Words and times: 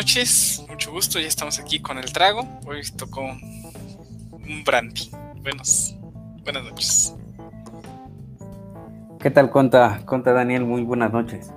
Buenas 0.00 0.16
noches, 0.16 0.64
mucho 0.66 0.92
gusto, 0.92 1.20
ya 1.20 1.28
estamos 1.28 1.58
aquí 1.58 1.78
con 1.78 1.98
el 1.98 2.10
trago. 2.10 2.40
Hoy 2.66 2.80
tocó 2.96 3.20
un 3.20 4.64
brandy. 4.64 5.10
Buenos, 5.42 5.94
buenas 6.42 6.64
noches. 6.64 7.14
¿Qué 9.18 9.30
tal, 9.30 9.50
Conta? 9.50 10.00
Conta 10.06 10.32
Daniel, 10.32 10.64
muy 10.64 10.84
buenas 10.84 11.12
noches. 11.12 11.52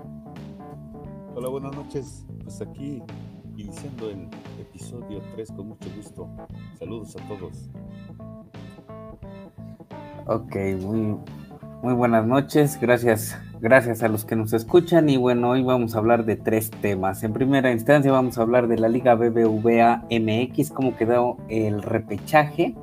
Hola, 1.33 1.47
buenas 1.47 1.73
noches. 1.73 2.25
Pues 2.43 2.59
aquí 2.59 3.01
iniciando 3.55 4.09
el 4.09 4.27
episodio 4.59 5.21
3 5.35 5.49
con 5.55 5.69
mucho 5.69 5.89
gusto. 5.95 6.29
Saludos 6.77 7.15
a 7.15 7.25
todos. 7.29 7.69
Ok, 10.25 10.53
muy, 10.81 11.17
muy 11.81 11.93
buenas 11.93 12.27
noches. 12.27 12.77
Gracias, 12.77 13.39
gracias 13.63 14.03
a 14.03 14.09
los 14.09 14.25
que 14.25 14.35
nos 14.35 14.51
escuchan. 14.51 15.07
Y 15.07 15.15
bueno, 15.15 15.51
hoy 15.51 15.63
vamos 15.63 15.95
a 15.95 15.99
hablar 15.99 16.25
de 16.25 16.35
tres 16.35 16.69
temas. 16.69 17.23
En 17.23 17.31
primera 17.31 17.71
instancia 17.71 18.11
vamos 18.11 18.37
a 18.37 18.41
hablar 18.41 18.67
de 18.67 18.77
la 18.77 18.89
Liga 18.89 19.15
BBVA 19.15 20.03
MX, 20.11 20.69
cómo 20.71 20.97
quedó 20.97 21.37
el 21.47 21.81
repechaje. 21.81 22.75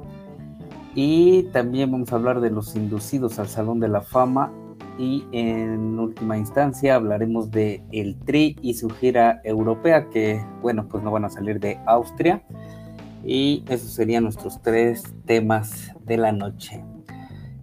Y 0.94 1.44
también 1.52 1.92
vamos 1.92 2.10
a 2.12 2.16
hablar 2.16 2.40
de 2.40 2.50
los 2.50 2.74
inducidos 2.74 3.38
al 3.38 3.48
Salón 3.48 3.78
de 3.78 3.88
la 3.88 4.00
Fama 4.00 4.50
y 4.98 5.24
en 5.32 5.98
última 5.98 6.38
instancia 6.38 6.94
hablaremos 6.94 7.50
de 7.50 7.82
el 7.92 8.18
Tri 8.18 8.56
y 8.60 8.74
su 8.74 8.90
gira 8.90 9.40
europea 9.44 10.08
que 10.10 10.44
bueno 10.62 10.88
pues 10.88 11.02
no 11.04 11.10
van 11.10 11.24
a 11.24 11.30
salir 11.30 11.60
de 11.60 11.78
Austria 11.86 12.42
y 13.24 13.64
esos 13.68 13.92
serían 13.92 14.24
nuestros 14.24 14.60
tres 14.60 15.04
temas 15.26 15.94
de 16.04 16.16
la 16.16 16.32
noche. 16.32 16.84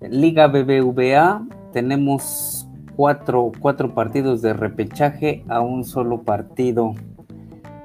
Liga 0.02 0.48
BBVA 0.48 1.46
tenemos 1.74 2.67
cuatro, 2.98 3.52
cuatro 3.60 3.94
partidos 3.94 4.42
de 4.42 4.54
repechaje 4.54 5.46
a 5.48 5.62
un 5.62 5.86
solo 5.86 6.24
partido. 6.24 6.96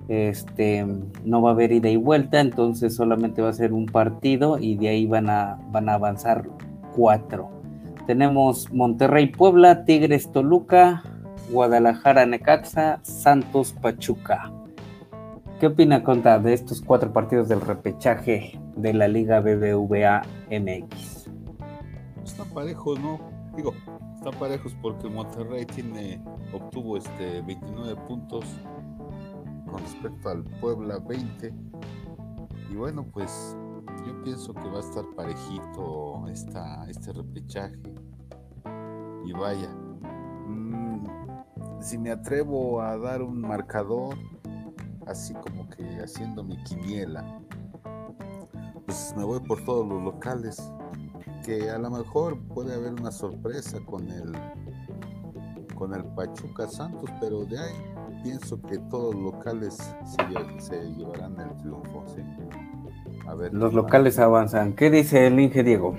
Este 0.08 0.84
no 1.24 1.42
va 1.42 1.50
a 1.50 1.52
haber 1.52 1.70
ida 1.70 1.90
y 1.90 1.96
vuelta, 1.96 2.40
entonces 2.40 2.96
solamente 2.96 3.42
va 3.42 3.50
a 3.50 3.52
ser 3.52 3.72
un 3.72 3.86
partido 3.86 4.58
y 4.58 4.74
de 4.74 4.88
ahí 4.88 5.06
van 5.06 5.30
a, 5.30 5.60
van 5.70 5.88
a 5.88 5.94
avanzar 5.94 6.48
cuatro. 6.96 7.50
Tenemos 8.06 8.72
Monterrey 8.72 9.26
Puebla, 9.26 9.84
Tigres 9.84 10.32
Toluca, 10.32 11.04
Guadalajara 11.50 12.26
Necaxa, 12.26 12.98
Santos 13.02 13.74
Pachuca. 13.80 14.50
¿Qué 15.60 15.68
opina 15.68 16.02
Conta 16.02 16.40
de 16.40 16.54
estos 16.54 16.80
cuatro 16.80 17.12
partidos 17.12 17.48
del 17.48 17.60
repechaje 17.60 18.58
de 18.76 18.94
la 18.94 19.06
Liga 19.06 19.40
BBVA 19.40 20.22
MX? 20.50 21.28
Están 22.24 22.48
parejos, 22.52 22.98
¿no? 22.98 23.20
Digo, 23.54 23.72
están 24.24 24.38
parejos 24.38 24.76
porque 24.80 25.08
Monterrey 25.08 25.66
tiene, 25.66 26.22
obtuvo 26.52 26.96
este 26.96 27.42
29 27.42 27.96
puntos 28.06 28.44
con 29.68 29.80
respecto 29.80 30.28
al 30.28 30.44
Puebla 30.60 31.00
20. 31.00 31.52
Y 32.70 32.76
bueno, 32.76 33.04
pues 33.12 33.56
yo 34.06 34.22
pienso 34.22 34.54
que 34.54 34.68
va 34.68 34.76
a 34.76 34.80
estar 34.80 35.04
parejito 35.16 36.28
esta, 36.28 36.88
este 36.88 37.12
repechaje. 37.12 37.76
Y 39.24 39.32
vaya, 39.32 39.70
mm, 40.46 41.04
si 41.80 41.98
me 41.98 42.12
atrevo 42.12 42.80
a 42.80 42.96
dar 42.98 43.22
un 43.22 43.40
marcador, 43.40 44.16
así 45.04 45.34
como 45.34 45.68
que 45.68 45.82
haciendo 45.98 46.44
mi 46.44 46.62
quiniela, 46.62 47.40
pues 48.86 49.14
me 49.16 49.24
voy 49.24 49.40
por 49.40 49.64
todos 49.64 49.84
los 49.84 50.00
locales, 50.00 50.72
que 51.44 51.70
a 51.70 51.78
lo 51.78 51.90
mejor 51.90 52.38
puede 52.54 52.74
haber 52.74 52.92
una 52.92 53.10
sorpresa 53.10 53.78
con 53.84 54.10
el 54.10 54.32
con 55.74 55.94
el 55.94 56.04
Pachuca 56.14 56.68
Santos, 56.68 57.10
pero 57.20 57.44
de 57.44 57.58
ahí 57.58 57.74
pienso 58.22 58.60
que 58.62 58.78
todos 58.90 59.14
los 59.14 59.34
locales 59.34 59.78
se, 60.60 60.74
llevarán 60.96 61.36
el 61.40 61.56
triunfo. 61.58 62.04
¿sí? 62.06 62.22
Los 63.50 63.72
locales 63.72 64.18
avanzan. 64.18 64.74
¿Qué 64.74 64.90
dice 64.90 65.26
el 65.26 65.40
Inge 65.40 65.64
Diego? 65.64 65.96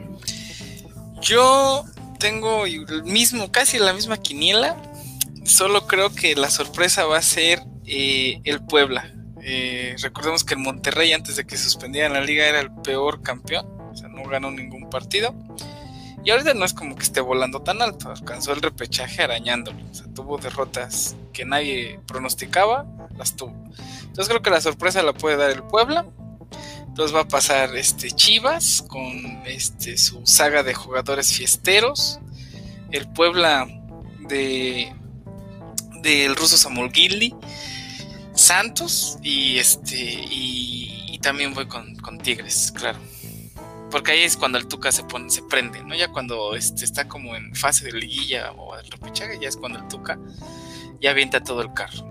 Yo 1.22 1.84
tengo 2.20 2.66
el 2.66 3.04
mismo, 3.04 3.52
casi 3.52 3.78
la 3.78 3.94
misma 3.94 4.18
quiniela. 4.18 4.78
Solo 5.44 5.86
creo 5.88 6.14
que 6.14 6.36
la 6.36 6.50
sorpresa 6.50 7.06
va 7.06 7.18
a 7.18 7.22
ser 7.22 7.64
eh, 7.86 8.40
el 8.46 8.64
Puebla. 8.66 9.12
Eh, 9.42 9.96
recordemos 10.02 10.46
que 10.46 10.54
el 10.54 10.62
Monterrey, 10.62 11.12
antes 11.12 11.36
de 11.36 11.46
que 11.46 11.58
suspendieran 11.58 12.14
la 12.14 12.22
liga, 12.22 12.46
era 12.46 12.62
el 12.62 12.72
peor 12.72 13.22
campeón. 13.22 13.68
No 14.24 14.30
ganó 14.30 14.52
ningún 14.52 14.90
partido. 14.90 15.36
Y 16.24 16.32
ahorita 16.32 16.54
no 16.54 16.64
es 16.64 16.74
como 16.74 16.96
que 16.96 17.04
esté 17.04 17.20
volando 17.20 17.62
tan 17.62 17.82
alto. 17.82 18.10
Alcanzó 18.10 18.54
el 18.54 18.62
repechaje 18.62 19.24
arañándolo. 19.24 19.78
Tuvo 20.16 20.38
derrotas 20.38 21.16
que 21.34 21.44
nadie 21.44 22.00
pronosticaba, 22.08 22.86
las 23.18 23.36
tuvo. 23.36 23.54
Entonces 24.02 24.30
creo 24.30 24.42
que 24.42 24.50
la 24.50 24.62
sorpresa 24.62 25.04
la 25.04 25.14
puede 25.14 25.38
dar 25.38 25.50
el 25.50 25.64
Puebla. 25.64 26.06
Entonces 26.88 27.16
va 27.16 27.22
a 27.22 27.28
pasar 27.28 27.76
este 27.76 28.12
Chivas 28.12 28.86
con 28.88 29.42
este 29.46 29.98
su 29.98 30.26
saga 30.26 30.64
de 30.64 30.74
jugadores 30.74 31.34
fiesteros. 31.34 32.20
El 32.92 33.08
Puebla 33.10 33.68
de 34.30 34.94
del 36.02 36.36
ruso 36.36 36.58
Samuel 36.58 36.92
Gilly. 36.92 37.36
Santos 38.36 39.18
y 39.22 39.58
este 39.58 39.96
y, 39.98 41.20
también 41.22 41.54
voy 41.54 41.68
con, 41.68 42.18
Tigres, 42.22 42.72
claro. 42.76 43.00
Porque 43.94 44.14
ahí 44.14 44.24
es 44.24 44.36
cuando 44.36 44.58
el 44.58 44.68
Tuca 44.68 44.92
se 44.92 45.04
pone, 45.04 45.30
se 45.30 45.44
prende, 45.44 45.84
¿no? 45.84 45.94
Ya 45.94 46.08
cuando 46.08 46.56
este, 46.56 46.84
está 46.84 47.08
como 47.08 47.36
en 47.36 47.54
fase 47.54 47.86
de 47.86 47.92
liguilla 47.92 48.52
o 48.54 48.76
de 48.76 48.82
repechaje, 48.90 49.38
ya 49.40 49.48
es 49.48 49.56
cuando 49.56 49.78
el 49.78 49.88
Tuca 49.88 50.18
ya 51.00 51.12
avienta 51.12 51.44
todo 51.44 51.62
el 51.62 51.72
carro. 51.74 52.04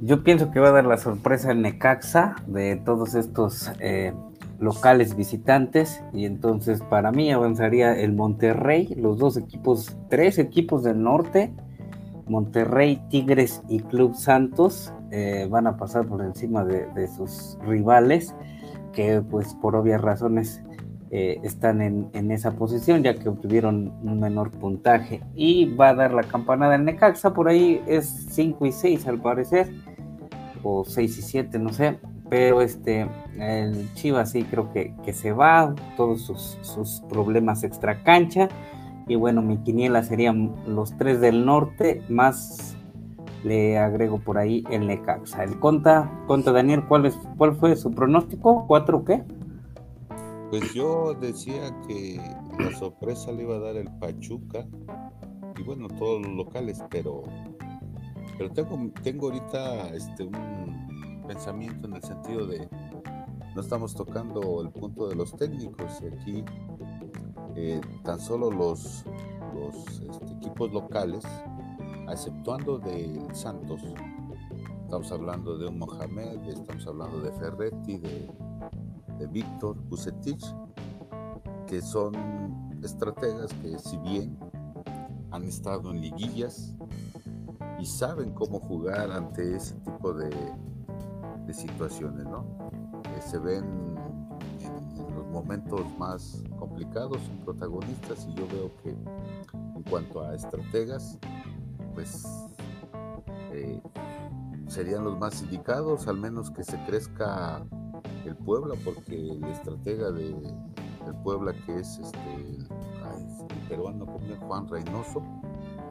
Yo 0.00 0.22
pienso 0.22 0.52
que 0.52 0.60
va 0.60 0.68
a 0.68 0.70
dar 0.70 0.84
la 0.84 0.98
sorpresa 0.98 1.50
el 1.50 1.62
Necaxa 1.62 2.36
de 2.46 2.76
todos 2.76 3.16
estos 3.16 3.72
eh, 3.80 4.14
locales 4.60 5.16
visitantes 5.16 6.00
y 6.12 6.26
entonces 6.26 6.80
para 6.80 7.10
mí 7.10 7.32
avanzaría 7.32 7.98
el 7.98 8.12
Monterrey, 8.12 8.94
los 8.96 9.18
dos 9.18 9.36
equipos, 9.36 9.96
tres 10.10 10.38
equipos 10.38 10.84
del 10.84 11.02
norte, 11.02 11.52
Monterrey, 12.28 13.02
Tigres 13.10 13.62
y 13.68 13.80
Club 13.80 14.14
Santos 14.14 14.92
eh, 15.10 15.48
van 15.50 15.66
a 15.66 15.76
pasar 15.76 16.06
por 16.06 16.22
encima 16.22 16.64
de, 16.64 17.08
sus 17.08 17.58
rivales 17.66 18.32
que 18.96 19.20
pues 19.20 19.54
por 19.54 19.76
obvias 19.76 20.00
razones 20.00 20.62
eh, 21.10 21.38
están 21.44 21.82
en, 21.82 22.08
en, 22.14 22.32
esa 22.32 22.56
posición 22.56 23.04
ya 23.04 23.14
que 23.14 23.28
obtuvieron 23.28 23.92
un 24.02 24.18
menor 24.18 24.50
puntaje. 24.50 25.22
Y 25.36 25.66
va 25.76 25.90
a 25.90 25.94
dar 25.94 26.12
la 26.12 26.24
campanada 26.24 26.74
el 26.74 26.84
Necaxa 26.84 27.32
por 27.32 27.48
ahí 27.48 27.80
es 27.86 28.26
5 28.30 28.66
y 28.66 28.72
6 28.72 29.06
al 29.06 29.20
parecer 29.20 29.70
o 30.64 30.84
6 30.84 31.18
y 31.18 31.22
7 31.22 31.58
no 31.58 31.72
sé. 31.72 31.98
Pero 32.28 32.60
este 32.60 33.06
el 33.38 33.92
Chivas 33.94 34.32
sí 34.32 34.42
creo 34.42 34.72
que, 34.72 34.94
que 35.04 35.12
se 35.12 35.30
va 35.30 35.74
todos 35.96 36.22
sus, 36.22 36.58
sus, 36.62 37.02
problemas 37.08 37.62
extra 37.62 38.02
cancha. 38.02 38.48
Y 39.06 39.14
bueno 39.14 39.42
mi 39.42 39.58
quiniela 39.58 40.02
serían 40.02 40.56
los 40.66 40.96
tres 40.96 41.20
del 41.20 41.44
norte 41.46 42.02
más 42.08 42.75
le 43.46 43.78
agrego 43.78 44.18
por 44.18 44.38
ahí 44.38 44.64
el 44.70 44.86
Necaxa 44.86 45.44
el 45.44 45.58
Conta 45.58 46.24
Conta 46.26 46.52
Daniel 46.52 46.84
cuál 46.86 47.06
es 47.06 47.18
cuál 47.38 47.54
fue 47.54 47.76
su 47.76 47.90
pronóstico 47.90 48.66
cuatro 48.66 49.04
qué 49.04 49.22
pues 50.50 50.74
yo 50.74 51.14
decía 51.14 51.74
que 51.88 52.20
la 52.58 52.70
sorpresa 52.78 53.32
le 53.32 53.42
iba 53.42 53.56
a 53.56 53.60
dar 53.60 53.76
el 53.76 53.90
Pachuca 53.98 54.66
y 55.58 55.62
bueno, 55.62 55.88
todos 55.88 56.22
los 56.22 56.32
locales, 56.34 56.82
pero, 56.90 57.22
pero 58.36 58.50
tengo, 58.50 58.90
tengo 59.02 59.26
ahorita 59.28 59.88
este, 59.94 60.24
un 60.24 61.22
pensamiento 61.26 61.88
en 61.88 61.94
el 61.94 62.02
sentido 62.02 62.46
de 62.46 62.68
no 63.54 63.60
estamos 63.60 63.94
tocando 63.94 64.60
el 64.62 64.70
punto 64.70 65.08
de 65.08 65.14
los 65.14 65.34
técnicos 65.34 66.02
y 66.02 66.06
aquí 66.06 66.44
eh, 67.56 67.80
tan 68.04 68.20
solo 68.20 68.50
los, 68.50 69.04
los 69.54 70.00
este, 70.00 70.32
equipos 70.34 70.72
locales, 70.72 71.24
exceptuando 72.12 72.78
del 72.78 73.34
Santos, 73.34 73.82
estamos 74.84 75.10
hablando 75.12 75.58
de 75.58 75.66
un 75.66 75.78
Mohamed, 75.78 76.48
estamos 76.48 76.86
hablando 76.86 77.20
de 77.20 77.32
Ferretti, 77.32 77.98
de 77.98 78.30
de 79.18 79.26
Víctor 79.26 79.76
Bucetich, 79.88 80.44
que 81.66 81.80
son 81.80 82.14
estrategas 82.82 83.52
que 83.54 83.78
si 83.78 83.96
bien 83.98 84.38
han 85.30 85.44
estado 85.44 85.90
en 85.90 86.00
liguillas 86.00 86.74
y 87.78 87.86
saben 87.86 88.32
cómo 88.32 88.60
jugar 88.60 89.10
ante 89.10 89.56
ese 89.56 89.74
tipo 89.76 90.12
de, 90.12 90.30
de 91.46 91.54
situaciones, 91.54 92.24
¿no? 92.24 92.44
se 93.20 93.38
ven 93.38 93.64
en, 94.60 95.14
los 95.16 95.26
momentos 95.28 95.80
más 95.98 96.44
complicados, 96.58 97.18
son 97.22 97.38
protagonistas 97.38 98.26
y 98.28 98.34
yo 98.34 98.46
veo 98.48 98.70
que 98.82 98.90
en 98.90 99.82
cuanto 99.88 100.20
a 100.20 100.34
estrategas, 100.34 101.18
pues 101.96 102.26
eh, 103.52 103.80
serían 104.68 105.04
los 105.04 105.18
más 105.18 105.42
indicados, 105.42 106.06
al 106.08 106.18
menos 106.18 106.50
que 106.50 106.62
se 106.62 106.76
crezca 106.84 107.66
el 108.26 108.36
Puebla, 108.36 108.74
porque 108.84 109.30
el 109.30 109.42
estratega 109.44 110.10
de, 110.10 110.34
del 110.34 111.14
Puebla, 111.24 111.54
que 111.64 111.80
es 111.80 111.98
este, 111.98 112.34
el, 112.34 112.68
peruano 113.66 114.06
Juan 114.46 114.68
Reynoso, 114.68 115.22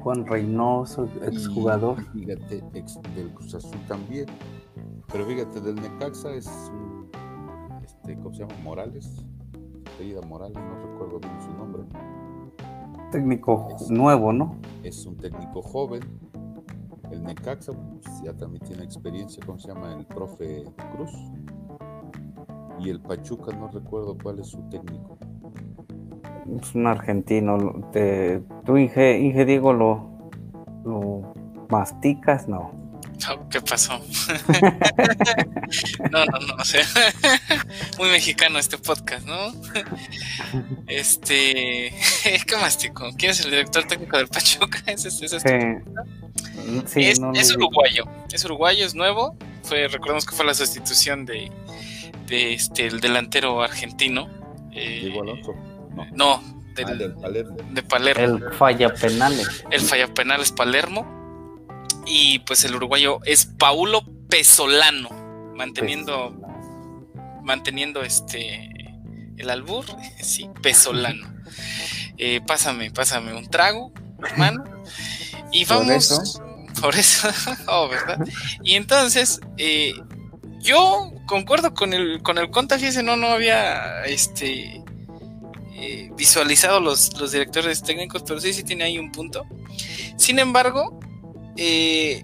Juan 0.01 0.27
Reynoso, 0.27 1.09
exjugador. 1.23 1.99
Fíjate, 2.13 2.63
ex 2.75 2.99
del 3.15 3.33
Cruz 3.33 3.55
Azul 3.55 3.79
también. 3.87 4.27
Pero 5.11 5.25
fíjate, 5.25 5.59
del 5.59 5.75
Necaxa 5.75 6.31
es 6.35 6.47
un, 6.71 7.09
este, 7.83 8.15
¿cómo 8.17 8.33
se 8.33 8.41
llama? 8.41 8.53
Morales. 8.63 9.25
Apellida 9.95 10.21
Morales, 10.21 10.57
no 10.57 10.91
recuerdo 10.91 11.19
bien 11.19 11.41
su 11.41 11.51
nombre. 11.53 11.83
Técnico 13.11 13.67
nuevo, 13.89 14.33
¿no? 14.33 14.55
Es 14.83 15.05
un 15.05 15.17
técnico 15.17 15.61
joven. 15.61 16.01
El 17.11 17.23
Necaxa 17.23 17.71
pues, 17.71 18.21
ya 18.23 18.33
también 18.33 18.63
tiene 18.63 18.83
experiencia, 18.83 19.43
¿cómo 19.45 19.59
se 19.59 19.67
llama? 19.69 19.93
El 19.93 20.05
profe 20.05 20.65
Cruz. 20.93 21.11
Y 22.79 22.89
el 22.89 22.99
Pachuca, 23.01 23.55
no 23.55 23.67
recuerdo 23.69 24.17
cuál 24.21 24.39
es 24.39 24.47
su 24.47 24.61
técnico. 24.69 25.17
Es 26.61 26.75
un 26.75 26.87
argentino. 26.87 27.57
Te, 27.91 28.43
¿Tú, 28.65 28.77
Inge, 28.77 29.19
Inge 29.19 29.45
Diego, 29.45 29.73
lo, 29.73 30.29
lo 30.83 31.33
masticas? 31.69 32.47
No. 32.47 32.84
No, 33.27 33.49
¿Qué 33.49 33.61
pasó? 33.61 33.99
no, 36.11 36.25
no, 36.25 36.39
no, 36.47 36.55
o 36.59 36.63
sea, 36.65 36.85
muy 37.97 38.09
mexicano 38.09 38.59
este 38.59 38.77
podcast, 38.77 39.25
¿no? 39.25 39.51
Este, 40.87 41.93
¿qué 42.23 42.57
mastico? 42.59 43.11
¿Quién 43.17 43.31
es 43.31 43.39
el 43.43 43.51
director 43.51 43.85
técnico 43.85 44.17
del 44.17 44.27
Pachuca? 44.27 44.79
¿Es, 44.85 45.05
es, 45.05 45.21
es, 45.21 45.31
Sí. 45.41 45.49
Sí, 46.87 47.03
es, 47.05 47.19
no 47.19 47.31
uruguayo, 47.31 48.05
es 48.31 48.45
uruguayo, 48.45 48.85
es 48.85 48.95
nuevo. 48.95 49.35
Fue, 49.63 49.87
recordemos 49.87 50.25
que 50.25 50.35
fue 50.35 50.45
la 50.45 50.53
sustitución 50.53 51.25
de, 51.25 51.51
de 52.27 52.53
este 52.53 52.87
el 52.87 52.99
delantero 53.01 53.61
argentino. 53.61 54.29
eh, 54.71 54.99
Diego 55.03 55.21
Alonso. 55.23 55.53
No. 55.95 56.05
No, 56.13 56.55
Ah, 56.77 56.91
del- 56.93 57.13
Palermo. 57.13 57.57
de 57.71 57.83
Palermo. 57.83 58.37
El 58.47 58.53
falla 58.53 58.93
penales. 58.93 59.63
El 59.71 59.79
falla 59.81 60.13
penal 60.13 60.41
es 60.41 60.51
Palermo. 60.51 61.24
Y 62.05 62.39
pues 62.39 62.63
el 62.65 62.75
uruguayo 62.75 63.19
es 63.25 63.45
Paulo 63.45 64.03
Pesolano, 64.29 65.09
manteniendo, 65.55 66.35
manteniendo 67.43 68.03
este 68.03 68.69
el 69.37 69.49
albur, 69.49 69.85
sí, 70.21 70.49
Pesolano. 70.61 71.33
Eh, 72.17 72.41
pásame, 72.45 72.91
pásame 72.91 73.33
un 73.33 73.47
trago, 73.49 73.91
hermano. 74.23 74.63
Y 75.51 75.65
Por 75.65 75.77
vamos. 75.77 76.11
eso. 76.11 76.41
Por 76.81 76.95
eso, 76.95 77.29
oh, 77.67 77.87
¿verdad? 77.87 78.19
Y 78.63 78.75
entonces, 78.75 79.39
eh, 79.57 79.93
yo 80.59 81.13
concuerdo 81.25 81.73
con 81.73 81.93
el, 81.93 82.21
con 82.21 82.37
el 82.37 82.49
Conta, 82.49 82.77
fíjese, 82.77 83.01
no, 83.01 83.15
no 83.15 83.27
había 83.27 84.03
este 84.05 84.83
eh, 85.73 86.11
visualizado 86.17 86.79
los, 86.79 87.17
los 87.19 87.31
directores 87.31 87.81
técnicos, 87.81 88.23
pero 88.27 88.41
sí, 88.41 88.53
sí 88.53 88.63
tiene 88.63 88.83
ahí 88.83 88.99
un 88.99 89.11
punto. 89.11 89.45
Sin 90.17 90.39
embargo, 90.39 90.99
eh, 91.57 92.23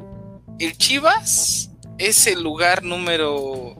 el 0.60 0.78
Chivas 0.78 1.72
es 1.98 2.28
el 2.28 2.42
lugar 2.42 2.84
número 2.84 3.76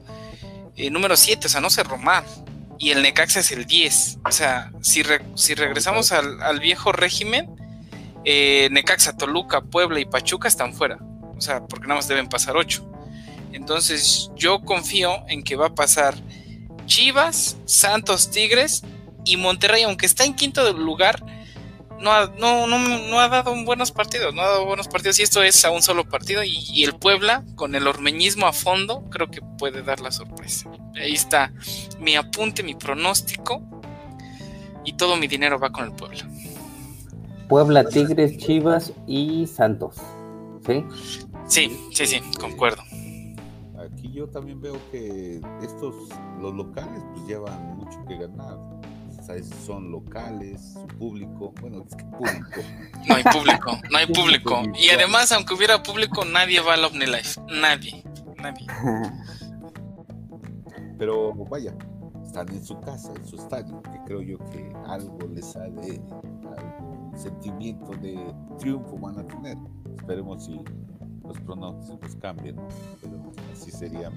eh, 0.76 0.90
número 0.90 1.16
7, 1.16 1.46
o 1.46 1.50
sea, 1.50 1.60
no 1.60 1.70
cerró 1.70 1.98
mal. 1.98 2.24
Y 2.78 2.90
el 2.90 3.02
Necaxa 3.02 3.40
es 3.40 3.52
el 3.52 3.66
10. 3.66 4.18
O 4.24 4.32
sea, 4.32 4.72
si, 4.80 5.02
si 5.34 5.54
regresamos 5.54 6.12
al, 6.12 6.42
al 6.42 6.58
viejo 6.60 6.92
régimen, 6.92 7.54
eh, 8.24 8.68
Necaxa, 8.72 9.16
Toluca, 9.16 9.60
Puebla 9.60 10.00
y 10.00 10.04
Pachuca 10.04 10.48
están 10.48 10.74
fuera. 10.74 10.98
O 11.36 11.40
sea, 11.40 11.64
porque 11.66 11.86
nada 11.86 11.96
más 11.96 12.08
deben 12.08 12.28
pasar 12.28 12.56
8. 12.56 12.88
Entonces, 13.52 14.30
yo 14.34 14.62
confío 14.62 15.24
en 15.28 15.42
que 15.42 15.56
va 15.56 15.66
a 15.66 15.74
pasar 15.74 16.14
Chivas, 16.86 17.58
Santos, 17.66 18.30
Tigres 18.30 18.82
y 19.24 19.36
Monterrey, 19.36 19.82
aunque 19.82 20.06
está 20.06 20.24
en 20.24 20.34
quinto 20.34 20.72
lugar, 20.72 21.22
no 22.02 22.12
ha, 22.12 22.26
no, 22.38 22.66
no, 22.66 22.78
no 22.78 23.20
ha 23.20 23.28
dado 23.28 23.54
buenos 23.64 23.92
partidos, 23.92 24.34
no 24.34 24.42
ha 24.42 24.48
dado 24.48 24.66
buenos 24.66 24.88
partidos 24.88 25.18
y 25.20 25.22
esto 25.22 25.42
es 25.42 25.64
a 25.64 25.70
un 25.70 25.82
solo 25.82 26.04
partido 26.04 26.42
y, 26.42 26.58
y 26.72 26.84
el 26.84 26.94
Puebla 26.94 27.44
con 27.54 27.74
el 27.74 27.86
ormeñismo 27.86 28.46
a 28.46 28.52
fondo 28.52 29.04
creo 29.10 29.30
que 29.30 29.40
puede 29.40 29.82
dar 29.82 30.00
la 30.00 30.10
sorpresa. 30.10 30.70
Ahí 30.94 31.12
está 31.12 31.52
mi 32.00 32.16
apunte, 32.16 32.62
mi 32.62 32.74
pronóstico 32.74 33.62
y 34.84 34.94
todo 34.94 35.16
mi 35.16 35.28
dinero 35.28 35.58
va 35.58 35.70
con 35.70 35.84
el 35.84 35.92
Puebla. 35.92 36.28
Puebla, 37.48 37.84
Tigres, 37.84 38.38
Chivas 38.38 38.92
y 39.06 39.46
Santos. 39.46 39.96
¿Sí? 40.66 40.84
Sí, 41.46 41.76
sí, 41.92 42.06
sí, 42.06 42.20
concuerdo. 42.40 42.82
Aquí 43.78 44.10
yo 44.12 44.28
también 44.28 44.60
veo 44.60 44.78
que 44.90 45.40
estos, 45.62 45.94
los 46.40 46.54
locales, 46.54 47.02
pues 47.12 47.26
llevan 47.26 47.76
mucho 47.76 48.02
que 48.06 48.16
ganar. 48.16 48.58
Son 49.64 49.92
locales, 49.92 50.72
su 50.72 50.86
público, 50.98 51.54
bueno, 51.60 51.84
es 51.88 51.94
que 51.94 52.04
público. 52.04 52.60
No 53.08 53.14
hay 53.14 53.22
público, 53.22 53.78
no 53.90 53.98
hay 53.98 54.06
público. 54.06 54.62
Y 54.74 54.90
además, 54.90 55.30
aunque 55.32 55.54
hubiera 55.54 55.82
público, 55.82 56.24
nadie 56.24 56.60
va 56.60 56.74
al 56.74 56.84
OmniLife. 56.84 57.40
Nadie, 57.60 58.02
nadie. 58.36 58.66
Pero 60.98 61.32
vaya, 61.34 61.74
están 62.24 62.48
en 62.48 62.64
su 62.64 62.80
casa, 62.80 63.12
en 63.14 63.26
su 63.26 63.36
estadio, 63.36 63.80
que 63.82 63.98
creo 64.06 64.22
yo 64.22 64.38
que 64.50 64.72
algo 64.86 65.28
les 65.28 65.52
sale, 65.52 66.00
algún 66.56 67.12
sentimiento 67.16 67.92
de 67.98 68.18
triunfo 68.58 68.98
van 68.98 69.18
a 69.18 69.26
tener. 69.26 69.56
Esperemos 69.98 70.44
si 70.44 70.60
los 71.24 71.38
pronósticos 71.40 72.16
cambian, 72.16 72.56
¿no? 72.56 72.68
pero 73.00 73.32
así 73.52 73.70
sería 73.70 74.10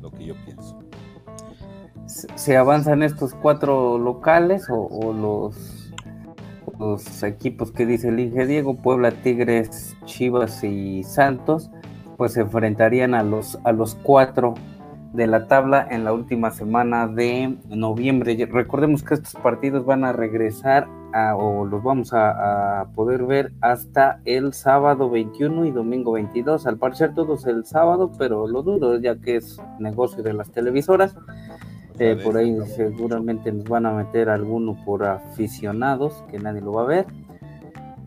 lo 0.00 0.10
que 0.10 0.26
yo 0.26 0.34
pienso. 0.44 0.78
¿Se 2.06 2.56
avanzan 2.56 3.02
estos 3.02 3.34
cuatro 3.34 3.98
locales 3.98 4.66
o, 4.68 5.12
los, 5.12 5.92
los 6.78 7.22
equipos 7.22 7.72
que 7.72 7.86
dice 7.86 8.08
el 8.08 8.20
Inge 8.20 8.46
Diego, 8.46 8.76
Puebla, 8.76 9.10
Tigres, 9.10 9.96
Chivas 10.04 10.62
y 10.62 11.02
Santos, 11.02 11.70
pues 12.16 12.32
se 12.32 12.42
enfrentarían 12.42 13.14
a 13.14 13.22
los, 13.22 13.58
a 13.64 13.72
los 13.72 13.94
cuatro 13.96 14.54
de 15.12 15.26
la 15.26 15.46
tabla 15.46 15.86
en 15.90 16.04
la 16.04 16.12
última 16.12 16.50
semana 16.50 17.06
de 17.06 17.56
noviembre. 17.68 18.48
Recordemos 18.50 19.02
que 19.02 19.14
estos 19.14 19.34
partidos 19.34 19.86
van 19.86 20.04
a 20.04 20.12
regresar 20.12 20.88
a- 21.14 21.36
o 21.36 21.64
los 21.64 21.82
vamos 21.82 22.12
a, 22.12 22.80
a 22.80 22.84
poder 22.88 23.24
ver 23.24 23.52
hasta 23.60 24.20
el 24.24 24.52
sábado 24.52 25.08
21 25.08 25.64
y 25.64 25.70
domingo 25.70 26.12
22. 26.12 26.66
Al 26.66 26.76
parecer 26.76 27.14
todos 27.14 27.46
el 27.46 27.64
sábado, 27.64 28.10
pero 28.18 28.46
lo 28.48 28.62
dudo 28.62 28.98
ya 28.98 29.16
que 29.16 29.36
es 29.36 29.58
negocio 29.78 30.22
de 30.22 30.32
las 30.32 30.50
televisoras. 30.50 31.16
Eh, 32.00 32.18
por 32.24 32.36
ahí 32.36 32.56
seguramente 32.74 33.52
nos 33.52 33.64
van 33.68 33.86
a 33.86 33.92
meter 33.92 34.28
alguno 34.28 34.76
por 34.84 35.04
aficionados, 35.04 36.24
que 36.30 36.40
nadie 36.40 36.60
lo 36.60 36.72
va 36.72 36.82
a 36.82 36.86
ver. 36.86 37.06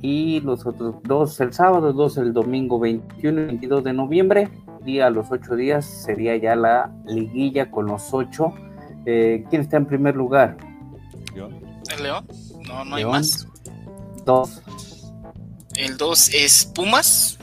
Y 0.02 0.42
los 0.42 0.66
otros 0.66 0.96
dos 1.04 1.40
el 1.40 1.54
sábado, 1.54 1.94
dos 1.94 2.18
el 2.18 2.34
domingo 2.34 2.78
21 2.80 3.42
y 3.42 3.46
22 3.46 3.84
de 3.86 3.94
noviembre. 3.94 4.50
Y 4.86 5.00
a 5.00 5.10
los 5.10 5.32
ocho 5.32 5.56
días 5.56 5.86
sería 5.86 6.36
ya 6.38 6.56
la 6.56 6.92
liguilla 7.06 7.72
con 7.72 7.86
los 7.88 8.14
ocho. 8.14 8.54
Eh, 9.06 9.46
¿Quién 9.50 9.62
está 9.62 9.78
en 9.78 9.86
primer 9.86 10.16
lugar? 10.16 10.58
¿El 11.96 12.04
León? 12.04 12.26
No, 12.68 12.86
no 12.86 12.96
hay 12.96 13.04
León. 13.04 13.12
más. 13.14 13.48
Dos. 14.26 14.62
El 15.76 15.98
2 15.98 16.34
es 16.34 16.66
Pumas. 16.66 17.38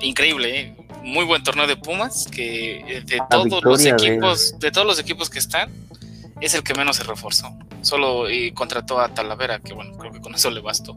Increíble, 0.00 0.60
¿eh? 0.60 0.76
muy 1.02 1.24
buen 1.24 1.42
torneo 1.42 1.66
de 1.66 1.76
Pumas. 1.76 2.26
Que 2.30 2.78
eh, 2.98 3.02
de 3.04 3.20
todos 3.30 3.62
los 3.62 3.82
de- 3.82 3.90
equipos, 3.90 4.58
de 4.58 4.70
todos 4.70 4.86
los 4.86 4.98
equipos 5.00 5.28
que 5.30 5.38
están, 5.38 5.70
es 6.40 6.54
el 6.54 6.62
que 6.62 6.74
menos 6.74 6.96
se 6.96 7.04
reforzó. 7.04 7.50
Solo 7.82 8.28
eh, 8.28 8.52
contrató 8.54 9.00
a 9.00 9.08
Talavera, 9.08 9.58
que 9.60 9.72
bueno, 9.74 9.96
creo 9.98 10.12
que 10.12 10.20
con 10.20 10.34
eso 10.34 10.50
le 10.50 10.60
bastó. 10.60 10.96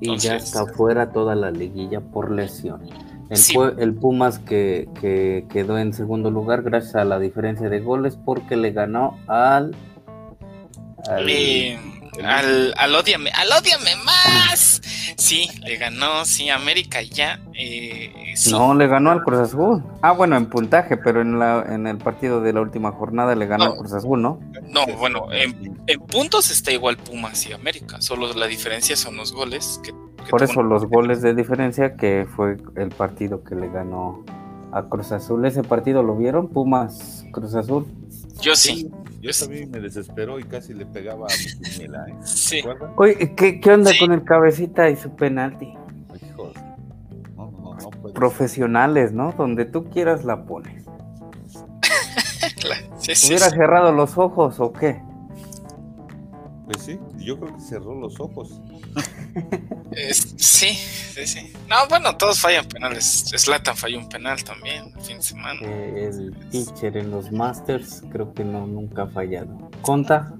Y 0.00 0.16
ya 0.18 0.36
está 0.36 0.64
fuera 0.66 1.10
toda 1.12 1.34
la 1.34 1.50
liguilla 1.50 2.00
por 2.00 2.30
lesión. 2.30 2.82
El, 3.30 3.36
Sí. 3.36 3.54
El 3.78 3.94
Pumas 3.94 4.38
que, 4.38 4.88
que 5.00 5.44
quedó 5.50 5.78
en 5.78 5.92
segundo 5.92 6.30
lugar 6.30 6.62
gracias 6.62 6.94
a 6.96 7.04
la 7.04 7.18
diferencia 7.18 7.68
de 7.68 7.80
goles 7.80 8.16
porque 8.24 8.56
le 8.56 8.70
ganó 8.72 9.18
al... 9.26 9.74
al- 11.08 11.28
Eh, 11.28 11.78
al, 12.24 12.74
al 12.76 12.94
Ódiame, 12.94 13.30
al 13.30 13.48
Ódiame 13.52 13.96
más. 14.04 14.80
Sí, 15.16 15.48
le 15.64 15.76
ganó, 15.76 16.24
sí, 16.24 16.48
América 16.48 17.02
ya. 17.02 17.40
eh, 17.54 18.12
sí. 18.36 18.50
No, 18.52 18.74
le 18.74 18.86
ganó 18.86 19.10
al 19.10 19.22
Cruz 19.24 19.40
Azul. 19.40 19.82
Ah, 20.02 20.12
bueno, 20.12 20.36
en 20.36 20.46
puntaje, 20.46 20.96
pero 20.96 21.20
en, 21.22 21.38
la, 21.38 21.64
en 21.68 21.86
el 21.86 21.98
partido 21.98 22.40
de 22.40 22.52
la 22.52 22.60
última 22.60 22.92
jornada 22.92 23.34
le 23.34 23.46
ganó 23.46 23.64
No. 23.66 23.70
al 23.72 23.78
Cruz 23.78 23.92
Azul, 23.94 24.22
¿no? 24.22 24.40
No, 24.68 24.86
bueno, 24.98 25.26
en, 25.32 25.76
en 25.86 26.00
puntos 26.00 26.50
está 26.50 26.70
igual 26.72 26.96
Pumas 26.98 27.46
y 27.46 27.52
América. 27.52 28.00
Solo 28.00 28.32
la 28.34 28.46
diferencia 28.46 28.96
son 28.96 29.16
los 29.16 29.32
goles. 29.32 29.80
Que, 29.82 29.92
que 30.24 30.30
Por 30.30 30.42
eso 30.42 30.62
los 30.62 30.84
goles 30.86 31.20
de 31.22 31.34
diferencia 31.34 31.96
que 31.96 32.26
fue 32.36 32.56
el 32.76 32.90
partido 32.90 33.42
que 33.42 33.54
le 33.56 33.68
ganó 33.68 34.24
a 34.78 34.88
Cruz 34.88 35.12
Azul. 35.12 35.44
¿Ese 35.44 35.62
partido 35.62 36.02
lo 36.02 36.16
vieron? 36.16 36.48
Pumas, 36.48 37.24
Cruz 37.32 37.54
Azul. 37.54 37.86
Yo 38.40 38.54
sí, 38.54 38.90
Yo 39.20 39.30
también 39.38 39.70
me 39.70 39.80
desesperó 39.80 40.38
y 40.38 40.44
casi 40.44 40.72
le 40.74 40.86
pegaba 40.86 41.26
a 41.26 41.36
mi 41.36 41.68
quiniela, 41.70 42.06
¿eh? 42.08 42.14
sí. 42.22 42.60
Oye, 42.96 43.34
¿qué, 43.34 43.60
qué 43.60 43.72
onda 43.72 43.90
Sí. 43.90 43.98
con 43.98 44.12
el 44.12 44.22
cabecita 44.24 44.88
y 44.90 44.96
su 44.96 45.10
penalti? 45.10 45.74
Hijos. 46.30 46.52
No, 47.36 47.50
no, 47.50 47.60
no, 47.60 47.74
no 47.74 47.90
puede 47.90 48.02
ser. 48.04 48.12
Profesionales, 48.14 49.12
¿no? 49.12 49.32
Donde 49.36 49.64
tú 49.64 49.84
quieras 49.90 50.24
la 50.24 50.44
pones. 50.44 50.84
La- 52.68 52.76
sí, 52.98 53.14
sí, 53.14 53.26
¿Hubiera 53.28 53.50
sí. 53.50 53.56
cerrado 53.56 53.92
los 53.92 54.16
ojos 54.18 54.60
o 54.60 54.72
qué? 54.72 55.00
Pues 56.66 56.82
sí, 56.82 56.98
yo 57.18 57.38
creo 57.40 57.54
que 57.54 57.60
cerró 57.60 57.94
los 57.94 58.20
ojos. 58.20 58.60
Sí, 60.12 60.74
sí, 60.74 61.26
sí. 61.26 61.52
No, 61.68 61.86
bueno, 61.88 62.16
todos 62.16 62.38
fallan 62.40 62.66
penales. 62.66 63.04
Slatan 63.36 63.76
falló 63.76 63.98
un 63.98 64.08
penal 64.08 64.42
también, 64.44 64.92
el 64.96 65.02
fin 65.02 65.16
de 65.18 65.22
semana. 65.22 65.60
Eh, 65.62 66.10
el 66.10 66.34
teacher 66.50 66.96
en 66.96 67.10
los 67.10 67.30
Masters, 67.32 68.02
creo 68.10 68.32
que 68.32 68.44
no, 68.44 68.66
nunca 68.66 69.04
ha 69.04 69.08
fallado. 69.08 69.70
¿Conta? 69.82 70.32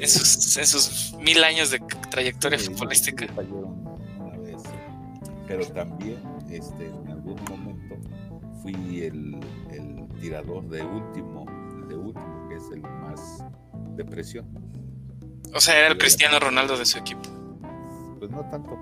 Esos, 0.00 0.56
esos 0.56 1.14
mil 1.20 1.42
años 1.44 1.70
de 1.70 1.80
trayectoria 2.10 2.58
futbolística. 2.58 3.26
una 3.36 4.38
vez, 4.38 4.62
pero 5.46 5.66
también 5.68 6.18
este, 6.50 6.86
en 6.86 7.10
algún 7.10 7.40
momento 7.48 7.96
fui 8.62 9.02
el, 9.02 9.38
el 9.70 10.08
tirador 10.20 10.68
de 10.68 10.82
último, 10.82 11.46
de 11.88 11.94
último, 11.96 12.48
que 12.48 12.56
es 12.56 12.64
el 12.72 12.80
más 12.82 13.44
de 13.96 14.04
presión. 14.04 14.46
O 15.54 15.60
sea, 15.60 15.78
era 15.78 15.88
el 15.88 15.98
Cristiano 15.98 16.38
Ronaldo 16.38 16.76
de 16.76 16.84
su 16.84 16.98
equipo. 16.98 17.37
Pues 18.18 18.30
no 18.30 18.40
tanto, 18.50 18.76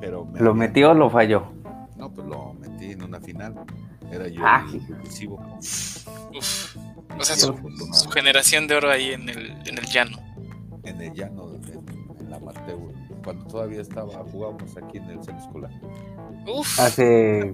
pero... 0.00 0.26
¿Lo 0.38 0.54
metió 0.54 0.90
o 0.90 0.94
lo 0.94 1.10
falló? 1.10 1.52
No, 1.96 2.10
pues 2.10 2.26
lo 2.26 2.54
metí 2.54 2.92
en 2.92 3.02
una 3.02 3.20
final. 3.20 3.54
Era 4.10 4.26
yo 4.28 4.40
ah, 4.44 4.66
decisivo. 5.02 5.38
Uf. 6.34 6.76
O 7.18 7.22
sea, 7.22 7.36
su, 7.36 7.54
generación 8.10 8.66
de 8.66 8.76
oro 8.76 8.90
ahí 8.90 9.10
en 9.10 9.28
el, 9.28 9.50
en 9.66 9.78
el 9.78 9.84
llano. 9.86 10.18
En 10.84 11.00
el 11.00 11.12
llano, 11.12 11.52
en, 11.54 12.30
la 12.30 12.38
Mateo. 12.38 12.92
Cuando 13.22 13.44
todavía 13.46 13.82
estaba, 13.82 14.24
jugábamos 14.30 14.76
aquí 14.76 14.98
en 14.98 15.04
el 15.10 15.22
centro 15.22 15.44
escolar. 15.44 15.70
Uf. 16.48 16.80
Hace 16.80 17.52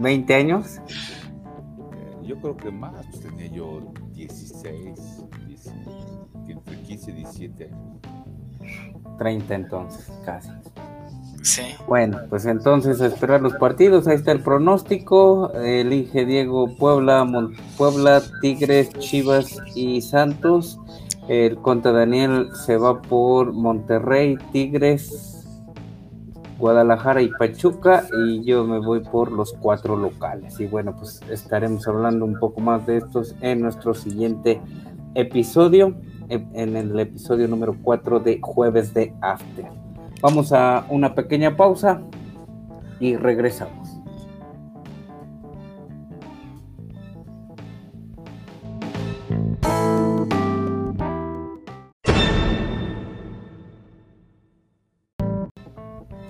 20 0.00 0.34
años. 0.34 0.78
Eh, 0.78 2.16
yo 2.24 2.40
creo 2.40 2.56
que 2.56 2.70
más, 2.72 3.06
pues 3.06 3.20
tenía 3.20 3.46
yo 3.46 3.92
16, 4.12 4.98
17 5.46 6.06
entre 6.48 6.82
15 6.82 7.10
y 7.10 7.14
17 7.14 7.64
años. 7.64 8.00
30 9.18 9.54
entonces, 9.54 10.10
casi. 10.24 10.50
Sí. 11.42 11.62
Bueno, 11.86 12.18
pues 12.28 12.44
entonces 12.44 13.00
a 13.00 13.06
esperar 13.06 13.40
los 13.40 13.54
partidos. 13.54 14.08
Ahí 14.08 14.16
está 14.16 14.32
el 14.32 14.40
pronóstico. 14.40 15.52
Elige 15.52 16.26
Diego 16.26 16.74
Puebla, 16.76 17.24
Puebla, 17.78 18.20
Tigres, 18.40 18.90
Chivas 18.98 19.56
y 19.76 20.00
Santos. 20.00 20.80
El 21.28 21.56
contra 21.58 21.92
Daniel 21.92 22.48
se 22.52 22.76
va 22.76 23.00
por 23.00 23.52
Monterrey, 23.52 24.36
Tigres, 24.50 25.46
Guadalajara 26.58 27.22
y 27.22 27.28
Pachuca. 27.28 28.04
Y 28.26 28.42
yo 28.42 28.64
me 28.64 28.80
voy 28.80 29.00
por 29.00 29.30
los 29.30 29.52
cuatro 29.52 29.96
locales. 29.96 30.58
Y 30.58 30.66
bueno, 30.66 30.96
pues 30.96 31.20
estaremos 31.30 31.86
hablando 31.86 32.24
un 32.24 32.40
poco 32.40 32.60
más 32.60 32.84
de 32.86 32.96
estos 32.96 33.36
en 33.40 33.60
nuestro 33.60 33.94
siguiente 33.94 34.60
episodio 35.14 35.94
en 36.28 36.76
el 36.76 36.98
episodio 36.98 37.48
número 37.48 37.76
4 37.82 38.20
de 38.20 38.38
Jueves 38.40 38.92
de 38.94 39.12
After. 39.20 39.66
Vamos 40.20 40.52
a 40.52 40.86
una 40.88 41.14
pequeña 41.14 41.56
pausa 41.56 42.00
y 43.00 43.16
regresamos. 43.16 43.96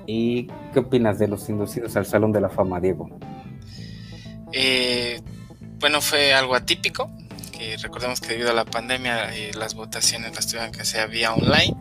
¿Y 0.06 0.46
qué 0.72 0.78
opinas 0.78 1.18
de 1.18 1.28
los 1.28 1.48
inducidos 1.48 1.96
al 1.96 2.06
Salón 2.06 2.32
de 2.32 2.40
la 2.40 2.48
Fama, 2.48 2.80
Diego? 2.80 3.08
Eh, 4.52 5.20
bueno, 5.80 6.00
fue 6.00 6.32
algo 6.32 6.54
atípico 6.54 7.10
recordemos 7.80 8.20
que 8.20 8.28
debido 8.28 8.50
a 8.50 8.54
la 8.54 8.64
pandemia 8.64 9.34
eh, 9.34 9.52
las 9.54 9.74
votaciones 9.74 10.34
las 10.34 10.46
tuvieron 10.46 10.72
que 10.72 10.82
hacer 10.82 11.08
vía 11.08 11.32
online. 11.34 11.74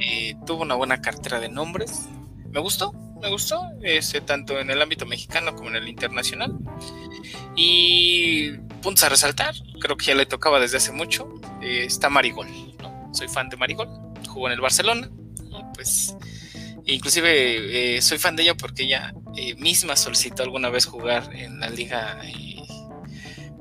Eh, 0.00 0.34
tuvo 0.46 0.62
una 0.62 0.74
buena 0.74 1.00
cartera 1.00 1.40
de 1.40 1.48
nombres. 1.48 2.08
Me 2.50 2.60
gustó, 2.60 2.92
me 3.20 3.30
gustó, 3.30 3.70
este, 3.82 4.20
tanto 4.20 4.58
en 4.58 4.70
el 4.70 4.80
ámbito 4.80 5.06
mexicano 5.06 5.54
como 5.54 5.70
en 5.70 5.76
el 5.76 5.88
internacional. 5.88 6.54
Y 7.56 8.52
puntos 8.82 9.04
a 9.04 9.08
resaltar, 9.08 9.54
creo 9.80 9.96
que 9.96 10.06
ya 10.06 10.14
le 10.14 10.26
tocaba 10.26 10.60
desde 10.60 10.78
hace 10.78 10.92
mucho, 10.92 11.28
eh, 11.62 11.84
está 11.86 12.10
Marigol. 12.10 12.48
Soy 13.12 13.28
fan 13.28 13.48
de 13.48 13.56
Marigol, 13.56 13.88
jugó 14.28 14.48
en 14.48 14.54
el 14.54 14.60
Barcelona 14.60 15.10
y 15.50 15.74
pues 15.74 16.16
inclusive 16.86 18.00
soy 18.00 18.18
fan 18.18 18.36
de 18.36 18.44
ella 18.44 18.54
porque 18.54 18.84
ella 18.84 19.12
misma 19.58 19.96
solicitó 19.96 20.42
alguna 20.42 20.70
vez 20.70 20.86
jugar 20.86 21.30
en 21.34 21.60
la 21.60 21.68
liga 21.68 22.18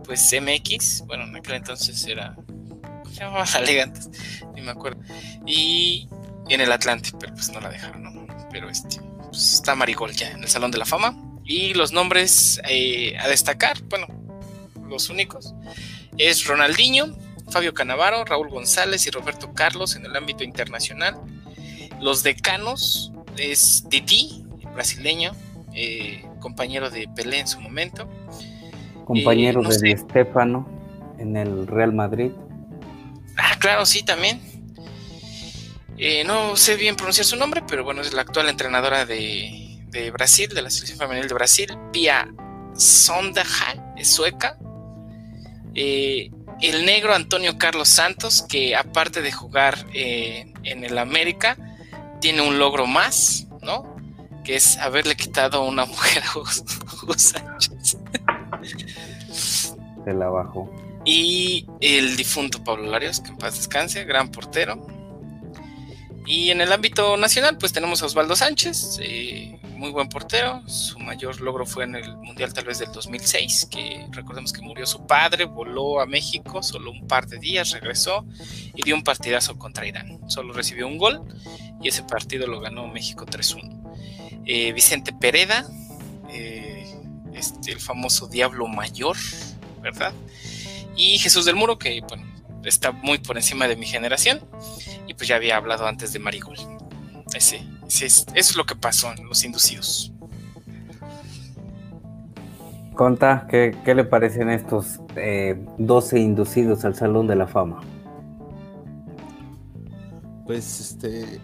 pues 0.04 0.34
MX, 0.34 1.06
bueno, 1.06 1.24
en 1.24 1.36
aquel 1.36 1.56
entonces 1.56 2.06
era, 2.06 2.36
¿cómo 2.36 3.06
se 3.12 3.20
llamaba 3.20 3.46
la? 3.66 4.10
Ni 4.54 4.62
me 4.62 4.72
acuerdo. 4.72 5.02
Y, 5.46 6.08
en 6.50 6.60
el 6.60 6.72
Atlante, 6.72 7.12
pero 7.20 7.34
pues 7.34 7.50
no 7.52 7.62
la 7.62 7.70
dejaron, 7.70 8.04
¿no? 8.04 8.28
Pero 8.52 8.70
este, 8.70 9.00
pues 9.30 9.54
está 9.54 9.74
Marigol 9.76 10.12
ya 10.12 10.32
en 10.32 10.44
el 10.44 10.50
Salón 10.50 10.72
de 10.72 10.78
la 10.78 10.86
Fama. 10.86 11.16
Y 11.46 11.74
los 11.74 11.92
nombres 11.94 12.62
eh, 12.68 13.18
a 13.18 13.28
destacar, 13.28 13.82
bueno, 13.84 14.08
los 14.90 15.10
únicos, 15.10 15.54
es 16.18 16.46
Ronaldinho, 16.46 17.16
Fabio 17.50 17.74
Canavaro, 17.74 18.26
Raúl 18.26 18.50
González 18.50 19.06
y 19.08 19.12
Roberto 19.12 19.54
Carlos 19.54 19.96
en 19.96 20.06
el 20.06 20.16
ámbito 20.16 20.44
internacional. 20.44 21.16
Los 22.02 22.24
decanos 22.24 23.12
es 23.38 23.86
Didi, 23.90 24.46
brasileño, 24.74 25.32
eh, 25.74 26.26
compañero 26.40 26.90
de 26.90 27.08
Pelé 27.16 27.40
en 27.40 27.48
su 27.48 27.62
momento 27.62 28.10
compañero 29.16 29.62
de 29.62 29.78
Di 29.78 29.98
Stefano 29.98 30.68
en 31.20 31.38
el 31.38 31.68
Real 31.68 31.94
Madrid. 31.94 32.32
Ah, 33.38 33.56
claro, 33.60 33.86
sí, 33.86 34.04
también. 34.04 34.42
Eh, 35.98 36.24
no 36.24 36.56
sé 36.56 36.76
bien 36.76 36.96
pronunciar 36.96 37.26
su 37.26 37.36
nombre, 37.36 37.62
pero 37.68 37.84
bueno, 37.84 38.02
es 38.02 38.14
la 38.14 38.22
actual 38.22 38.50
entrenadora 38.50 39.06
de, 39.06 39.80
de 39.90 40.12
Brasil, 40.12 40.50
de 40.50 40.62
la 40.62 40.70
selección 40.70 40.98
femenil 40.98 41.28
de 41.28 41.34
Brasil, 41.34 41.78
Pia 41.92 42.28
Sondaja, 42.76 43.94
es 43.98 44.12
sueca. 44.12 44.58
Eh, 45.76 46.32
el 46.62 46.86
negro 46.86 47.14
Antonio 47.14 47.58
Carlos 47.58 47.90
Santos, 47.90 48.44
que 48.48 48.76
aparte 48.76 49.22
de 49.22 49.32
jugar 49.32 49.86
eh, 49.94 50.52
en 50.64 50.84
el 50.84 50.98
América, 50.98 51.58
tiene 52.20 52.42
un 52.42 52.60
logro 52.60 52.88
más, 52.88 53.48
¿no? 53.62 53.96
Que 54.44 54.56
es 54.56 54.78
haberle 54.78 55.16
quitado 55.16 55.64
una 55.64 55.86
mujer 55.94 56.24
a 56.24 56.38
Hugo 56.38 57.14
Sánchez. 57.18 57.72
Y 61.04 61.66
el 61.80 62.16
difunto 62.16 62.64
Pablo 62.64 62.90
Larios, 62.90 63.20
que 63.20 63.30
en 63.30 63.38
paz 63.38 63.56
descanse, 63.56 64.04
gran 64.06 64.30
portero. 64.30 64.86
Y 66.28 66.52
en 66.52 66.62
el 66.62 66.72
ámbito 66.72 67.18
nacional, 67.18 67.58
pues 67.58 67.74
tenemos 67.74 68.04
a 68.04 68.06
Osvaldo 68.06 68.36
Sánchez, 68.36 69.00
eh, 69.02 69.60
muy 69.76 69.90
buen 69.90 70.08
portero. 70.08 70.62
Su 70.68 71.00
mayor 71.00 71.42
logro 71.42 71.66
fue 71.66 71.86
en 71.86 71.96
el 71.96 72.16
Mundial 72.18 72.54
tal 72.54 72.66
vez 72.66 72.78
del 72.78 72.92
2006, 72.92 73.68
que 73.72 74.06
recordemos 74.12 74.54
que 74.54 74.62
murió 74.62 74.86
su 74.86 75.06
padre, 75.08 75.46
voló 75.46 76.00
a 76.00 76.06
México 76.06 76.62
solo 76.62 76.92
un 76.92 77.08
par 77.08 77.28
de 77.28 77.40
días, 77.40 77.72
regresó 77.72 78.26
y 78.76 78.84
dio 78.84 78.96
un 78.96 79.04
partidazo 79.04 79.58
contra 79.58 79.88
Irán. 79.88 80.20
Solo 80.30 80.54
recibió 80.54 80.88
un 80.88 81.00
gol 81.00 81.22
y 81.82 81.88
ese 81.88 82.04
partido 82.04 82.46
lo 82.46 82.60
ganó 82.60 82.88
México 82.88 83.26
3-1. 83.26 83.82
Eh, 84.46 84.74
Vicente 84.74 85.14
Pereda, 85.14 85.66
este, 87.34 87.72
el 87.72 87.80
famoso 87.80 88.28
Diablo 88.28 88.68
Mayor, 88.68 89.18
¿verdad? 89.82 90.14
Y 90.96 91.18
Jesús 91.18 91.46
del 91.46 91.56
Muro, 91.56 91.78
que 91.78 92.02
bueno, 92.08 92.24
está 92.64 92.92
muy 92.92 93.18
por 93.18 93.38
encima 93.38 93.68
de 93.68 93.76
mi 93.76 93.86
generación, 93.86 94.40
y 95.08 95.14
pues 95.14 95.28
ya 95.28 95.36
había 95.36 95.58
hablado 95.58 95.88
antes 95.88 96.14
de 96.14 96.20
Marigol. 96.20 96.58
Ese, 97.34 97.66
eso 97.88 98.26
es 98.34 98.56
lo 98.56 98.66
que 98.66 98.76
pasó 98.76 99.12
en 99.12 99.26
los 99.26 99.44
inducidos. 99.44 100.12
Conta, 102.94 103.48
¿qué, 103.50 103.74
le 103.86 104.04
parecen 104.04 104.50
estos 104.50 105.00
12 105.78 106.18
eh, 106.18 106.20
inducidos 106.20 106.86
al 106.86 106.94
Salón 106.94 107.26
de 107.28 107.36
la 107.36 107.48
Fama? 107.48 107.82
Pues 110.46 110.82
este, 110.82 111.40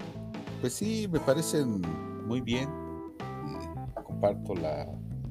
pues 0.60 0.74
sí, 0.74 1.08
me 1.10 1.20
parecen 1.20 1.82
muy 2.28 2.42
bien. 2.42 2.70
Comparto 4.04 4.56
la, 4.56 4.88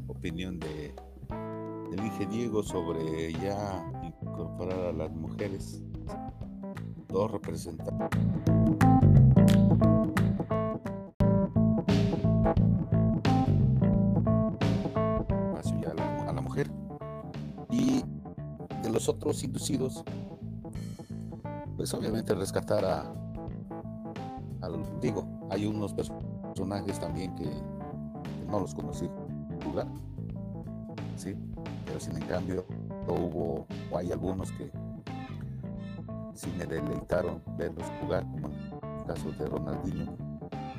opinión 0.08 0.58
de 0.58 0.94
Inge 1.98 2.26
Diego 2.26 2.62
sobre 2.62 3.32
ya 3.32 3.90
incorporar 4.22 4.80
a 4.86 4.92
las 4.92 5.10
mujeres. 5.12 5.82
Dos 7.08 7.30
representantes. 7.30 8.08
A, 16.26 16.32
la, 16.32 16.40
mujer. 16.42 16.70
Y 17.70 18.02
de 18.82 18.90
los 18.90 19.08
otros 19.08 19.42
inducidos 19.42 20.04
pues 21.76 21.92
obviamente 21.94 22.34
rescatar 22.34 22.84
a, 22.84 23.12
digo 25.00 25.26
hay 25.50 25.66
unos 25.66 25.94
personajes 25.94 26.98
también 26.98 27.34
que 27.36 27.48
no 28.48 28.60
los 28.60 28.74
conocí 28.74 29.08
jugar 29.64 29.86
¿sí? 31.16 31.34
Pero 31.84 32.00
sin 32.00 32.16
en 32.16 32.28
cambio 32.28 32.66
hubo, 33.08 33.66
o 33.90 33.98
hay 33.98 34.12
algunos 34.12 34.50
que 34.52 34.70
sí 36.34 36.52
me 36.58 36.66
deleitaron 36.66 37.42
verlos 37.56 37.86
jugar, 38.00 38.24
como 38.30 38.48
en 38.48 39.00
el 39.00 39.06
caso 39.06 39.30
de 39.32 39.46
Ronaldinho, 39.46 40.16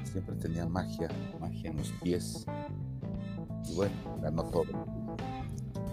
siempre 0.04 0.36
tenía 0.36 0.66
magia, 0.66 1.10
magia 1.40 1.72
en 1.72 1.78
los 1.78 1.92
pies. 2.04 2.46
Y 3.66 3.76
bueno, 3.76 3.94
ganó 4.22 4.44
todo. 4.44 4.66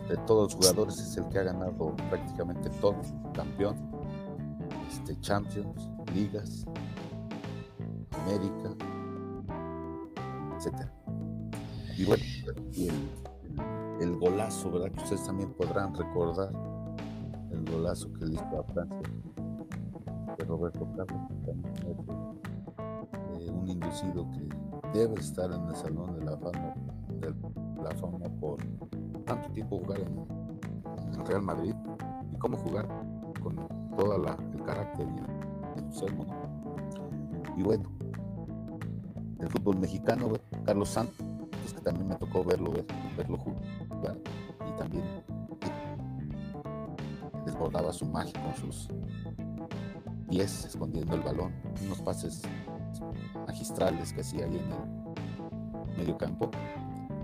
De 0.09 0.17
todos 0.27 0.53
los 0.53 0.55
jugadores 0.55 0.99
es 0.99 1.17
el 1.17 1.29
que 1.29 1.39
ha 1.39 1.45
ganado 1.45 1.97
prácticamente 2.11 2.69
todo, 2.81 3.01
campeón, 3.33 3.77
este, 4.91 5.19
Champions, 5.21 5.89
ligas, 6.15 6.67
América, 8.11 8.71
etcétera. 10.57 10.93
Y 11.97 12.05
bueno, 12.05 12.25
el, 14.01 14.17
golazo, 14.17 14.71
¿verdad? 14.71 14.91
Que 14.93 15.03
ustedes 15.03 15.25
también 15.25 15.53
podrán 15.53 15.95
recordar 15.95 16.51
el 17.51 17.65
golazo 17.71 18.13
que 18.15 18.27
le 18.27 18.35
hizo 18.35 18.59
a 18.59 18.65
Francia 18.65 19.03
de 20.39 20.45
Roberto 20.45 20.87
Carlos, 20.97 21.21
eh, 23.39 23.51
un 23.51 23.69
inducido 23.69 24.29
que 24.33 24.99
debe 24.99 25.21
estar 25.21 25.51
en 25.53 25.65
el 25.69 25.77
Salón 25.77 26.19
de 26.19 26.25
la 26.25 26.37
Fama, 26.37 26.75
de 27.21 27.35
la 27.83 27.91
fama 27.97 28.19
por 28.41 28.59
tanto 29.25 29.51
tiempo 29.51 29.79
jugar 29.79 30.01
en, 30.01 30.25
el 31.15 31.27
Real 31.27 31.43
Madrid 31.43 31.75
y 32.33 32.37
cómo 32.37 32.57
jugar 32.57 32.89
con 33.41 33.57
todo 33.97 34.17
el 34.17 34.65
carácter 34.65 35.07
y 35.07 35.19
el 35.19 35.85
entusiasmo. 35.85 36.27
Y 37.57 37.63
bueno, 37.63 37.89
el 39.39 39.49
fútbol 39.49 39.79
mexicano, 39.79 40.33
Carlos 40.65 40.89
Santos, 40.89 41.15
que 41.75 41.81
también 41.81 42.09
me 42.09 42.17
tocó 42.17 42.43
verlo, 42.45 42.73
verlo 43.17 43.39
jugar 43.39 43.64
y 44.13 44.79
también 44.79 45.05
desbordaba 47.45 47.93
su 47.93 48.07
magia 48.07 48.33
con 48.43 48.55
sus 48.57 48.89
pies 50.29 50.65
escondiendo 50.65 51.15
el 51.15 51.23
balón, 51.23 51.55
unos 51.85 52.01
pases 52.01 52.43
magistrales 53.47 54.13
que 54.13 54.21
hacía 54.21 54.47
ahí 54.47 54.57
en 54.57 54.73
el 54.73 55.97
medio 55.97 56.17
campo, 56.17 56.51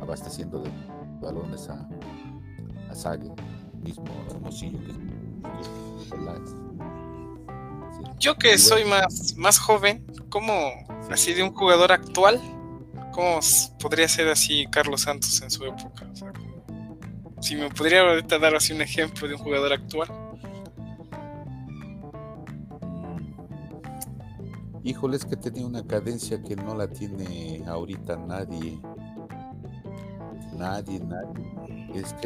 abasteciendo 0.00 0.62
de 0.62 0.70
balones 1.20 1.68
a, 1.68 1.88
a 2.90 2.94
Sague, 2.94 3.30
mismo 3.82 4.04
Hermosillo 4.30 4.78
que 4.78 4.94
Yo 8.18 8.36
que 8.36 8.58
soy 8.58 8.84
más, 8.84 9.34
más 9.36 9.58
joven, 9.58 10.06
¿cómo 10.28 10.52
así 11.10 11.32
de 11.32 11.42
un 11.42 11.52
jugador 11.54 11.92
actual? 11.92 12.40
¿Cómo 13.12 13.40
podría 13.80 14.08
ser 14.08 14.28
así 14.28 14.66
Carlos 14.70 15.02
Santos 15.02 15.40
en 15.42 15.50
su 15.50 15.64
época? 15.64 16.06
Si 17.40 17.56
me 17.56 17.68
podría 17.70 18.00
ahorita 18.00 18.38
dar 18.38 18.54
así 18.54 18.72
un 18.72 18.82
ejemplo 18.82 19.26
de 19.26 19.34
un 19.34 19.40
jugador 19.40 19.72
actual. 19.72 20.08
Híjole, 24.82 25.16
es 25.16 25.24
que 25.24 25.36
tenía 25.36 25.66
una 25.66 25.86
cadencia 25.86 26.42
que 26.42 26.56
no 26.56 26.74
la 26.74 26.88
tiene 26.88 27.62
ahorita 27.66 28.16
nadie. 28.16 28.80
Nadie, 30.56 31.00
nadie. 31.00 31.50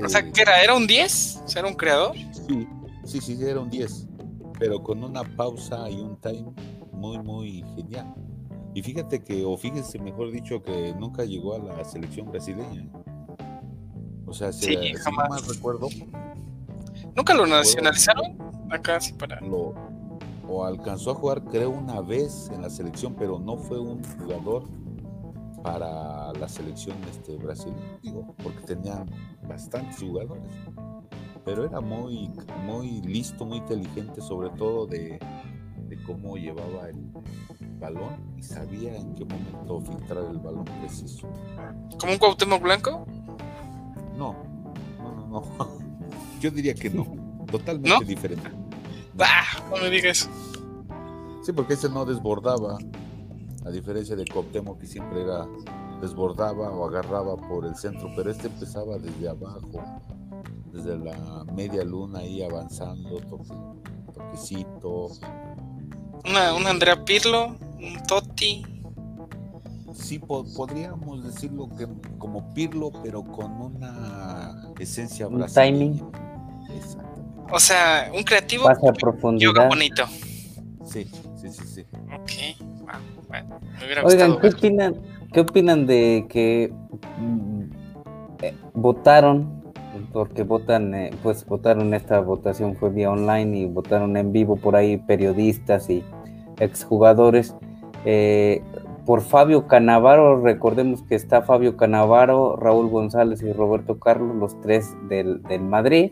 O 0.05 0.09
sea, 0.09 0.31
¿qué 0.31 0.43
era? 0.43 0.63
¿Era 0.63 0.75
un 0.75 0.87
10? 0.87 1.43
¿O 1.45 1.49
sea, 1.49 1.61
era 1.61 1.69
un 1.69 1.75
creador? 1.75 2.15
Sí, 2.33 2.69
sí, 3.05 3.21
sí, 3.21 3.39
era 3.43 3.61
un 3.61 3.71
10. 3.71 4.07
Pero 4.59 4.83
con 4.83 5.03
una 5.03 5.25
pausa 5.37 5.91
y 5.91 6.01
un 6.01 6.21
time 6.21 6.53
muy, 6.93 7.19
muy 7.19 7.65
genial. 7.75 8.15
Y 8.75 8.83
fíjate 8.83 9.23
que, 9.23 9.45
o 9.45 9.57
fíjense, 9.57 9.99
mejor 9.99 10.31
dicho, 10.31 10.63
que 10.63 10.95
nunca 10.99 11.25
llegó 11.25 11.55
a 11.55 11.59
la 11.59 11.85
selección 11.85 12.31
brasileña. 12.31 12.89
O 14.35 14.37
sea, 14.37 14.53
si, 14.53 14.75
jamás. 14.95 15.29
no 15.29 15.37
mal 15.37 15.47
recuerdo. 15.47 15.89
¿Nunca 17.15 17.35
lo 17.35 17.47
nacionalizaron? 17.47 18.37
Acá 18.69 19.01
sí 19.01 19.13
para. 19.13 19.41
Lo, 19.41 19.75
o 20.49 20.65
alcanzó 20.65 21.13
a 21.13 21.15
jugar 21.15 21.45
creo 21.45 21.71
una 21.71 22.01
vez 22.01 22.51
en 22.53 22.61
la 22.61 22.69
selección, 22.69 23.15
pero 23.15 23.39
no 23.39 23.57
fue 23.57 23.79
un 23.79 24.03
jugador 24.19 24.65
para 25.63 26.33
la 26.33 26.49
selección 26.49 26.97
este 27.13 27.37
Brasil, 27.37 27.73
digo, 28.03 28.35
porque 28.43 28.59
tenían 28.67 29.09
bastantes 29.47 30.01
jugadores. 30.01 30.43
Pero 31.45 31.65
era 31.65 31.81
muy, 31.81 32.29
muy 32.65 33.03
listo, 33.03 33.45
muy 33.45 33.59
inteligente, 33.59 34.21
sobre 34.21 34.51
todo 34.51 34.89
de, 34.89 35.21
cómo 36.05 36.37
llevaba 36.37 36.89
el 36.89 37.09
balón 37.79 38.35
y 38.37 38.43
sabía 38.43 38.97
en 38.97 39.15
qué 39.15 39.25
momento 39.25 39.81
filtrar 39.81 40.25
el 40.25 40.39
balón 40.39 40.65
preciso. 40.81 41.29
¿Como 42.01 42.15
un 42.15 42.19
Cuauhtémoc 42.19 42.61
Blanco? 42.61 43.07
No, 44.17 44.35
no, 44.99 45.15
no, 45.15 45.27
no. 45.29 45.79
Yo 46.41 46.51
diría 46.51 46.75
que 46.75 46.91
no, 46.91 47.07
totalmente 47.51 48.05
diferente. 48.05 48.51
¡Ah! 49.19 49.45
No 49.71 49.77
me 49.83 49.91
digas. 49.91 50.29
Sí, 51.43 51.53
porque 51.53 51.75
ese 51.75 51.89
no 51.89 52.05
desbordaba, 52.05 52.79
a 53.65 53.71
diferencia 53.71 54.17
de 54.17 54.25
Coptemo 54.25 54.79
que 54.79 54.87
siempre 54.87 55.23
era 55.23 55.47
desbordaba 56.01 56.71
o 56.71 56.87
agarraba 56.87 57.37
por 57.37 57.65
el 57.65 57.77
centro, 57.77 58.11
pero 58.17 58.31
este 58.31 58.49
empezaba 58.49 58.99
desde 58.99 59.29
abajo, 59.29 59.83
desde 60.73 60.99
la 60.99 61.45
media 61.55 61.85
luna 61.85 62.21
ahí 62.21 62.43
avanzando, 62.43 63.21
toquecito. 64.13 65.09
Una, 66.29 66.55
un 66.55 66.67
Andrea 66.67 67.05
Pirlo, 67.05 67.57
un 67.79 68.03
Totti. 68.07 68.74
Sí, 69.95 70.19
podríamos 70.19 71.25
decirlo 71.25 71.69
que 71.79 71.87
como 72.19 72.53
Pirlo, 72.53 72.91
pero 73.03 73.23
con 73.23 73.53
una 73.53 74.73
esencia 74.79 75.29
brasileña. 75.29 75.87
Un 75.87 75.99
timing. 75.99 76.25
O 77.53 77.61
sea, 77.61 78.11
un 78.15 78.25
creativo. 78.25 78.65
Pasa 78.65 78.93
profundidad. 78.93 79.69
bonito. 79.69 80.05
Sí, 80.85 81.05
sí, 81.37 81.49
sí, 81.49 81.67
sí. 81.67 81.87
Ok, 82.13 82.33
bueno, 83.29 83.61
Oigan, 84.05 84.41
¿qué 84.41 84.49
opinan, 84.49 84.97
¿qué 85.33 85.41
opinan 85.41 85.87
de 85.87 86.27
que 86.29 86.73
eh, 88.43 88.55
votaron? 88.75 89.63
Porque 90.13 90.43
votan, 90.43 90.95
eh, 90.95 91.11
pues 91.23 91.47
votaron, 91.47 91.95
esta 91.95 92.21
votación 92.21 92.77
fue 92.77 92.91
vía 92.91 93.11
online 93.11 93.59
y 93.59 93.67
votaron 93.67 94.17
en 94.17 94.33
vivo 94.33 94.57
por 94.57 94.75
ahí 94.75 94.97
periodistas 94.97 95.89
y 95.89 96.05
exjugadores. 96.59 97.55
Eh, 98.05 98.63
por 99.07 99.21
Fabio 99.21 99.67
Canavaro, 99.67 100.41
recordemos 100.41 101.03
que 101.03 101.15
está 101.15 101.43
Fabio 101.43 101.77
Canavaro, 101.77 102.57
Raúl 102.57 102.89
González 102.89 103.43
y 103.43 103.53
Roberto 103.53 103.99
Carlos, 103.99 104.35
los 104.37 104.61
tres 104.61 104.97
del, 105.09 105.43
del 105.43 105.63
Madrid. 105.63 106.11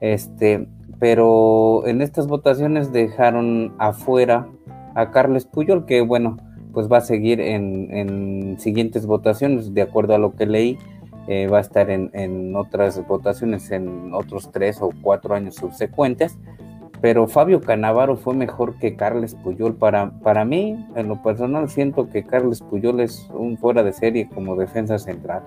Este, 0.00 0.66
pero 0.98 1.86
en 1.86 2.02
estas 2.02 2.26
votaciones 2.28 2.92
dejaron 2.92 3.74
afuera 3.78 4.46
a 4.94 5.10
Carles 5.10 5.46
Puyol, 5.46 5.86
que 5.86 6.00
bueno, 6.00 6.36
pues 6.72 6.90
va 6.90 6.98
a 6.98 7.00
seguir 7.00 7.40
en, 7.40 8.56
siguientes 8.58 9.06
votaciones, 9.06 9.74
de 9.74 9.82
acuerdo 9.82 10.14
a 10.14 10.18
lo 10.18 10.34
que 10.34 10.46
leí, 10.46 10.78
eh, 11.28 11.46
va 11.46 11.58
a 11.58 11.60
estar 11.60 11.90
en, 11.90 12.54
otras 12.56 13.06
votaciones 13.06 13.70
en 13.70 14.12
otros 14.14 14.50
tres 14.52 14.80
o 14.80 14.90
cuatro 15.02 15.34
años 15.34 15.56
subsecuentes. 15.56 16.38
Pero 17.02 17.26
Fabio 17.26 17.60
Canavaro 17.60 18.16
fue 18.16 18.32
mejor 18.32 18.78
que 18.78 18.94
Carles 18.94 19.34
Puyol. 19.34 19.74
Para, 19.74 20.12
para 20.20 20.44
mí, 20.44 20.86
en 20.94 21.08
lo 21.08 21.20
personal, 21.20 21.68
siento 21.68 22.08
que 22.08 22.24
Carles 22.24 22.60
Puyol 22.60 23.00
es 23.00 23.28
un 23.34 23.58
fuera 23.58 23.82
de 23.82 23.92
serie 23.92 24.28
como 24.32 24.54
defensa 24.54 25.00
central. 25.00 25.42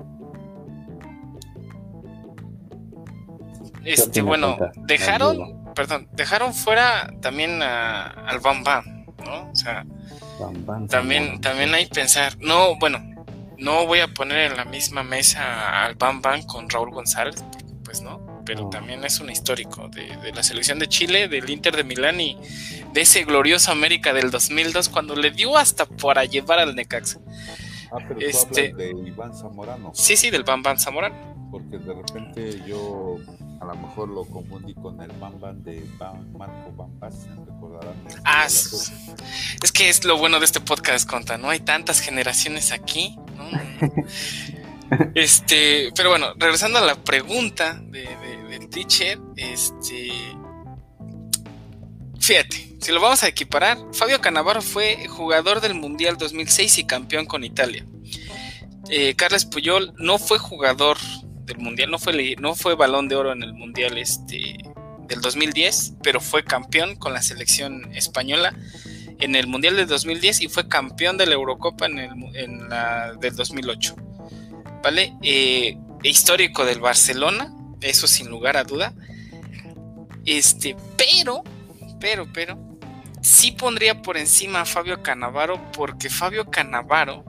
Este, 3.85 4.21
bueno, 4.21 4.57
dejaron, 4.85 5.63
perdón, 5.73 6.09
dejaron 6.11 6.53
fuera 6.53 7.13
también 7.21 7.61
al 7.61 8.39
Bam 8.39 8.63
Bam, 8.63 9.05
¿no? 9.23 9.49
O 9.51 9.55
sea, 9.55 9.85
también, 10.89 11.39
también 11.39 11.73
hay 11.73 11.85
pensar, 11.85 12.35
no, 12.39 12.77
bueno, 12.79 12.99
no 13.59 13.85
voy 13.85 13.99
a 13.99 14.07
poner 14.07 14.51
en 14.51 14.57
la 14.57 14.65
misma 14.65 15.03
mesa 15.03 15.85
al 15.85 15.93
Bam 15.95 16.21
Bam 16.21 16.41
con 16.47 16.67
Raúl 16.67 16.89
González, 16.91 17.45
pues 17.83 18.01
no, 18.01 18.19
pero 18.45 18.69
también 18.69 19.03
es 19.03 19.19
un 19.19 19.29
histórico 19.29 19.89
de, 19.89 20.31
la 20.33 20.43
selección 20.43 20.79
de 20.79 20.87
Chile, 20.87 21.27
del 21.27 21.49
Inter 21.49 21.75
de 21.75 21.83
Milán 21.83 22.21
y 22.21 22.37
de 22.93 23.01
ese 23.01 23.23
glorioso 23.23 23.71
América 23.71 24.13
del 24.13 24.31
2002 24.31 24.89
cuando 24.89 25.15
le 25.15 25.31
dio 25.31 25.57
hasta 25.57 25.85
para 25.85 26.25
llevar 26.25 26.59
al 26.59 26.75
Necaxa. 26.75 27.19
Ah, 27.91 27.97
pero 28.07 28.19
este, 28.19 28.73
de 28.73 28.91
Iván 28.91 29.35
Zamorano. 29.35 29.91
Sí, 29.93 30.17
sí, 30.17 30.29
del 30.29 30.43
Bam 30.43 30.63
Bam 30.63 30.77
Zamorano. 30.77 31.49
Porque 31.51 31.77
de 31.77 31.93
repente 31.93 32.61
yo 32.67 33.17
a 33.61 33.65
lo 33.65 33.75
mejor 33.75 34.09
lo 34.09 34.25
confundí 34.25 34.73
con 34.73 35.01
el 35.01 35.11
Bam 35.13 35.63
de 35.63 35.83
Marco 36.37 36.71
Van 36.75 36.99
Basten, 36.99 37.45
recordarán. 37.45 37.95
Ah, 38.23 38.45
es 38.45 39.71
que 39.73 39.89
es 39.89 40.03
lo 40.05 40.17
bueno 40.17 40.39
de 40.39 40.45
este 40.45 40.59
podcast, 40.59 41.09
Conta, 41.09 41.37
no 41.37 41.49
hay 41.49 41.59
tantas 41.59 41.99
generaciones 41.99 42.71
aquí, 42.71 43.17
este, 45.15 45.91
pero 45.95 46.09
bueno, 46.09 46.33
regresando 46.37 46.79
a 46.79 46.85
la 46.85 46.95
pregunta 46.95 47.79
de, 47.87 48.07
del 48.49 48.69
teacher, 48.69 49.19
este, 49.35 50.11
fíjate, 52.19 52.75
si 52.79 52.91
lo 52.91 53.01
vamos 53.01 53.23
a 53.23 53.27
equiparar, 53.27 53.77
Fabio 53.93 54.21
Canavaro 54.21 54.61
fue 54.61 55.07
jugador 55.07 55.61
del 55.61 55.73
Mundial 55.73 56.17
2006 56.17 56.79
y 56.79 56.83
campeón 56.85 57.25
con 57.25 57.43
Italia. 57.43 57.85
Eh, 58.89 59.15
Carles 59.15 59.45
Puyol 59.45 59.93
no 59.97 60.19
fue 60.19 60.37
jugador 60.37 60.97
del 61.45 61.57
mundial, 61.57 61.89
no 61.89 61.99
fue, 61.99 62.35
no 62.39 62.55
fue 62.55 62.75
balón 62.75 63.07
de 63.07 63.15
oro 63.15 63.31
en 63.31 63.41
el 63.41 63.53
mundial 63.53 63.97
este, 63.97 64.57
del 65.07 65.21
2010, 65.21 65.93
pero 66.03 66.19
fue 66.19 66.43
campeón 66.43 66.95
con 66.95 67.13
la 67.13 67.21
selección 67.21 67.93
española 67.95 68.55
en 69.19 69.35
el 69.35 69.47
Mundial 69.47 69.75
del 69.75 69.87
2010 69.87 70.41
y 70.41 70.47
fue 70.47 70.67
campeón 70.67 71.17
de 71.17 71.25
la 71.25 71.33
Eurocopa 71.33 71.85
en, 71.85 71.99
el, 71.99 72.11
en 72.35 72.69
la 72.69 73.13
del 73.13 73.35
2008. 73.35 73.95
¿Vale? 74.85 75.17
Eh, 75.23 75.79
histórico 76.03 76.63
del 76.63 76.79
Barcelona, 76.79 77.51
eso 77.81 78.05
sin 78.05 78.29
lugar 78.29 78.55
a 78.55 78.63
duda. 78.63 78.93
Este, 80.27 80.75
pero, 80.95 81.43
pero, 81.99 82.31
pero, 82.31 82.77
sí 83.19 83.51
pondría 83.51 84.03
por 84.03 84.15
encima 84.15 84.61
a 84.61 84.65
Fabio 84.65 85.01
Canavaro 85.01 85.71
porque 85.71 86.11
Fabio 86.11 86.51
Canavaro, 86.51 87.25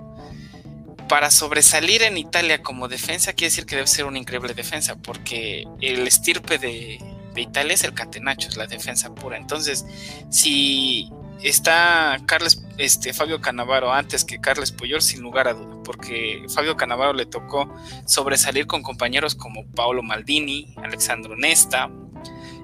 para 1.08 1.30
sobresalir 1.30 2.02
en 2.02 2.18
Italia 2.18 2.62
como 2.62 2.88
defensa, 2.88 3.32
quiere 3.32 3.48
decir 3.48 3.64
que 3.64 3.76
debe 3.76 3.86
ser 3.86 4.04
una 4.04 4.18
increíble 4.18 4.52
defensa, 4.52 4.96
porque 4.96 5.64
el 5.80 6.06
estirpe 6.06 6.58
de, 6.58 6.98
de 7.32 7.40
Italia 7.40 7.72
es 7.72 7.84
el 7.84 7.94
catenacho, 7.94 8.50
es 8.50 8.58
la 8.58 8.66
defensa 8.66 9.14
pura. 9.14 9.38
Entonces, 9.38 9.86
si 10.28 11.10
está 11.42 12.18
Carles, 12.26 12.62
este, 12.78 13.12
Fabio 13.12 13.40
Canavaro 13.40 13.92
antes 13.92 14.24
que 14.24 14.40
Carles 14.40 14.72
Puyol, 14.72 15.02
sin 15.02 15.22
lugar 15.22 15.48
a 15.48 15.54
duda, 15.54 15.82
porque 15.84 16.44
Fabio 16.54 16.76
Canavaro 16.76 17.12
le 17.12 17.26
tocó 17.26 17.72
sobresalir 18.06 18.66
con 18.66 18.82
compañeros 18.82 19.34
como 19.34 19.66
Paolo 19.72 20.02
Maldini, 20.02 20.74
Alexandro 20.82 21.36
Nesta, 21.36 21.90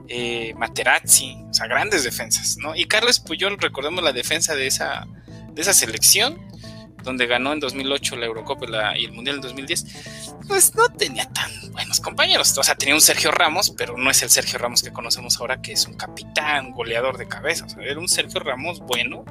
eh, 0.09 0.55
Materazzi, 0.57 1.37
o 1.49 1.55
sea, 1.55 1.67
grandes 1.67 2.05
defensas, 2.05 2.57
¿no? 2.59 2.75
Y 2.75 2.87
Carles 2.87 3.21
Puyol, 3.21 3.59
recordemos 3.59 4.03
la 4.03 4.13
defensa 4.13 4.55
de 4.55 4.67
esa, 4.67 5.07
de 5.53 5.63
esa 5.63 5.73
selección, 5.73 6.39
donde 7.03 7.27
ganó 7.27 7.53
en 7.53 7.61
2008 7.61 8.17
la 8.17 8.27
Eurocopa 8.27 8.67
y 8.97 9.05
el 9.05 9.13
Mundial 9.13 9.37
en 9.37 9.43
2010, 9.43 9.87
pues 10.49 10.75
no 10.75 10.89
tenía 10.89 11.29
tan 11.33 11.51
buenos 11.73 12.01
compañeros. 12.01 12.57
O 12.59 12.63
sea, 12.63 12.75
tenía 12.75 12.95
un 12.95 13.01
Sergio 13.01 13.31
Ramos, 13.31 13.71
pero 13.71 13.97
no 13.97 14.11
es 14.11 14.23
el 14.23 14.31
Sergio 14.31 14.59
Ramos 14.59 14.83
que 14.83 14.93
conocemos 14.93 15.41
ahora, 15.41 15.61
que 15.61 15.73
es 15.73 15.87
un 15.87 15.95
capitán, 15.95 16.73
goleador 16.73 17.19
de 17.19 17.29
cabeza. 17.29 17.67
O 17.67 17.69
sea, 17.69 17.83
era 17.83 17.99
un 17.99 18.09
Sergio 18.09 18.41
Ramos 18.41 18.81
bueno 18.81 19.25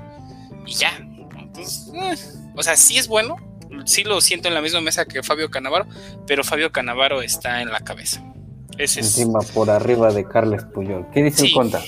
y 0.66 0.74
ya. 0.74 0.92
Entonces, 1.40 1.92
eh, 1.94 2.16
o 2.56 2.64
sea, 2.64 2.76
sí 2.76 2.98
es 2.98 3.08
bueno, 3.08 3.38
sí 3.86 4.04
lo 4.04 4.22
siento 4.22 4.48
en 4.48 4.54
la 4.54 4.62
misma 4.62 4.82
mesa 4.82 5.06
que 5.06 5.24
Fabio 5.24 5.50
Canavaro, 5.50 5.86
pero 6.28 6.44
Fabio 6.44 6.72
Canavaro 6.72 7.22
está 7.22 7.62
en 7.62 7.72
la 7.72 7.80
cabeza. 7.80 8.24
Encima 8.78 9.40
por 9.54 9.70
arriba 9.70 10.12
de 10.12 10.28
Carles 10.28 10.64
Puyol. 10.64 11.06
¿Qué 11.14 11.24
dice 11.24 11.46
el 11.46 11.54
conta? 11.54 11.82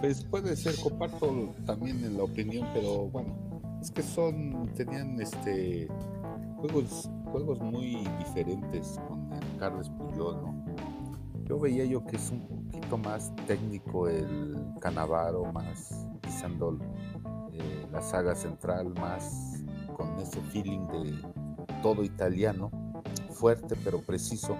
Pues 0.00 0.22
puede 0.22 0.56
ser, 0.56 0.76
comparto 0.76 1.54
también 1.66 2.02
en 2.04 2.16
la 2.16 2.24
opinión, 2.24 2.68
pero 2.72 3.08
bueno, 3.08 3.36
es 3.80 3.90
que 3.90 4.02
son, 4.02 4.70
tenían 4.74 5.20
este 5.20 5.88
juegos, 6.56 7.08
juegos 7.30 7.60
muy 7.60 8.06
diferentes 8.18 9.00
con 9.08 9.28
Carles 9.58 9.88
Puyol, 9.90 10.42
¿no? 10.42 10.64
Yo 11.44 11.58
veía 11.58 11.84
yo 11.84 12.04
que 12.04 12.16
es 12.16 12.30
un 12.30 12.46
poquito 12.46 12.98
más 12.98 13.34
técnico 13.46 14.08
el 14.08 14.56
Canavaro, 14.80 15.50
más 15.52 16.06
pisando 16.20 16.78
eh, 17.52 17.86
la 17.90 18.02
saga 18.02 18.34
central, 18.34 18.90
más 19.00 19.64
con 19.96 20.16
ese 20.18 20.40
feeling 20.52 20.86
de 20.88 21.14
todo 21.82 22.04
italiano, 22.04 22.70
fuerte 23.30 23.74
pero 23.82 24.00
preciso 24.00 24.56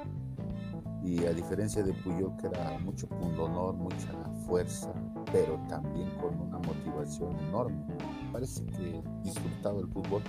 y 1.04 1.24
a 1.26 1.32
diferencia 1.32 1.82
de 1.82 1.92
Puyol 1.92 2.36
que 2.38 2.46
era 2.46 2.78
mucho 2.78 3.08
pundonor, 3.08 3.74
mucha 3.74 4.12
fuerza, 4.46 4.92
pero 5.32 5.60
también 5.68 6.10
con 6.20 6.40
una 6.40 6.58
motivación 6.58 7.38
enorme. 7.48 7.84
Parece 8.32 8.64
que 8.66 9.02
disfrutaba 9.22 9.80
el 9.80 9.88
fútbol 9.88 10.22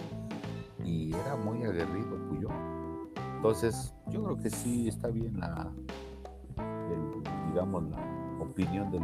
y 0.84 1.14
era 1.14 1.36
muy 1.36 1.64
aguerrido 1.64 2.18
Puyol. 2.30 2.52
Entonces, 3.36 3.94
yo 4.08 4.24
creo 4.24 4.38
que 4.38 4.50
sí 4.50 4.88
está 4.88 5.08
bien 5.08 5.40
la, 5.40 5.72
digamos, 7.48 7.84
la 7.90 7.98
opinión 8.40 8.92
del, 8.92 9.04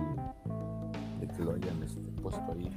de 1.20 1.28
que 1.28 1.44
lo 1.44 1.54
hayan 1.54 1.84
este, 1.84 2.00
puesto 2.22 2.42
ahí 2.52 2.72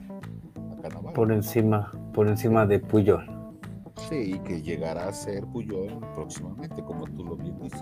a 0.85 1.13
Por 1.13 1.33
encima, 1.33 1.93
por 2.15 2.29
encima 2.29 2.67
de 2.67 2.79
Puyol. 2.79 3.41
Sí, 4.09 4.35
y 4.35 4.39
que 4.41 4.63
llegará 4.63 5.09
a 5.09 5.13
ser 5.13 5.45
Puyol 5.47 5.99
próximamente, 6.15 6.83
como 6.83 7.05
tú 7.05 7.25
lo 7.25 7.37
bien 7.37 7.59
dices. 7.61 7.81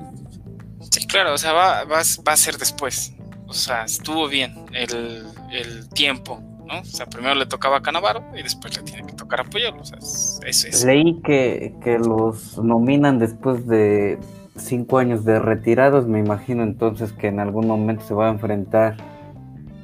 Sí, 0.90 1.06
claro, 1.06 1.34
o 1.34 1.38
sea, 1.38 1.52
va, 1.52 1.84
va, 1.84 2.00
a 2.00 2.36
ser 2.36 2.58
después. 2.58 3.14
O 3.46 3.52
sea, 3.52 3.84
estuvo 3.84 4.28
bien 4.28 4.66
el, 4.72 5.24
el, 5.50 5.88
tiempo, 5.90 6.40
¿no? 6.68 6.80
O 6.80 6.84
sea, 6.84 7.06
primero 7.06 7.34
le 7.34 7.46
tocaba 7.46 7.78
a 7.78 7.82
Canavaro 7.82 8.24
y 8.36 8.42
después 8.42 8.76
le 8.76 8.82
tiene 8.84 9.06
que 9.06 9.14
tocar 9.14 9.40
a 9.40 9.44
Puyol. 9.44 9.78
O 9.78 9.84
sea, 9.84 9.98
eso 9.98 10.68
es. 10.68 10.84
Leí 10.84 11.20
que, 11.22 11.74
que 11.82 11.98
los 11.98 12.58
nominan 12.58 13.18
después 13.18 13.66
de 13.66 14.18
cinco 14.56 14.98
años 14.98 15.24
de 15.24 15.38
retirados. 15.38 16.06
Me 16.06 16.20
imagino 16.20 16.62
entonces 16.62 17.12
que 17.12 17.28
en 17.28 17.40
algún 17.40 17.66
momento 17.66 18.04
se 18.06 18.14
va 18.14 18.28
a 18.28 18.30
enfrentar 18.30 18.96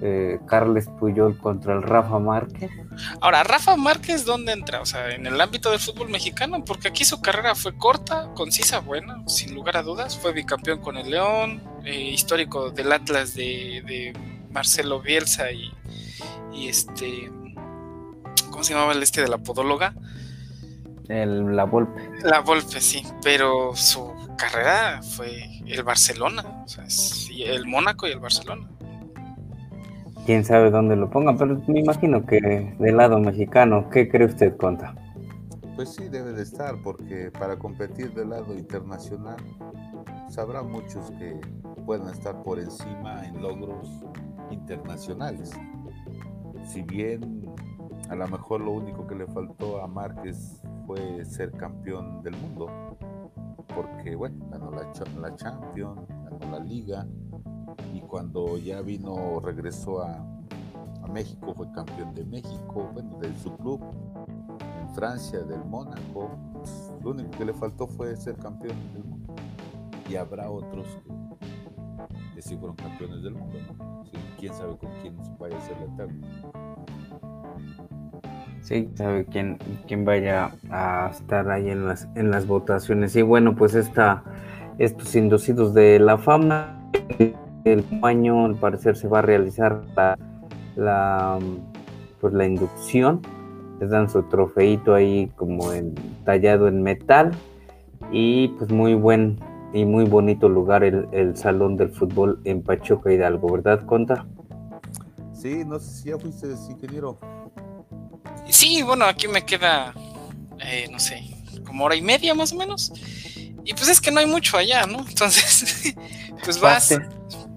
eh, 0.07 0.39
Carles 0.47 0.87
Puyol 1.01 1.39
contra 1.39 1.73
el 1.73 1.83
Rafa 1.83 2.19
Márquez. 2.19 2.71
Ahora, 3.23 3.43
Rafa 3.43 3.75
Márquez, 3.77 4.27
¿dónde 4.27 4.53
entra? 4.53 4.83
O 4.83 4.87
sea, 4.87 5.15
en 5.15 5.27
el 5.27 5.41
ámbito 5.41 5.71
del 5.71 5.81
fútbol 5.81 6.11
mexicano, 6.11 6.63
porque 6.63 6.89
aquí 6.89 7.07
su 7.07 7.23
carrera 7.23 7.55
fue 7.55 7.75
corta, 7.75 8.29
concisa, 8.35 8.81
buena, 8.81 9.27
sin 9.27 9.55
lugar 9.55 9.79
a 9.79 9.83
dudas. 9.83 10.19
Fue 10.19 10.35
bicampeón 10.35 10.81
con 10.81 10.99
el 10.99 11.11
León, 11.11 11.63
eh, 11.87 12.11
histórico 12.11 12.71
del 12.71 12.93
Atlas 12.93 13.35
de, 13.35 14.13
Marcelo 14.51 15.01
Bielsa 15.01 15.51
y, 15.53 15.73
este. 16.55 17.31
¿Cómo 18.51 18.63
se 18.63 18.75
llamaba 18.75 18.93
el 18.93 19.03
este 19.03 19.21
de 19.21 19.29
la 19.29 19.39
podóloga? 19.39 19.95
El, 21.09 21.55
la 21.55 21.65
Volpe. 21.65 22.09
La 22.23 22.41
Volpe, 22.41 22.81
sí, 22.81 23.03
pero 23.23 23.75
su 23.75 24.13
carrera 24.39 25.03
fue 25.03 25.63
el 25.67 25.83
Barcelona, 25.83 26.63
o 26.65 26.69
sea, 26.69 26.87
el 27.47 27.67
Mónaco 27.67 28.07
y 28.07 28.13
el 28.13 28.21
Barcelona 28.21 28.69
quién 30.25 30.45
sabe 30.45 30.71
dónde 30.71 30.97
lo 30.97 31.11
pongan, 31.11 31.37
pero 31.37 31.61
me 31.67 31.81
imagino 31.81 32.25
que 32.25 32.75
del 32.79 32.97
lado 32.97 33.19
mexicano, 33.21 33.89
¿qué 33.91 34.09
cree 34.09 34.27
usted, 34.27 34.57
Conta? 34.57 34.95
Pues 35.77 35.91
sí, 35.91 36.09
debe 36.09 36.33
de 36.33 36.43
estar, 36.43 36.77
porque 36.83 37.31
para 37.31 37.59
competir 37.59 38.13
del 38.15 38.31
lado 38.31 38.55
internacional, 38.55 39.37
sabrá 40.29 40.63
muchos 40.63 41.11
que 41.13 41.41
puedan 41.85 42.09
estar 42.09 42.43
por 42.43 42.59
encima 42.59 43.27
en 43.27 43.43
logros 43.43 43.89
internacionales. 44.51 45.53
Si 46.65 46.83
bien 46.83 47.45
a 48.09 48.15
lo 48.15 48.29
mejor 48.29 48.61
lo 48.61 48.73
único 48.73 49.07
que 49.07 49.15
le 49.15 49.27
faltó 49.27 49.83
a 49.83 49.87
Márquez 49.87 50.63
fue 50.87 51.25
ser 51.25 51.53
campeón 51.53 52.23
del 52.23 52.37
mundo, 52.37 52.97
porque 53.75 54.15
bueno, 54.15 54.47
ganó 54.51 54.71
la, 54.71 54.91
la 55.21 55.37
Champions, 55.37 56.01
ganó 56.09 56.51
la 56.51 56.59
Liga, 56.59 57.07
y 57.93 58.01
cuando 58.01 58.59
ya 58.59 58.81
vino, 58.81 59.41
regresó 59.41 60.03
a, 60.03 60.31
México, 61.13 61.55
fue 61.55 61.71
campeón 61.71 62.13
de 62.13 62.25
México, 62.25 62.91
bueno, 62.93 63.17
de 63.19 63.33
su 63.37 63.55
club, 63.59 63.81
en 64.81 64.89
Francia, 64.95 65.41
del 65.43 65.65
Mónaco. 65.65 66.31
lo 67.05 67.11
único 67.11 67.31
que 67.33 67.45
le 67.45 67.55
faltó 67.55 67.87
fue 67.87 68.17
ser 68.17 68.37
campeón 68.37 68.77
del 68.93 69.05
mundo. 69.05 69.35
Y 70.09 70.17
habrá 70.17 70.51
otros 70.51 70.99
sí 72.43 72.57
fueron 72.57 72.77
campeones 72.77 73.23
del 73.23 73.35
mundo, 73.35 73.59
¿no? 73.79 74.05
quién 74.39 74.53
sabe 74.55 74.77
con 74.77 74.91
quién 75.01 75.15
vaya 75.39 75.57
a 75.57 75.61
ser 75.61 75.77
la 75.79 75.95
eterno. 75.95 76.27
Sí, 78.61 78.91
sabe 78.95 79.27
quién, 79.27 79.59
quién 79.87 80.05
vaya 80.05 80.53
a 80.71 81.11
estar 81.11 81.51
ahí 81.51 81.71
en 81.71 81.87
las, 81.87 82.09
en 82.15 82.31
las 82.31 82.47
votaciones. 82.47 83.15
Y 83.17 83.23
bueno, 83.23 83.55
pues 83.55 83.75
esta, 83.75 84.23
estos 84.79 85.15
inducidos 85.15 85.75
de 85.75 85.99
la 85.99 86.19
fama 86.19 86.81
el 87.65 87.85
año 88.03 88.45
al 88.45 88.55
parecer 88.57 88.97
se 88.97 89.09
va 89.09 89.21
a 89.21 89.23
realizar 89.23 89.83
la, 90.77 91.39
pues 92.21 92.33
la 92.33 92.47
inducción 92.47 93.21
les 93.81 93.91
dan 93.91 94.09
su 94.09 94.23
trofeito 94.25 94.95
ahí 94.95 95.31
como 95.37 95.73
en, 95.73 95.95
tallado 96.25 96.69
en 96.69 96.83
metal 96.83 97.33
y 98.13 98.49
pues 98.49 98.71
muy 98.71 98.95
buen 98.95 99.39
y 99.75 99.85
muy 99.85 100.05
bonito 100.05 100.49
lugar 100.49 100.85
el, 100.85 101.37
salón 101.37 101.77
del 101.77 101.91
fútbol 101.91 102.41
en 102.45 102.63
Pachuca 102.63 103.13
Hidalgo, 103.13 103.53
¿verdad, 103.53 103.85
Conta? 103.85 104.25
Sí, 105.35 105.65
no 105.67 105.81
sé 105.81 106.03
si 106.03 106.09
ya 106.11 106.19
fuiste 106.19 106.47
ingeniero. 106.71 107.19
Sí, 108.49 108.83
bueno, 108.83 109.05
aquí 109.05 109.27
me 109.27 109.45
queda, 109.45 109.93
eh, 110.61 110.87
no 110.93 111.01
sé, 111.01 111.25
como 111.67 111.85
hora 111.85 111.97
y 111.97 112.03
media 112.03 112.35
más 112.35 112.53
o 112.53 112.57
menos. 112.57 112.93
Y 113.65 113.75
pues 113.75 113.89
es 113.89 114.01
que 114.01 114.13
no 114.13 114.21
hay 114.21 114.27
mucho 114.27 114.57
allá, 114.57 114.87
¿no? 114.87 115.05
Entonces, 115.09 115.97
pues 116.45 116.61
vas, 116.61 116.97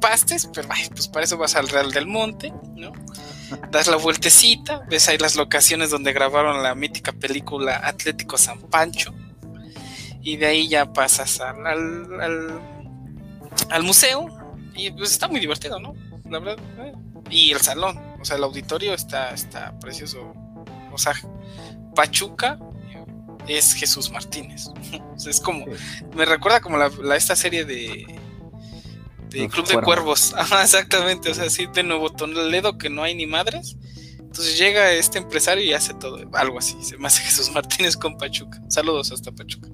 pastes, 0.01 0.49
pero 0.51 0.67
pues 0.89 1.07
para 1.07 1.23
eso 1.23 1.37
vas 1.37 1.55
al 1.55 1.69
Real 1.69 1.91
del 1.91 2.07
Monte, 2.07 2.51
¿no? 2.75 2.93
Das 3.69 3.87
la 3.87 3.95
vueltecita, 3.95 4.81
ves 4.89 5.07
ahí 5.07 5.19
las 5.19 5.35
locaciones 5.35 5.91
donde 5.91 6.13
grabaron 6.13 6.63
la 6.63 6.73
mítica 6.73 7.11
película 7.11 7.79
Atlético 7.83 8.39
San 8.39 8.59
Pancho, 8.59 9.13
y 10.27 10.35
de 10.35 10.45
ahí 10.45 10.67
ya 10.67 10.91
pasas 10.91 11.39
al, 11.39 11.65
al, 13.69 13.83
museo, 13.83 14.27
y 14.75 14.91
pues 14.91 15.11
está 15.11 15.29
muy 15.29 15.39
divertido, 15.39 15.79
¿no? 15.79 15.95
La 16.29 16.39
verdad, 16.39 16.57
¿eh? 16.79 16.91
y 17.29 17.51
el 17.53 17.61
salón, 17.61 17.97
o 18.19 18.25
sea, 18.25 18.35
el 18.35 18.43
auditorio 18.43 18.93
está, 18.93 19.29
está 19.29 19.79
precioso, 19.79 20.33
o 20.91 20.97
sea, 20.97 21.13
Pachuca 21.95 22.59
es 23.47 23.73
Jesús 23.73 24.11
Martínez. 24.11 24.65
es 25.25 25.39
como, 25.39 25.65
me 26.13 26.25
recuerda 26.25 26.59
como 26.59 26.77
la, 26.77 27.15
esta 27.15 27.37
serie 27.37 27.63
de 27.63 28.05
de 29.29 29.47
Club 29.47 29.65
de 29.65 29.81
Cuervos. 29.81 30.33
Ajá, 30.37 30.61
exactamente. 30.61 31.31
O 31.31 31.35
sea, 31.35 31.49
sí, 31.49 31.67
de 31.73 31.83
nuevo 31.83 32.09
Toledo 32.09 32.77
que 32.77 32.89
no 32.89 33.01
hay 33.01 33.15
ni 33.15 33.27
madres. 33.27 33.77
Entonces 34.19 34.57
llega 34.57 34.91
este 34.91 35.19
empresario 35.19 35.63
y 35.63 35.71
hace 35.71 35.93
todo, 35.93 36.19
algo 36.33 36.59
así. 36.59 36.75
Se 36.83 36.97
me 36.97 37.07
hace 37.07 37.23
Jesús 37.23 37.49
Martínez 37.51 37.95
con 37.95 38.17
Pachuca. 38.17 38.61
Saludos 38.67 39.13
hasta 39.13 39.31
Pachuca. 39.31 39.69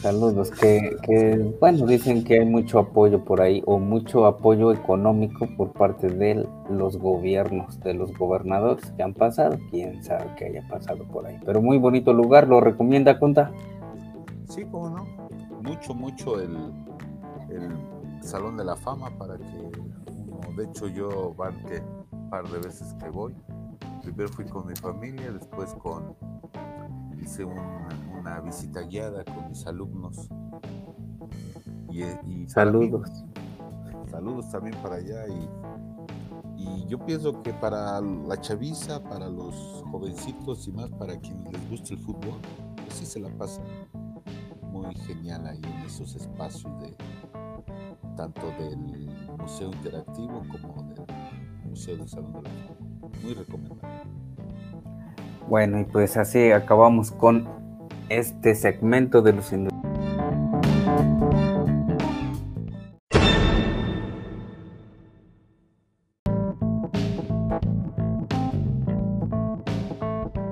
Saludos, 0.00 0.52
que, 0.52 0.96
que, 1.02 1.56
bueno, 1.58 1.84
dicen 1.84 2.22
que 2.22 2.38
hay 2.38 2.44
mucho 2.46 2.78
apoyo 2.78 3.24
por 3.24 3.40
ahí 3.40 3.64
o 3.66 3.80
mucho 3.80 4.26
apoyo 4.26 4.72
económico 4.72 5.48
por 5.56 5.72
parte 5.72 6.06
de 6.06 6.46
los 6.70 6.96
gobiernos, 6.96 7.80
de 7.80 7.94
los 7.94 8.16
gobernadores 8.16 8.92
que 8.92 9.02
han 9.02 9.12
pasado, 9.12 9.58
quién 9.70 10.02
sabe 10.04 10.32
que 10.36 10.46
haya 10.46 10.68
pasado 10.68 11.04
por 11.08 11.26
ahí. 11.26 11.40
Pero 11.44 11.60
muy 11.60 11.78
bonito 11.78 12.12
lugar, 12.12 12.46
¿lo 12.46 12.60
recomienda 12.60 13.18
Conta? 13.18 13.50
Sí, 14.48 14.64
cómo 14.70 14.88
no. 14.90 15.04
Mucho, 15.62 15.94
mucho 15.94 16.40
el, 16.40 16.56
el 17.50 18.22
Salón 18.22 18.56
de 18.56 18.64
la 18.64 18.76
Fama 18.76 19.10
para 19.18 19.36
que 19.36 19.42
uno, 19.42 20.56
de 20.56 20.64
hecho 20.64 20.86
yo 20.86 21.34
van 21.34 21.56
que 21.64 21.82
un 22.12 22.30
par 22.30 22.48
de 22.48 22.58
veces 22.60 22.94
que 23.00 23.08
voy. 23.08 23.34
Primero 24.02 24.28
fui 24.28 24.44
con 24.44 24.64
mi 24.64 24.76
familia, 24.76 25.32
después 25.32 25.74
con 25.74 26.14
hice 27.28 27.44
una, 27.44 27.88
una 28.18 28.40
visita 28.40 28.80
guiada 28.80 29.22
con 29.22 29.50
mis 29.50 29.66
alumnos. 29.66 30.28
Y, 31.90 32.02
y 32.02 32.48
saludos. 32.48 33.10
Mí, 33.10 34.10
saludos 34.10 34.50
también 34.50 34.74
para 34.82 34.96
allá. 34.96 35.26
Y, 35.28 36.62
y, 36.62 36.86
yo 36.86 37.04
pienso 37.04 37.42
que 37.42 37.52
para 37.52 38.00
la 38.00 38.40
chaviza, 38.40 39.02
para 39.04 39.28
los 39.28 39.54
jovencitos 39.90 40.66
y 40.68 40.72
más 40.72 40.88
para 40.92 41.18
quienes 41.18 41.52
les 41.52 41.70
gusta 41.70 41.94
el 41.94 42.00
fútbol, 42.00 42.40
pues 42.76 42.94
sí 42.94 43.04
se 43.04 43.20
la 43.20 43.28
pasa 43.36 43.62
muy 44.62 44.94
genial 44.94 45.46
ahí 45.46 45.60
en 45.62 45.86
esos 45.86 46.16
espacios 46.16 46.72
de 46.80 46.96
tanto 48.16 48.46
del 48.58 48.78
Museo 49.38 49.70
Interactivo 49.70 50.42
como 50.50 50.82
del 50.94 51.04
Museo 51.68 51.96
del 51.98 52.08
Salón 52.08 52.32
de 52.32 52.42
la 52.42 52.50
Muy 53.22 53.34
recomendable. 53.34 54.27
Bueno, 55.48 55.80
y 55.80 55.84
pues 55.84 56.18
así 56.18 56.50
acabamos 56.50 57.10
con 57.10 57.48
este 58.10 58.54
segmento 58.54 59.22
de 59.22 59.32
los 59.32 59.50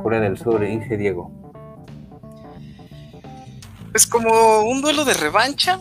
Corea 0.02 0.20
del 0.20 0.38
Sur, 0.38 0.64
Inge 0.64 0.96
Diego. 0.96 1.30
Es 3.92 4.06
como 4.06 4.62
un 4.62 4.80
duelo 4.80 5.04
de 5.04 5.12
revancha, 5.12 5.78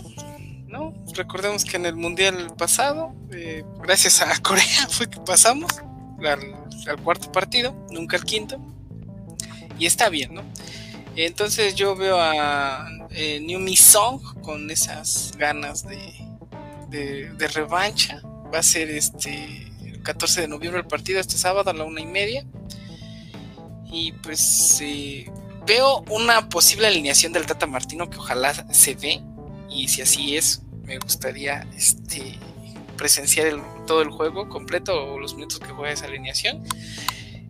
¿no? 0.67 0.93
Recordemos 1.13 1.63
que 1.63 1.78
en 1.78 1.86
el 1.86 1.95
mundial 1.95 2.51
pasado, 2.58 3.13
eh, 3.32 3.63
gracias 3.82 4.21
a 4.21 4.38
Corea, 4.43 4.89
fue 4.89 5.10
que 5.10 5.21
pasamos 5.21 5.71
al 6.21 7.01
cuarto 7.01 7.32
partido, 7.32 7.73
nunca 7.91 8.17
al 8.17 8.25
quinto 8.25 8.60
y 9.77 9.85
está 9.85 10.09
bien, 10.09 10.33
¿no? 10.33 10.43
Entonces 11.15 11.75
yo 11.75 11.95
veo 11.95 12.19
a 12.19 12.89
eh, 13.11 13.39
New 13.39 13.59
Mi 13.59 13.77
Song 13.77 14.21
con 14.41 14.69
esas 14.69 15.31
ganas 15.38 15.88
de, 15.88 16.13
de, 16.89 17.47
revancha. 17.47 18.21
Va 18.53 18.59
a 18.59 18.63
ser 18.63 18.89
este 18.89 19.71
el 19.85 20.01
14 20.03 20.41
de 20.41 20.47
noviembre 20.47 20.81
el 20.81 20.88
partido, 20.88 21.19
este 21.19 21.38
sábado 21.38 21.69
a 21.69 21.73
la 21.73 21.85
una 21.85 22.01
y 22.01 22.05
media. 22.05 22.45
Y 23.89 24.11
pues 24.11 24.79
eh, 24.81 25.31
veo 25.65 26.03
una 26.09 26.49
posible 26.49 26.88
alineación 26.88 27.31
del 27.31 27.45
Tata 27.45 27.65
Martino 27.65 28.09
que 28.09 28.17
ojalá 28.17 28.53
se 28.73 28.95
dé. 28.95 29.21
Y 29.69 29.88
si 29.88 30.01
así 30.01 30.35
es, 30.35 30.61
me 30.83 30.97
gustaría 30.97 31.65
este, 31.75 32.38
presenciar 32.97 33.55
todo 33.88 34.01
el 34.01 34.09
juego 34.09 34.49
completo 34.49 35.13
o 35.13 35.19
los 35.19 35.35
minutos 35.35 35.59
que 35.59 35.67
juega 35.67 35.93
esa 35.93 36.05
alineación. 36.05 36.63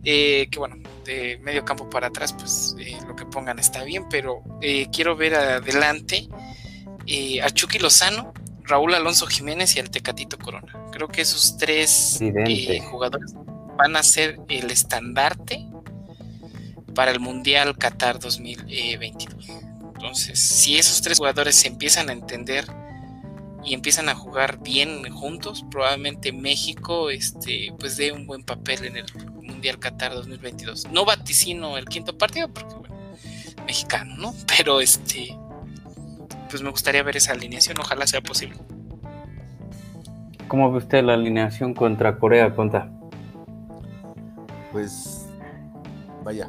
Eh, 0.08 0.46
que 0.52 0.60
bueno, 0.60 0.76
de 1.04 1.36
medio 1.42 1.64
campo 1.64 1.90
para 1.90 2.06
atrás, 2.06 2.32
pues 2.32 2.76
eh, 2.78 2.96
lo 3.08 3.16
que 3.16 3.26
pongan 3.26 3.58
está 3.58 3.82
bien, 3.82 4.08
pero 4.08 4.40
eh, 4.62 4.86
quiero 4.92 5.16
ver 5.16 5.34
adelante 5.34 6.28
a 7.42 7.50
Chucky 7.50 7.80
Lozano, 7.80 8.32
Raúl 8.62 8.94
Alonso 8.94 9.26
Jiménez 9.26 9.74
y 9.74 9.80
al 9.80 9.90
Tecatito 9.90 10.38
Corona. 10.38 10.72
Creo 10.92 11.08
que 11.08 11.22
esos 11.22 11.56
tres 11.56 12.20
jugadores 12.88 13.34
van 13.76 13.96
a 13.96 14.04
ser 14.04 14.38
el 14.48 14.70
estandarte 14.70 15.66
para 16.94 17.10
el 17.10 17.18
Mundial 17.18 17.76
Qatar 17.76 18.20
2022. 18.20 19.48
Entonces, 19.94 20.38
si 20.38 20.78
esos 20.78 21.02
tres 21.02 21.18
jugadores 21.18 21.56
se 21.56 21.66
empiezan 21.66 22.10
a 22.10 22.12
entender 22.12 22.64
y 23.66 23.74
empiezan 23.74 24.08
a 24.08 24.14
jugar 24.14 24.62
bien 24.62 25.10
juntos, 25.10 25.64
probablemente 25.70 26.32
México 26.32 27.10
este, 27.10 27.74
pues 27.78 27.96
dé 27.96 28.12
un 28.12 28.26
buen 28.26 28.44
papel 28.44 28.84
en 28.84 28.96
el 28.96 29.06
Mundial 29.42 29.80
Qatar 29.80 30.14
2022. 30.14 30.92
No 30.92 31.04
vaticino 31.04 31.76
el 31.76 31.86
quinto 31.86 32.16
partido 32.16 32.48
porque, 32.48 32.76
bueno, 32.76 32.96
mexicano, 33.66 34.16
¿no? 34.16 34.34
Pero 34.56 34.80
este, 34.80 35.36
pues 36.48 36.62
me 36.62 36.70
gustaría 36.70 37.02
ver 37.02 37.16
esa 37.16 37.32
alineación, 37.32 37.76
ojalá 37.80 38.06
sea 38.06 38.20
posible. 38.20 38.56
¿Cómo 40.46 40.70
ve 40.70 40.78
usted 40.78 41.02
la 41.02 41.14
alineación 41.14 41.74
contra 41.74 42.18
Corea, 42.18 42.54
Conta? 42.54 42.88
Pues, 44.70 45.26
vaya, 46.22 46.48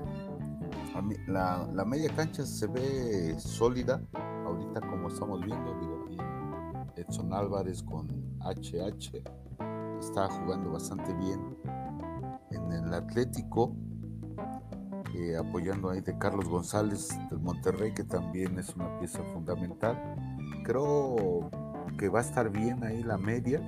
la, 1.26 1.68
la, 1.74 1.86
media 1.86 2.12
cancha 2.16 2.46
se 2.46 2.68
ve 2.68 3.40
sólida, 3.40 4.00
ahorita 4.46 4.82
como 4.82 5.08
estamos 5.08 5.44
viendo, 5.44 5.74
digo, 5.80 5.97
Edson 6.98 7.34
Álvarez 7.34 7.84
con 7.84 8.08
HH 8.42 9.24
está 10.00 10.28
jugando 10.28 10.72
bastante 10.72 11.14
bien 11.14 11.58
en 12.52 12.72
el 12.72 12.94
Atlético, 12.94 13.76
eh, 15.16 15.36
apoyando 15.38 15.90
ahí 15.90 16.02
de 16.02 16.18
Carlos 16.18 16.48
González 16.48 17.10
del 17.30 17.40
Monterrey, 17.40 17.94
que 17.94 18.04
también 18.04 18.58
es 18.60 18.76
una 18.76 19.00
pieza 19.00 19.24
fundamental. 19.34 19.98
Creo 20.64 21.50
que 21.98 22.10
va 22.10 22.20
a 22.20 22.22
estar 22.22 22.50
bien 22.50 22.84
ahí 22.84 23.04
la 23.04 23.18
media. 23.18 23.62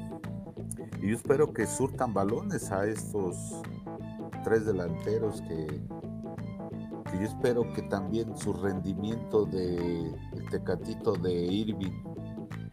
Y 1.02 1.10
yo 1.10 1.16
espero 1.16 1.54
que 1.54 1.66
surtan 1.66 2.14
balones 2.14 2.72
a 2.72 2.86
estos 2.86 3.62
tres 4.44 4.66
delanteros 4.66 5.42
que, 5.42 5.82
yo 7.14 7.26
espero 7.26 7.74
que 7.74 7.82
también 7.84 8.38
su 8.38 8.54
rendimiento 8.54 9.46
de 9.46 10.14
tecatito 10.52 11.14
de 11.14 11.34
Irving, 11.34 12.04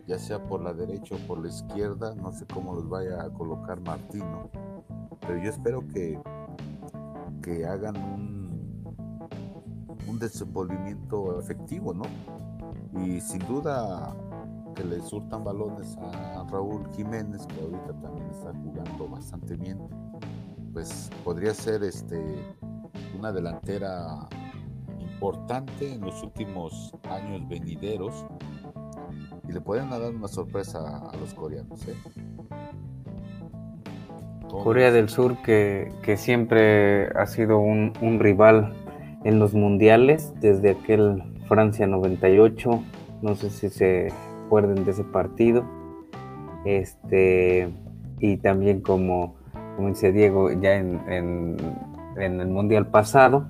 ya 0.07 0.19
sea 0.19 0.47
por 0.47 0.62
la 0.62 0.73
derecha 0.73 1.14
o 1.14 1.27
por 1.27 1.38
la 1.38 1.49
izquierda, 1.49 2.14
no 2.14 2.33
sé 2.33 2.47
cómo 2.47 2.75
los 2.75 2.88
vaya 2.88 3.23
a 3.23 3.31
colocar 3.31 3.81
Martino 3.81 4.51
pero 5.27 5.42
yo 5.42 5.51
espero 5.51 5.87
que, 5.88 6.19
que 7.42 7.66
hagan 7.66 7.97
un, 7.97 8.85
un 10.07 10.19
desenvolvimiento 10.19 11.38
efectivo, 11.40 11.92
¿no? 11.92 12.05
Y 13.05 13.21
sin 13.21 13.40
duda 13.40 14.14
que 14.75 14.85
le 14.85 15.01
surtan 15.01 15.42
balones 15.42 15.97
a 15.99 16.47
Raúl 16.51 16.88
Jiménez, 16.95 17.47
que 17.47 17.61
ahorita 17.61 18.01
también 18.01 18.27
está 18.31 18.53
jugando 18.53 19.09
bastante 19.09 19.57
bien, 19.57 19.79
pues 20.73 21.11
podría 21.25 21.55
ser 21.55 21.83
este 21.83 22.57
una 23.19 23.33
delantera 23.33 24.29
importante 25.01 25.95
en 25.95 26.03
los 26.03 26.23
últimos 26.23 26.92
años 27.11 27.49
venideros 27.49 28.27
y 29.48 29.52
le 29.52 29.61
pueden 29.61 29.90
dar 29.90 30.02
una 30.02 30.28
sorpresa 30.28 31.09
a 31.11 31.16
los 31.16 31.35
coreanos. 31.35 31.87
¿eh? 31.88 31.94
Corea 34.48 34.90
del 34.90 35.09
Sur 35.09 35.37
que, 35.42 35.90
siempre 36.16 37.09
ha 37.09 37.26
sido 37.26 37.59
un, 37.59 37.92
rival 38.20 38.72
en 39.24 39.38
los 39.38 39.54
mundiales, 39.54 40.32
desde 40.40 40.70
aquel 40.70 41.22
Francia 41.48 41.87
98, 41.87 42.82
no 43.22 43.35
sé 43.35 43.50
si 43.50 43.68
se 43.68 44.12
acuerden 44.46 44.85
de 44.85 44.92
ese 44.92 45.04
partido, 45.04 45.64
este, 46.64 47.68
y 48.18 48.37
también 48.38 48.80
como, 48.80 49.35
como 49.76 49.88
dice 49.88 50.12
Diego, 50.12 50.50
ya 50.52 50.76
en, 50.76 51.56
el 52.16 52.48
mundial 52.48 52.87
pasado, 52.87 53.46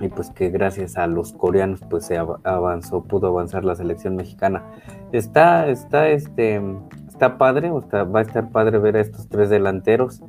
y 0.00 0.08
pues 0.08 0.30
que 0.30 0.50
gracias 0.50 0.96
a 0.96 1.06
los 1.06 1.32
coreanos 1.32 1.80
pues 1.88 2.06
se 2.06 2.16
avanzó, 2.16 3.04
pudo 3.04 3.28
avanzar 3.28 3.64
la 3.64 3.74
selección 3.74 4.16
mexicana. 4.16 4.64
Está, 5.12 5.68
está 5.68 6.08
este, 6.08 6.60
está 7.08 7.38
padre, 7.38 7.70
va 7.70 8.18
a 8.18 8.22
estar 8.22 8.50
padre 8.50 8.78
ver 8.78 8.96
a 8.96 9.00
estos 9.00 9.28
tres 9.28 9.50
delanteros 9.50 10.22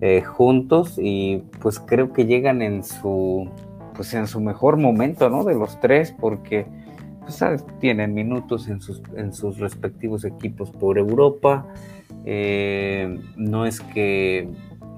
eh, 0.00 0.22
juntos 0.22 0.96
y 0.98 1.44
pues 1.60 1.80
creo 1.80 2.12
que 2.12 2.26
llegan 2.26 2.62
en 2.62 2.84
su 2.84 3.50
pues 3.94 4.14
en 4.14 4.26
su 4.26 4.40
mejor 4.40 4.78
momento, 4.78 5.28
¿no? 5.28 5.44
De 5.44 5.54
los 5.54 5.78
tres, 5.80 6.14
porque 6.18 6.64
pues, 7.20 7.64
tienen 7.80 8.14
minutos 8.14 8.68
en 8.68 8.80
sus, 8.80 9.02
en 9.14 9.34
sus 9.34 9.58
respectivos 9.58 10.24
equipos 10.24 10.70
por 10.70 10.96
Europa. 10.96 11.66
Eh, 12.24 13.20
no 13.36 13.66
es 13.66 13.80
que 13.80 14.48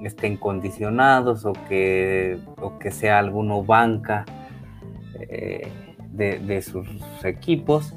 estén 0.05 0.37
condicionados 0.37 1.45
o 1.45 1.53
que, 1.69 2.38
o 2.61 2.79
que 2.79 2.91
sea 2.91 3.19
alguno 3.19 3.65
banca 3.65 4.25
eh, 5.21 5.69
de, 6.11 6.38
de, 6.38 6.62
sus 6.62 6.87
equipos. 7.25 7.95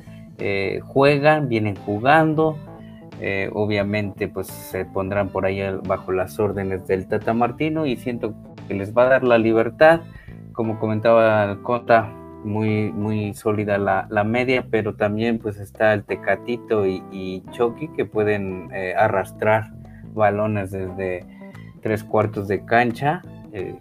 juegan, 0.84 1.50
vienen 1.50 1.76
jugando, 1.76 2.58
eh, 3.22 3.50
obviamente, 3.54 4.28
pues 4.28 4.48
se 4.48 4.86
pondrán 4.86 5.30
por 5.30 5.46
ahí 5.46 5.62
bajo 5.86 6.12
las 6.12 6.39
órdenes 6.39 6.86
del 6.88 7.08
Tata 7.08 7.34
Martino 7.34 7.86
y 7.86 7.96
siento 7.96 8.34
que 8.68 8.74
les 8.74 8.96
va 8.96 9.04
a 9.04 9.10
dar 9.10 9.24
la 9.24 9.38
libertad. 9.38 10.02
Como 10.52 10.80
comentaba 10.80 11.58
Cota, 11.63 12.12
muy, 12.44 12.91
muy 12.91 13.34
sólida 13.34 13.78
la, 13.78 14.24
media, 14.24 14.68
pero 14.70 14.96
también 14.96 15.39
pues 15.39 15.60
está 15.60 15.94
el 15.94 16.04
Tecatito 16.04 16.86
y, 16.86 17.04
y 17.12 17.44
Chucky 17.52 17.88
que 17.89 18.06
pueden 18.06 18.70
eh, 18.74 18.94
arrastrar 18.98 19.72
balones 20.13 20.72
desde 20.72 21.26
tres 21.86 22.04
cuartos 22.04 22.48
de 22.48 22.65
cancha, 22.65 23.21
eh, 23.54 23.76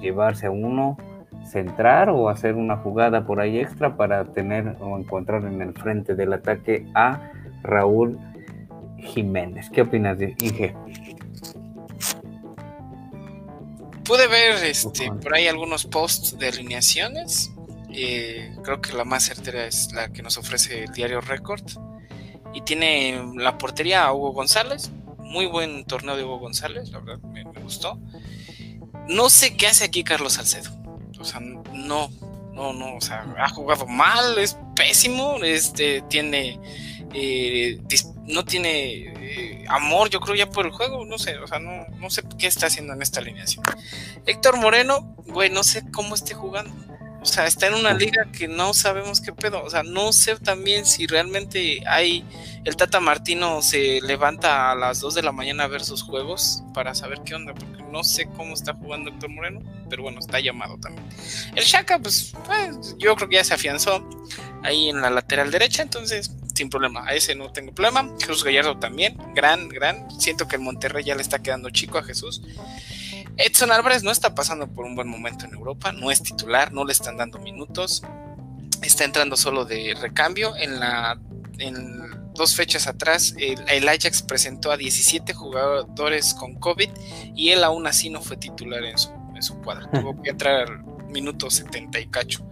llevarse 0.00 0.46
a 0.46 0.50
uno, 0.50 0.96
centrar 1.46 2.08
o 2.08 2.30
hacer 2.30 2.54
una 2.54 2.78
jugada 2.78 3.26
por 3.26 3.42
ahí 3.42 3.58
extra 3.58 3.94
para 3.94 4.24
tener 4.24 4.74
o 4.80 4.98
encontrar 4.98 5.44
en 5.44 5.60
el 5.60 5.74
frente 5.74 6.14
del 6.14 6.32
ataque 6.32 6.86
a 6.94 7.30
Raúl 7.62 8.18
Jiménez. 8.96 9.68
¿Qué 9.68 9.82
opinas 9.82 10.16
de 10.18 10.34
Inge? 10.40 10.74
Pude 14.04 14.26
ver 14.26 14.64
este, 14.64 15.12
por 15.12 15.34
ahí 15.34 15.46
algunos 15.46 15.84
posts 15.84 16.38
de 16.38 16.48
alineaciones 16.48 17.54
eh, 17.92 18.56
creo 18.62 18.80
que 18.80 18.92
la 18.94 19.04
más 19.04 19.24
certera 19.24 19.66
es 19.66 19.92
la 19.92 20.08
que 20.08 20.22
nos 20.22 20.38
ofrece 20.38 20.84
el 20.84 20.92
diario 20.92 21.20
Record. 21.20 21.64
Y 22.54 22.62
tiene 22.62 23.22
la 23.36 23.58
portería 23.58 24.06
a 24.06 24.14
Hugo 24.14 24.32
González. 24.32 24.90
Muy 25.30 25.46
buen 25.46 25.84
torneo 25.84 26.16
de 26.16 26.24
Hugo 26.24 26.40
González, 26.40 26.90
la 26.90 26.98
verdad, 26.98 27.20
me, 27.22 27.44
gustó. 27.44 28.00
No 29.06 29.30
sé 29.30 29.56
qué 29.56 29.68
hace 29.68 29.84
aquí 29.84 30.02
Carlos 30.02 30.32
Salcedo. 30.32 30.70
O 31.20 31.24
sea, 31.24 31.38
no, 31.38 32.10
no, 32.52 32.72
no, 32.72 32.96
o 32.96 33.00
sea, 33.00 33.24
ha 33.38 33.48
jugado 33.48 33.86
mal, 33.86 34.38
es 34.38 34.58
pésimo, 34.74 35.36
este, 35.44 36.02
tiene, 36.08 36.58
eh, 37.14 37.80
no 38.26 38.44
tiene 38.44 39.04
eh, 39.20 39.64
amor, 39.68 40.10
yo 40.10 40.18
creo 40.18 40.34
ya 40.34 40.50
por 40.50 40.66
el 40.66 40.72
juego, 40.72 41.04
no 41.04 41.16
sé, 41.16 41.38
o 41.38 41.46
sea, 41.46 41.60
no, 41.60 41.86
no 42.00 42.10
sé 42.10 42.22
qué 42.36 42.48
está 42.48 42.66
haciendo 42.66 42.92
en 42.92 43.02
esta 43.02 43.20
alineación. 43.20 43.64
Héctor 44.26 44.56
Moreno, 44.56 45.14
güey, 45.28 45.48
no 45.48 45.62
sé 45.62 45.88
cómo 45.92 46.16
esté 46.16 46.34
jugando. 46.34 46.89
O 47.22 47.26
sea, 47.26 47.46
está 47.46 47.66
en 47.66 47.74
una 47.74 47.92
liga 47.92 48.26
que 48.32 48.48
no 48.48 48.72
sabemos 48.72 49.20
qué 49.20 49.32
pedo. 49.32 49.62
O 49.62 49.68
sea, 49.68 49.82
no 49.82 50.12
sé 50.12 50.36
también 50.36 50.86
si 50.86 51.06
realmente 51.06 51.82
hay. 51.86 52.24
El 52.64 52.76
Tata 52.76 53.00
Martino 53.00 53.62
se 53.62 54.00
levanta 54.00 54.70
a 54.70 54.74
las 54.74 55.00
2 55.00 55.14
de 55.14 55.22
la 55.22 55.32
mañana 55.32 55.64
a 55.64 55.68
ver 55.68 55.84
sus 55.84 56.02
juegos 56.02 56.62
para 56.74 56.94
saber 56.94 57.20
qué 57.24 57.34
onda, 57.34 57.54
porque 57.54 57.82
no 57.90 58.04
sé 58.04 58.26
cómo 58.36 58.54
está 58.54 58.74
jugando 58.74 59.10
Héctor 59.10 59.30
Moreno, 59.30 59.60
pero 59.88 60.02
bueno, 60.02 60.20
está 60.20 60.40
llamado 60.40 60.78
también. 60.78 61.06
El 61.54 61.64
Shaka, 61.64 61.98
pues, 61.98 62.34
pues, 62.44 62.96
yo 62.98 63.14
creo 63.16 63.28
que 63.28 63.36
ya 63.36 63.44
se 63.44 63.54
afianzó 63.54 64.06
ahí 64.62 64.88
en 64.88 65.00
la 65.00 65.10
lateral 65.10 65.50
derecha, 65.50 65.82
entonces 65.82 66.30
sin 66.54 66.68
problema. 66.68 67.06
A 67.06 67.14
ese 67.14 67.34
no 67.34 67.50
tengo 67.50 67.72
problema. 67.72 68.10
Jesús 68.18 68.44
Gallardo 68.44 68.78
también, 68.78 69.16
gran, 69.34 69.68
gran. 69.68 70.10
Siento 70.20 70.46
que 70.46 70.56
el 70.56 70.62
Monterrey 70.62 71.02
ya 71.04 71.14
le 71.14 71.22
está 71.22 71.38
quedando 71.38 71.70
chico 71.70 71.96
a 71.96 72.02
Jesús. 72.02 72.42
Edson 73.40 73.72
Álvarez 73.72 74.02
no 74.02 74.10
está 74.10 74.34
pasando 74.34 74.68
por 74.68 74.84
un 74.84 74.94
buen 74.94 75.08
momento 75.08 75.46
en 75.46 75.54
Europa, 75.54 75.92
no 75.92 76.10
es 76.10 76.22
titular, 76.22 76.72
no 76.72 76.84
le 76.84 76.92
están 76.92 77.16
dando 77.16 77.38
minutos, 77.38 78.02
está 78.82 79.04
entrando 79.04 79.36
solo 79.36 79.64
de 79.64 79.94
recambio. 80.00 80.56
En 80.56 80.78
la 80.78 81.18
en 81.58 82.32
dos 82.34 82.54
fechas 82.54 82.86
atrás, 82.86 83.34
el, 83.38 83.88
Ajax 83.88 84.22
presentó 84.22 84.72
a 84.72 84.76
17 84.76 85.34
jugadores 85.34 86.34
con 86.34 86.54
COVID 86.54 86.88
y 87.34 87.50
él 87.50 87.64
aún 87.64 87.86
así 87.86 88.10
no 88.10 88.22
fue 88.22 88.36
titular 88.36 88.82
en 88.84 88.98
su, 88.98 89.10
en 89.34 89.42
su 89.42 89.60
cuadro. 89.60 89.88
Tuvo 89.90 90.20
que 90.22 90.30
entrar 90.30 90.82
minutos 91.08 91.54
70 91.54 92.00
y 92.00 92.06
cacho. 92.06 92.46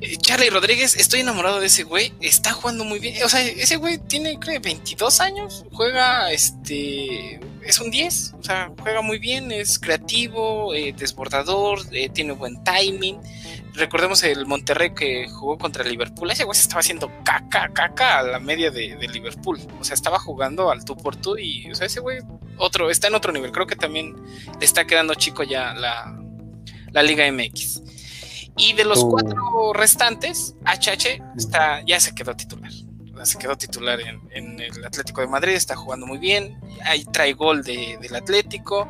Eh, 0.00 0.16
Charlie 0.16 0.50
Rodríguez, 0.50 0.96
estoy 0.96 1.20
enamorado 1.20 1.60
de 1.60 1.66
ese 1.66 1.84
güey, 1.84 2.12
está 2.20 2.52
jugando 2.52 2.84
muy 2.84 2.98
bien. 2.98 3.22
O 3.24 3.28
sea, 3.28 3.42
ese 3.42 3.76
güey 3.76 3.98
tiene, 3.98 4.38
creo, 4.38 4.60
22 4.60 5.20
años, 5.20 5.64
juega 5.72 6.30
este 6.30 7.40
es 7.64 7.80
un 7.80 7.90
10, 7.90 8.34
o 8.38 8.42
sea, 8.42 8.72
juega 8.80 9.02
muy 9.02 9.18
bien, 9.18 9.52
es 9.52 9.78
creativo, 9.78 10.74
eh, 10.74 10.94
desbordador, 10.96 11.80
eh, 11.92 12.08
tiene 12.08 12.32
buen 12.32 12.62
timing. 12.64 13.18
Recordemos 13.74 14.22
el 14.24 14.46
Monterrey 14.46 14.94
que 14.94 15.28
jugó 15.28 15.58
contra 15.58 15.84
Liverpool, 15.84 16.30
ese 16.30 16.44
güey 16.44 16.54
se 16.54 16.62
estaba 16.62 16.80
haciendo 16.80 17.10
caca, 17.24 17.70
caca 17.72 18.18
a 18.18 18.22
la 18.22 18.40
media 18.40 18.70
de, 18.70 18.96
Liverpool, 19.08 19.60
o 19.80 19.84
sea, 19.84 19.94
estaba 19.94 20.18
jugando 20.18 20.70
al 20.70 20.84
tú 20.84 20.96
por 20.96 21.16
tú 21.16 21.38
y, 21.38 21.70
o 21.70 21.74
sea, 21.74 21.86
ese 21.86 22.00
güey 22.00 22.18
otro, 22.58 22.90
está 22.90 23.08
en 23.08 23.14
otro 23.14 23.32
nivel, 23.32 23.52
creo 23.52 23.66
que 23.66 23.76
también 23.76 24.16
le 24.58 24.64
está 24.64 24.86
quedando 24.86 25.14
chico 25.14 25.42
ya 25.42 25.74
la, 25.74 26.18
la 26.90 27.02
Liga 27.02 27.30
MX. 27.30 27.82
Y 28.56 28.74
de 28.74 28.84
los 28.84 29.02
cuatro 29.04 29.72
restantes, 29.72 30.54
HH 30.66 31.22
está, 31.38 31.82
ya 31.86 31.98
se 32.00 32.14
quedó 32.14 32.36
titular 32.36 32.71
se 33.24 33.38
quedó 33.38 33.56
titular 33.56 33.98
en, 34.00 34.60
el 34.60 34.84
Atlético 34.84 35.20
de 35.20 35.26
Madrid, 35.26 35.52
está 35.52 35.76
jugando 35.76 36.06
muy 36.06 36.18
bien, 36.18 36.58
ahí 36.84 37.04
trae 37.04 37.32
gol 37.32 37.62
del 37.62 38.14
Atlético 38.14 38.88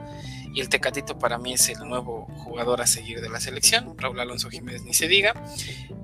y 0.54 0.60
el 0.60 0.68
Tecatito 0.68 1.18
para 1.18 1.38
mí 1.38 1.54
es 1.54 1.68
el 1.68 1.78
nuevo 1.88 2.26
jugador 2.44 2.80
a 2.82 2.86
seguir 2.86 3.20
de 3.20 3.28
la 3.28 3.40
selección, 3.40 3.96
Raúl 3.96 4.20
Alonso 4.20 4.50
Jiménez 4.50 4.82
ni 4.82 4.94
se 4.94 5.08
diga, 5.08 5.34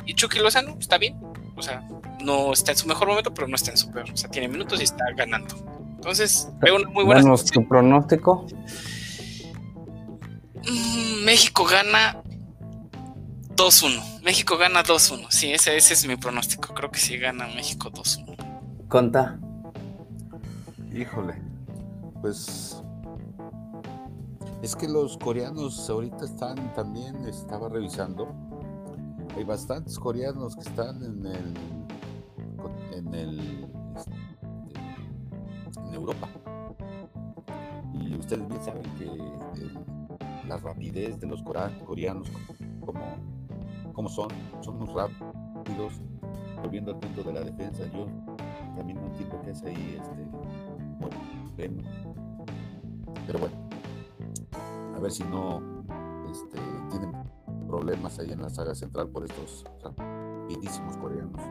y 0.06 0.14
Chucky 0.14 0.38
Lozano 0.38 0.76
está 0.80 0.98
bien, 0.98 1.18
o 1.56 1.62
sea, 1.62 1.86
no 2.24 2.52
está 2.52 2.72
en 2.72 2.78
su 2.78 2.86
mejor 2.86 3.08
momento, 3.08 3.34
pero 3.34 3.46
no 3.48 3.56
está 3.56 3.70
en 3.70 3.76
su 3.76 3.90
peor, 3.90 4.10
o 4.10 4.16
sea, 4.16 4.30
tiene 4.30 4.48
minutos 4.48 4.80
y 4.80 4.84
está 4.84 5.04
ganando. 5.16 5.54
Entonces, 5.96 6.48
veo 6.60 6.76
una 6.76 6.88
muy 6.88 7.04
buena... 7.04 7.22
tu 7.52 7.68
pronóstico? 7.68 8.46
Mm, 10.64 11.24
México 11.24 11.64
gana 11.64 12.22
2-1. 13.58 14.22
México 14.22 14.56
gana 14.56 14.84
2-1. 14.84 15.26
Sí, 15.30 15.52
ese, 15.52 15.76
ese 15.76 15.94
es 15.94 16.06
mi 16.06 16.14
pronóstico. 16.14 16.72
Creo 16.74 16.92
que 16.92 17.00
sí 17.00 17.18
gana 17.18 17.48
México 17.48 17.90
2-1. 17.90 18.86
Conta. 18.86 19.36
Híjole. 20.94 21.34
Pues. 22.20 22.80
Es 24.62 24.76
que 24.76 24.86
los 24.86 25.18
coreanos 25.18 25.90
ahorita 25.90 26.24
están 26.24 26.72
también, 26.74 27.16
estaba 27.26 27.68
revisando. 27.68 28.32
Hay 29.36 29.42
bastantes 29.42 29.98
coreanos 29.98 30.54
que 30.54 30.62
están 30.62 31.02
en 31.02 31.26
el. 31.26 31.54
en 32.92 33.14
el. 33.14 33.68
Este, 33.96 34.14
en 35.80 35.94
Europa. 35.94 36.28
Y 37.92 38.14
ustedes 38.14 38.46
bien 38.46 38.64
saben 38.64 38.82
que 38.96 40.46
la 40.46 40.58
rapidez 40.58 41.18
de 41.18 41.26
los 41.26 41.42
coreanos 41.42 42.28
como 42.80 43.37
como 43.98 44.08
son, 44.08 44.28
son 44.60 44.78
muy 44.78 44.86
rápidos, 44.94 46.00
volviendo 46.62 46.92
al 46.92 47.00
punto 47.00 47.24
de 47.24 47.32
la 47.32 47.40
defensa, 47.40 47.82
yo 47.92 48.06
también 48.76 49.00
no 49.00 49.08
entiendo 49.08 49.40
qué 49.42 49.50
es 49.50 49.60
ahí, 49.64 49.98
este, 50.00 50.24
bueno, 51.00 51.82
pero 53.26 53.40
bueno, 53.40 53.56
a 54.94 55.00
ver 55.00 55.10
si 55.10 55.24
no 55.24 55.60
este, 56.30 56.60
tienen 56.92 57.12
problemas 57.66 58.16
ahí 58.20 58.30
en 58.30 58.40
la 58.40 58.48
saga 58.48 58.72
central 58.72 59.08
por 59.08 59.24
estos 59.24 59.64
rapidísimos 59.82 60.96
coreanos. 60.98 61.42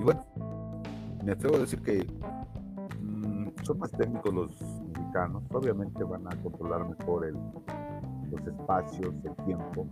Y 0.00 0.02
bueno, 0.02 0.24
me 1.22 1.32
atrevo 1.32 1.56
a 1.56 1.58
decir 1.58 1.82
que 1.82 2.06
mm, 3.02 3.48
son 3.64 3.80
más 3.80 3.90
técnicos 3.90 4.32
los 4.32 4.62
mexicanos, 4.96 5.42
obviamente 5.52 6.04
van 6.04 6.26
a 6.26 6.42
controlar 6.42 6.88
mejor 6.88 7.26
el, 7.26 7.36
los 8.30 8.46
espacios, 8.46 9.14
el 9.24 9.44
tiempo, 9.44 9.86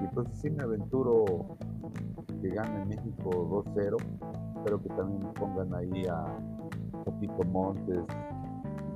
y 0.00 0.04
entonces 0.04 0.38
sí 0.38 0.50
me 0.50 0.62
aventuro 0.62 1.24
que 2.40 2.48
gane 2.50 2.84
México 2.86 3.64
2-0. 3.74 3.96
Espero 4.56 4.82
que 4.82 4.88
también 4.90 5.32
pongan 5.34 5.74
ahí 5.74 6.06
a 6.06 6.24
Topito 7.04 7.44
Montes, 7.44 8.04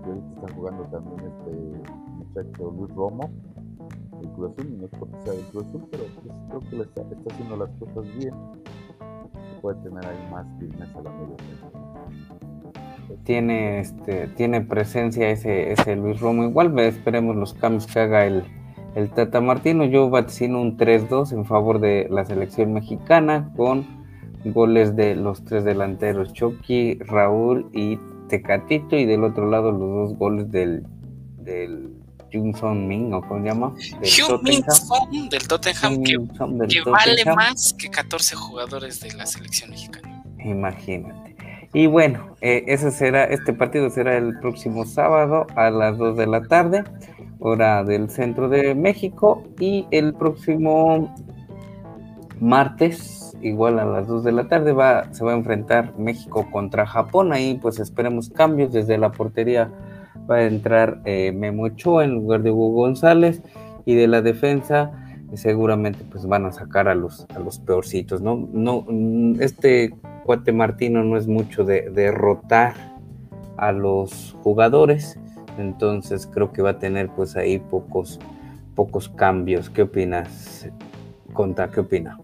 que 0.05 0.11
está 0.35 0.55
jugando 0.55 0.85
también 0.85 1.21
este 1.21 1.53
muchacho 2.17 2.71
Luis 2.71 2.95
Romo, 2.95 3.31
el 4.23 4.29
Cruz 4.31 4.53
Azul, 4.53 4.79
no 4.79 4.85
es 4.85 4.91
porque 4.99 5.23
sea 5.23 5.33
del 5.33 5.45
Cruz 5.47 5.67
Azul, 5.67 5.89
pero 5.91 6.05
pues 6.05 6.37
creo 6.49 6.61
que 6.61 6.77
le 6.77 6.83
está, 6.83 7.03
haciendo 7.31 7.57
las 7.57 7.71
cosas 7.79 8.19
bien. 8.19 8.35
Puede 9.61 9.81
tener 9.83 10.07
ahí 10.07 10.31
más 10.31 10.47
firmeza 10.59 11.03
la 11.03 11.11
media. 11.11 11.37
Tiene, 13.25 13.81
este, 13.81 14.29
tiene 14.29 14.61
presencia 14.61 15.31
ese, 15.31 15.73
ese 15.73 15.97
Luis 15.97 16.21
Romo. 16.21 16.45
Igual 16.45 16.79
esperemos 16.79 17.35
los 17.35 17.55
cambios 17.55 17.87
que 17.87 17.99
haga 17.99 18.25
el, 18.27 18.45
el 18.99 19.11
Tata 19.11 19.41
Martino. 19.41 19.85
Yo 19.85 20.11
vaticino 20.11 20.61
un 20.61 20.77
3-2 20.77 21.33
en 21.33 21.45
favor 21.47 21.79
de 21.81 22.09
la 22.11 22.25
selección 22.25 22.73
mexicana 22.73 23.53
con 23.57 23.87
goles 24.45 24.97
de 24.97 25.15
los 25.15 25.45
tres 25.45 25.65
delanteros, 25.65 26.33
Chucky, 26.33 26.99
Raúl 27.01 27.71
y 27.73 27.99
Tecatito, 28.29 28.97
y 28.97 29.05
del 29.05 29.25
otro 29.25 29.49
lado 29.49 29.71
los 29.71 30.11
dos 30.11 30.19
goles 30.19 30.51
del, 30.51 30.85
del 31.39 31.91
Jung 32.33 32.57
Son 32.57 32.89
Min, 32.89 33.13
¿o 33.15 33.21
cómo 33.23 33.41
se 33.41 33.47
llama? 33.47 33.75
Del 34.01 34.41
Min 34.43 34.65
Son 34.71 35.29
del 35.29 35.47
Tottenham, 35.47 36.03
que, 36.03 36.81
vale 36.85 37.25
más 37.37 37.75
que 37.75 37.89
14 37.89 38.37
jugadores 38.37 39.01
de 39.01 39.13
la 39.15 39.27
selección 39.27 39.71
mexicana. 39.71 40.25
Imagínate. 40.45 41.37
Y 41.73 41.87
bueno, 41.87 42.37
eh, 42.41 42.65
ese 42.67 42.91
será, 42.91 43.25
este 43.25 43.53
partido 43.53 43.91
será 43.91 44.17
el 44.17 44.39
próximo 44.41 44.87
sábado 44.87 45.47
a 45.55 45.71
las 45.71 45.99
2 45.99 46.17
de 46.17 46.27
la 46.27 46.43
tarde 46.43 46.85
hora 47.41 47.85
del 47.85 48.11
centro 48.11 48.49
de 48.49 48.75
México, 48.75 49.43
y 49.59 49.87
el 49.91 50.15
próximo 50.15 51.15
martes, 52.41 53.37
igual 53.43 53.79
a 53.79 53.85
las 53.85 54.07
2 54.07 54.25
de 54.25 54.33
la 54.33 54.49
tarde, 54.49 54.73
va, 54.73 55.13
se 55.13 55.25
va 55.25 55.33
a 55.33 55.37
enfrentar 55.37 55.99
México 55.99 56.47
contra 56.51 56.87
Japón. 56.87 57.33
Ahí 57.33 57.59
pues 57.61 57.79
esperemos 57.79 58.31
cambios 58.31 58.73
desde 58.73 58.99
la 58.99 59.13
portería 59.13 59.71
va 60.31 60.37
a 60.37 60.45
entrar 60.45 61.01
eh, 61.05 61.33
Memo 61.33 61.67
en 61.67 62.15
lugar 62.15 62.43
de 62.43 62.51
Hugo 62.51 62.73
González 62.73 63.43
y 63.85 63.95
de 63.95 64.07
la 64.07 64.21
defensa 64.23 64.93
seguramente 65.35 66.05
pues 66.11 66.27
van 66.27 66.47
a 66.47 66.53
sacar 66.53 66.89
a 66.89 66.95
los 66.95 67.27
a 67.35 67.39
los 67.39 67.59
peorcitos, 67.59 68.23
¿no? 68.23 68.49
No 68.53 68.87
este 69.41 69.95
cuate 70.25 70.53
Martino 70.53 71.05
no 71.05 71.17
es 71.17 71.27
mucho 71.27 71.65
de 71.65 71.91
derrotar 71.91 72.75
a 73.57 73.73
los 73.73 74.37
jugadores, 74.43 75.19
entonces 75.59 76.27
creo 76.27 76.53
que 76.53 76.63
va 76.63 76.71
a 76.71 76.79
tener 76.79 77.11
pues 77.15 77.37
ahí 77.37 77.59
pocos 77.59 78.19
pocos 78.79 79.09
cambios. 79.09 79.69
¿Qué 79.69 79.83
opinas? 79.83 80.69
Conta, 81.33 81.69
¿qué 81.69 81.81
opina? 81.81 82.17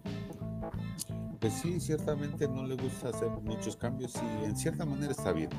Pues 1.41 1.53
sí, 1.53 1.81
ciertamente 1.81 2.47
no 2.47 2.65
le 2.65 2.77
gusta 2.77 3.09
hacer 3.09 3.29
muchos 3.43 3.77
cambios 3.77 4.15
y 4.15 4.45
en 4.45 4.57
cierta 4.57 4.87
manera 4.87 5.11
está 5.11 5.33
bien. 5.33 5.51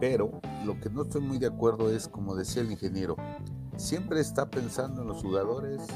Pero 0.00 0.40
lo 0.66 0.80
que 0.80 0.90
no 0.90 1.02
estoy 1.02 1.20
muy 1.20 1.38
de 1.38 1.46
acuerdo 1.46 1.94
es, 1.94 2.08
como 2.08 2.34
decía 2.34 2.62
el 2.62 2.72
ingeniero, 2.72 3.14
siempre 3.76 4.18
está 4.18 4.50
pensando 4.50 5.02
en 5.02 5.08
los 5.08 5.22
jugadores 5.22 5.86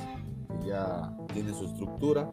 que 0.48 0.68
ya 0.68 1.12
tiene 1.32 1.52
su 1.52 1.64
estructura 1.64 2.30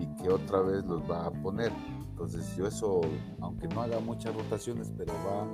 y 0.00 0.06
que 0.20 0.28
otra 0.28 0.60
vez 0.60 0.84
los 0.84 1.08
va 1.08 1.26
a 1.26 1.30
poner. 1.30 1.70
Entonces 2.10 2.56
yo 2.56 2.66
eso, 2.66 3.00
aunque 3.40 3.68
no 3.68 3.80
haga 3.80 4.00
muchas 4.00 4.34
rotaciones, 4.34 4.92
pero 4.98 5.12
va, 5.24 5.46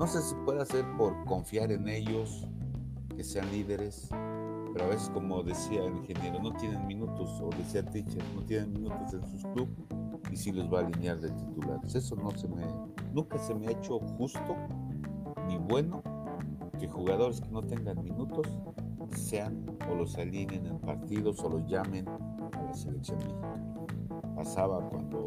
no 0.00 0.06
sé 0.06 0.22
si 0.22 0.34
puede 0.46 0.62
hacer 0.62 0.82
por 0.96 1.26
confiar 1.26 1.70
en 1.70 1.86
ellos, 1.86 2.48
que 3.14 3.22
sean 3.22 3.52
líderes, 3.52 4.08
pero 4.72 4.86
a 4.86 4.88
veces, 4.88 5.10
como 5.10 5.42
decía 5.42 5.84
el 5.84 5.94
ingeniero, 5.94 6.40
no 6.42 6.54
tienen 6.54 6.86
minutos, 6.86 7.38
o 7.38 7.50
decía 7.50 7.84
Teacher, 7.84 8.24
no 8.34 8.42
tienen 8.44 8.72
minutos 8.72 9.12
en 9.12 9.26
sus 9.26 9.44
clubes 9.52 9.76
y 10.32 10.36
si 10.38 10.52
los 10.52 10.72
va 10.72 10.78
a 10.78 10.86
alinear 10.86 11.20
de 11.20 11.28
titulares. 11.28 11.94
Eso 11.94 12.16
no 12.16 12.30
se 12.30 12.48
me, 12.48 12.64
nunca 13.12 13.36
se 13.36 13.54
me 13.54 13.68
ha 13.68 13.72
hecho 13.72 13.98
justo 14.16 14.56
ni 15.46 15.58
bueno 15.58 16.02
que 16.78 16.88
jugadores 16.88 17.42
que 17.42 17.50
no 17.50 17.60
tengan 17.60 18.02
minutos 18.02 18.46
sean 19.14 19.66
o 19.86 19.94
los 19.94 20.16
alineen 20.16 20.64
en 20.64 20.78
partidos 20.78 21.44
o 21.44 21.50
los 21.50 21.66
llamen 21.66 22.08
a 22.08 22.62
la 22.62 22.72
selección 22.72 23.18
mexicana. 23.18 23.74
Pasaba 24.34 24.80
cuando 24.88 25.24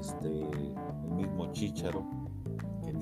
este, 0.00 0.48
el 0.48 1.10
mismo 1.14 1.52
Chicharo 1.52 2.21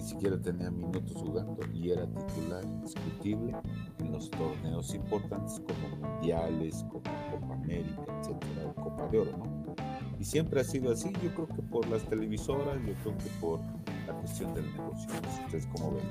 ni 0.00 0.06
siquiera 0.06 0.40
tenía 0.40 0.70
minutos 0.70 1.12
jugando 1.14 1.60
y 1.74 1.90
era 1.90 2.06
titular 2.06 2.64
indiscutible 2.64 3.54
en 3.98 4.12
los 4.12 4.30
torneos 4.30 4.94
importantes 4.94 5.60
como 5.60 5.96
mundiales, 5.96 6.86
como 6.88 7.02
Copa 7.30 7.54
América, 7.54 8.02
etcétera, 8.20 8.72
Copa 8.82 9.08
de 9.08 9.18
Oro, 9.18 9.32
¿no? 9.36 9.74
Y 10.18 10.24
siempre 10.24 10.62
ha 10.62 10.64
sido 10.64 10.92
así, 10.92 11.12
yo 11.22 11.34
creo 11.34 11.48
que 11.48 11.62
por 11.62 11.86
las 11.88 12.02
televisoras, 12.04 12.78
yo 12.86 12.94
creo 13.02 13.18
que 13.18 13.30
por 13.40 13.60
la 14.06 14.14
cuestión 14.14 14.54
del 14.54 14.64
negocio. 14.72 15.08
¿Ustedes 15.44 15.66
cómo 15.66 15.92
ven? 15.92 16.04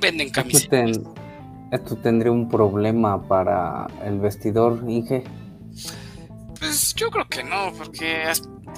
Venden 0.00 0.30
camisetas. 0.30 1.00
¿Esto, 1.72 1.96
tendría 1.96 2.32
un 2.32 2.48
problema 2.48 3.22
para 3.28 3.86
el 4.02 4.18
vestidor, 4.18 4.82
Inge? 4.88 5.24
Pues 6.58 6.94
yo 6.94 7.10
creo 7.10 7.28
que 7.28 7.44
no, 7.44 7.72
porque 7.76 8.24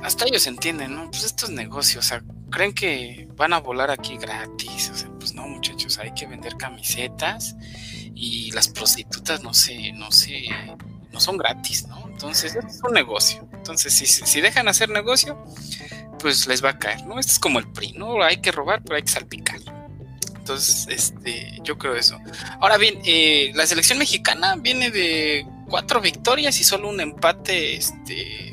hasta 0.02 0.24
ellos 0.26 0.46
entienden, 0.48 0.96
¿no? 0.96 1.10
Pues 1.10 1.24
esto 1.24 1.46
es 1.46 1.52
negocio, 1.52 2.00
o 2.00 2.02
sea, 2.02 2.22
creen 2.52 2.72
que 2.72 3.26
van 3.34 3.52
a 3.52 3.58
volar 3.58 3.90
aquí 3.90 4.16
gratis. 4.16 4.90
O 4.90 4.96
sea, 4.96 5.10
pues 5.18 5.34
no, 5.34 5.48
muchachos, 5.48 5.98
hay 5.98 6.12
que 6.14 6.26
vender 6.26 6.56
camisetas 6.56 7.56
y 8.14 8.52
las 8.52 8.68
prostitutas 8.68 9.42
no 9.42 9.52
sé, 9.52 9.92
no 9.92 10.12
sé, 10.12 10.44
no 11.10 11.18
son 11.18 11.36
gratis, 11.38 11.88
¿no? 11.88 12.06
Entonces 12.08 12.54
es 12.54 12.80
un 12.84 12.92
negocio. 12.92 13.48
Entonces, 13.52 13.92
si, 13.92 14.06
si 14.06 14.40
dejan 14.40 14.68
hacer 14.68 14.88
negocio, 14.90 15.44
pues 16.20 16.46
les 16.46 16.64
va 16.64 16.70
a 16.70 16.78
caer, 16.78 17.04
¿no? 17.06 17.18
Esto 17.18 17.32
es 17.32 17.38
como 17.40 17.58
el 17.58 17.66
PRI, 17.66 17.94
¿no? 17.94 18.22
Hay 18.22 18.40
que 18.40 18.52
robar, 18.52 18.82
pero 18.82 18.94
hay 18.94 19.02
que 19.02 19.10
salpicar. 19.10 19.58
Entonces, 20.36 20.86
este, 20.88 21.60
yo 21.62 21.78
creo 21.78 21.94
eso. 21.94 22.18
Ahora 22.60 22.76
bien, 22.76 22.98
eh, 23.04 23.52
la 23.54 23.66
selección 23.66 23.98
mexicana 23.98 24.56
viene 24.56 24.90
de 24.90 25.46
cuatro 25.68 26.00
victorias 26.00 26.60
y 26.60 26.64
solo 26.64 26.88
un 26.88 27.00
empate, 27.00 27.76
este, 27.76 28.51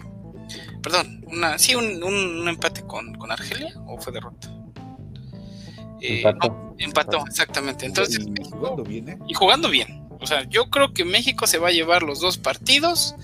perdón, 0.81 1.25
una, 1.27 1.57
sí, 1.57 1.75
un, 1.75 2.47
empate 2.47 2.83
con, 2.83 3.15
Argelia 3.31 3.73
o 3.87 3.99
fue 3.99 4.13
derrota. 4.13 4.49
Eh, 6.01 6.23
empató. 6.77 7.25
exactamente. 7.27 7.85
Entonces, 7.85 8.25
y 8.25 8.49
jugando 8.49 8.83
bien, 8.83 9.09
¿eh? 9.09 9.19
Y 9.27 9.33
jugando 9.33 9.69
bien. 9.69 10.07
O 10.21 10.27
sea, 10.27 10.43
yo 10.43 10.69
creo 10.69 10.93
que 10.93 11.05
México 11.05 11.47
se 11.47 11.57
va 11.57 11.69
a 11.69 11.71
llevar 11.71 12.03
los 12.03 12.19
dos 12.19 12.37
partidos. 12.37 13.15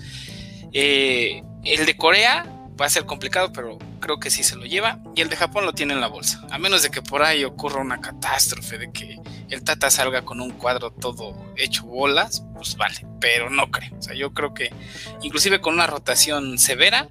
Eh, 0.72 1.42
el 1.64 1.86
de 1.86 1.96
Corea 1.96 2.46
va 2.80 2.86
a 2.86 2.90
ser 2.90 3.04
complicado, 3.06 3.52
pero 3.52 3.78
creo 4.00 4.18
que 4.18 4.30
sí 4.30 4.42
se 4.42 4.56
lo 4.56 4.64
lleva. 4.64 5.00
Y 5.14 5.20
el 5.20 5.28
de 5.28 5.36
Japón 5.36 5.64
lo 5.64 5.72
tiene 5.72 5.94
en 5.94 6.00
la 6.00 6.08
bolsa. 6.08 6.46
A 6.50 6.58
menos 6.58 6.82
de 6.82 6.90
que 6.90 7.02
por 7.02 7.22
ahí 7.22 7.44
ocurra 7.44 7.80
una 7.80 8.00
catástrofe, 8.00 8.78
de 8.78 8.92
que 8.92 9.18
el 9.50 9.62
Tata 9.62 9.90
salga 9.90 10.22
con 10.22 10.40
un 10.40 10.50
cuadro 10.50 10.90
todo 10.90 11.36
hecho 11.56 11.84
bolas, 11.84 12.44
pues 12.54 12.76
vale. 12.76 13.06
Pero 13.20 13.50
no 13.50 13.70
creo. 13.70 13.94
O 13.98 14.02
sea, 14.02 14.14
yo 14.14 14.32
creo 14.32 14.54
que 14.54 14.72
inclusive 15.22 15.60
con 15.60 15.74
una 15.74 15.86
rotación 15.86 16.58
severa, 16.58 17.08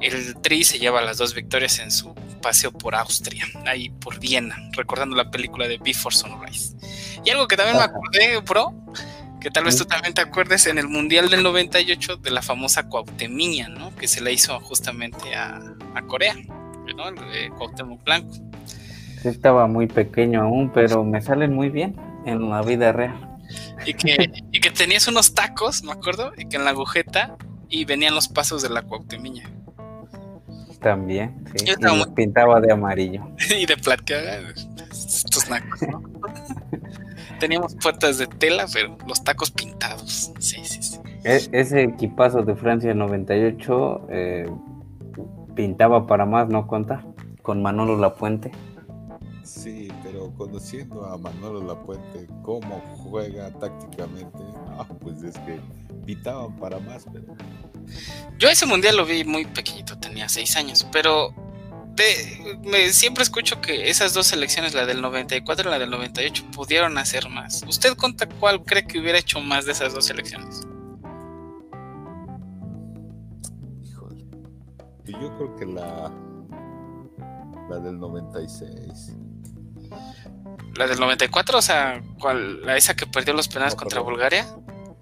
el 0.00 0.36
Tri 0.40 0.64
se 0.64 0.78
lleva 0.78 1.00
las 1.00 1.18
dos 1.18 1.34
victorias 1.34 1.78
en 1.78 1.90
su 1.90 2.14
paseo 2.42 2.70
por 2.70 2.94
Austria, 2.94 3.44
ahí 3.66 3.90
por 3.90 4.20
Viena, 4.20 4.56
recordando 4.72 5.16
la 5.16 5.30
película 5.30 5.66
de 5.66 5.78
Before 5.78 6.14
Sunrise. 6.14 6.76
Y 7.24 7.30
algo 7.30 7.48
que 7.48 7.56
también 7.56 7.78
me 7.78 7.84
acordé, 7.84 8.38
bro, 8.46 8.74
que 9.40 9.50
tal 9.50 9.64
vez 9.64 9.76
tú 9.76 9.84
también 9.84 10.14
te 10.14 10.20
acuerdes 10.20 10.66
en 10.66 10.78
el 10.78 10.88
Mundial 10.88 11.28
del 11.28 11.42
98 11.42 12.16
de 12.16 12.30
la 12.30 12.42
famosa 12.42 12.88
Cuauhtemiña, 12.88 13.68
¿no? 13.68 13.94
Que 13.96 14.06
se 14.06 14.20
le 14.20 14.32
hizo 14.32 14.58
justamente 14.60 15.34
a, 15.34 15.60
Corea, 16.06 16.34
¿no? 16.34 17.08
El 17.08 17.50
Cuauhtémoc 17.52 18.04
Blanco. 18.04 18.34
Sí, 19.22 19.28
estaba 19.28 19.66
muy 19.66 19.86
pequeño 19.86 20.42
aún, 20.42 20.70
pero 20.72 21.02
me 21.04 21.22
salen 21.22 21.54
muy 21.54 21.70
bien 21.70 21.96
en 22.26 22.50
la 22.50 22.62
vida 22.62 22.92
real. 22.92 23.38
Y 23.86 23.94
que, 23.94 24.30
y 24.52 24.60
que 24.60 24.70
tenías 24.70 25.08
unos 25.08 25.34
tacos, 25.34 25.82
me 25.82 25.92
acuerdo, 25.92 26.32
y 26.36 26.46
que 26.46 26.56
en 26.56 26.64
la 26.64 26.70
agujeta 26.70 27.36
y 27.68 27.84
venían 27.84 28.14
los 28.14 28.28
pasos 28.28 28.62
de 28.62 28.68
la 28.68 28.82
Cuauhtemiña. 28.82 29.50
También, 30.86 31.34
sí. 31.56 31.64
y 31.66 32.10
pintaba 32.14 32.60
de 32.60 32.70
amarillo. 32.70 33.26
y 33.58 33.66
de 33.66 33.76
plateada, 33.76 34.38
estos 34.88 35.50
nacos, 35.50 35.82
¿no? 35.82 36.00
Teníamos 37.40 37.74
puertas 37.74 38.18
de 38.18 38.28
tela, 38.28 38.66
pero 38.72 38.96
los 39.04 39.24
tacos 39.24 39.50
pintados. 39.50 40.32
Sí, 40.38 40.60
sí, 40.62 40.80
sí. 40.80 41.00
E, 41.24 41.40
ese 41.50 41.82
equipazo 41.82 42.42
de 42.42 42.54
Francia 42.54 42.94
98 42.94 44.06
eh, 44.10 44.48
pintaba 45.56 46.06
para 46.06 46.24
más, 46.24 46.48
¿no 46.50 46.68
conta? 46.68 47.04
Con 47.42 47.62
Manolo 47.62 47.98
Lapuente. 47.98 48.52
Sí, 49.42 49.88
pero 50.04 50.32
conociendo 50.34 51.04
a 51.04 51.18
Manolo 51.18 51.64
Lapuente, 51.64 52.28
cómo 52.42 52.80
juega 52.98 53.50
tácticamente, 53.58 54.38
pues 55.00 55.24
es 55.24 55.36
que 55.40 55.58
pintaban 56.04 56.54
para 56.58 56.78
más, 56.78 57.06
pero 57.12 57.34
yo 58.38 58.48
ese 58.48 58.66
mundial 58.66 58.96
lo 58.96 59.04
vi 59.04 59.24
muy 59.24 59.44
pequeñito, 59.44 59.98
tenía 59.98 60.28
seis 60.28 60.56
años, 60.56 60.86
pero 60.92 61.34
me, 62.64 62.92
siempre 62.92 63.22
escucho 63.22 63.60
que 63.60 63.88
esas 63.88 64.12
dos 64.12 64.26
selecciones, 64.26 64.74
la 64.74 64.86
del 64.86 65.00
94 65.00 65.68
y 65.68 65.70
la 65.70 65.78
del 65.78 65.90
98, 65.90 66.44
pudieron 66.52 66.98
hacer 66.98 67.28
más. 67.28 67.64
¿Usted 67.66 67.96
cuenta 67.96 68.28
cuál 68.28 68.62
cree 68.64 68.86
que 68.86 68.98
hubiera 69.00 69.18
hecho 69.18 69.40
más 69.40 69.64
de 69.64 69.72
esas 69.72 69.94
dos 69.94 70.04
selecciones? 70.06 70.66
Híjole. 73.82 74.24
Yo 75.04 75.36
creo 75.36 75.56
que 75.56 75.66
la, 75.66 76.12
la 77.70 77.78
del 77.78 77.98
96. 77.98 79.16
¿La 80.76 80.86
del 80.86 81.00
94? 81.00 81.58
O 81.58 81.62
sea, 81.62 82.02
¿cuál, 82.20 82.60
la 82.62 82.76
esa 82.76 82.94
que 82.94 83.06
perdió 83.06 83.32
los 83.32 83.48
penales 83.48 83.74
contra 83.74 84.00
Bulgaria? 84.00 84.46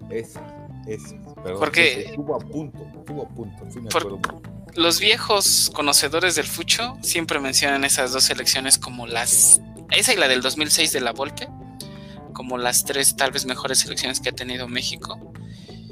Esa, 0.09 0.41
esa. 0.87 1.15
Porque 1.53 2.05
estuvo 2.05 2.35
a 2.35 2.39
punto, 2.39 2.79
estuvo 2.97 3.23
a 3.23 3.29
punto, 3.29 3.63
Los 4.73 4.99
viejos 4.99 5.71
conocedores 5.73 6.35
del 6.35 6.45
fucho 6.45 6.97
siempre 7.01 7.39
mencionan 7.39 7.83
esas 7.83 8.11
dos 8.11 8.23
selecciones 8.23 8.77
como 8.77 9.07
las 9.07 9.61
esa 9.91 10.13
y 10.13 10.17
la 10.17 10.27
del 10.27 10.41
2006 10.41 10.91
de 10.91 11.01
la 11.01 11.11
Volpe 11.11 11.47
como 12.35 12.57
las 12.57 12.83
tres 12.83 13.15
tal 13.15 13.31
vez 13.31 13.45
mejores 13.45 13.79
selecciones 13.79 14.19
que 14.19 14.29
ha 14.29 14.33
tenido 14.33 14.67
México. 14.67 15.19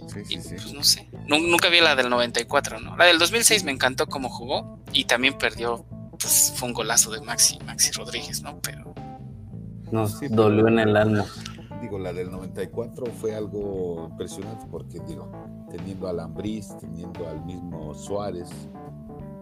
Sí, 0.08 0.40
sí, 0.42 0.56
Pues 0.56 0.74
no 0.74 0.84
sé. 0.84 1.10
Nunca 1.28 1.70
vi 1.70 1.80
la 1.80 1.96
del 1.96 2.10
94, 2.10 2.80
¿no? 2.80 2.98
La 2.98 3.06
del 3.06 3.18
2006 3.18 3.64
me 3.64 3.72
encantó 3.72 4.08
cómo 4.08 4.30
jugó 4.30 4.80
y 4.92 5.06
también 5.06 5.36
perdió, 5.38 5.86
pues 6.20 6.54
fue 6.56 6.68
un 6.68 6.74
golazo 6.74 7.12
de 7.12 7.22
Maxi, 7.22 7.58
Maxi 7.66 7.92
Rodríguez, 7.92 8.42
¿no? 8.42 8.60
Pero 8.62 8.94
nos 9.92 10.20
dolió 10.30 10.68
en 10.68 10.80
el 10.80 10.98
alma 10.98 11.26
digo, 11.84 12.00
la 12.00 12.14
del 12.14 12.32
94 12.32 13.06
fue 13.08 13.36
algo 13.36 14.08
impresionante 14.10 14.66
porque, 14.72 15.00
digo, 15.02 15.30
teniendo 15.70 16.08
a 16.08 16.14
Lambriz, 16.14 16.70
teniendo 16.80 17.28
al 17.28 17.46
mismo 17.46 17.94
Suárez, 17.94 18.50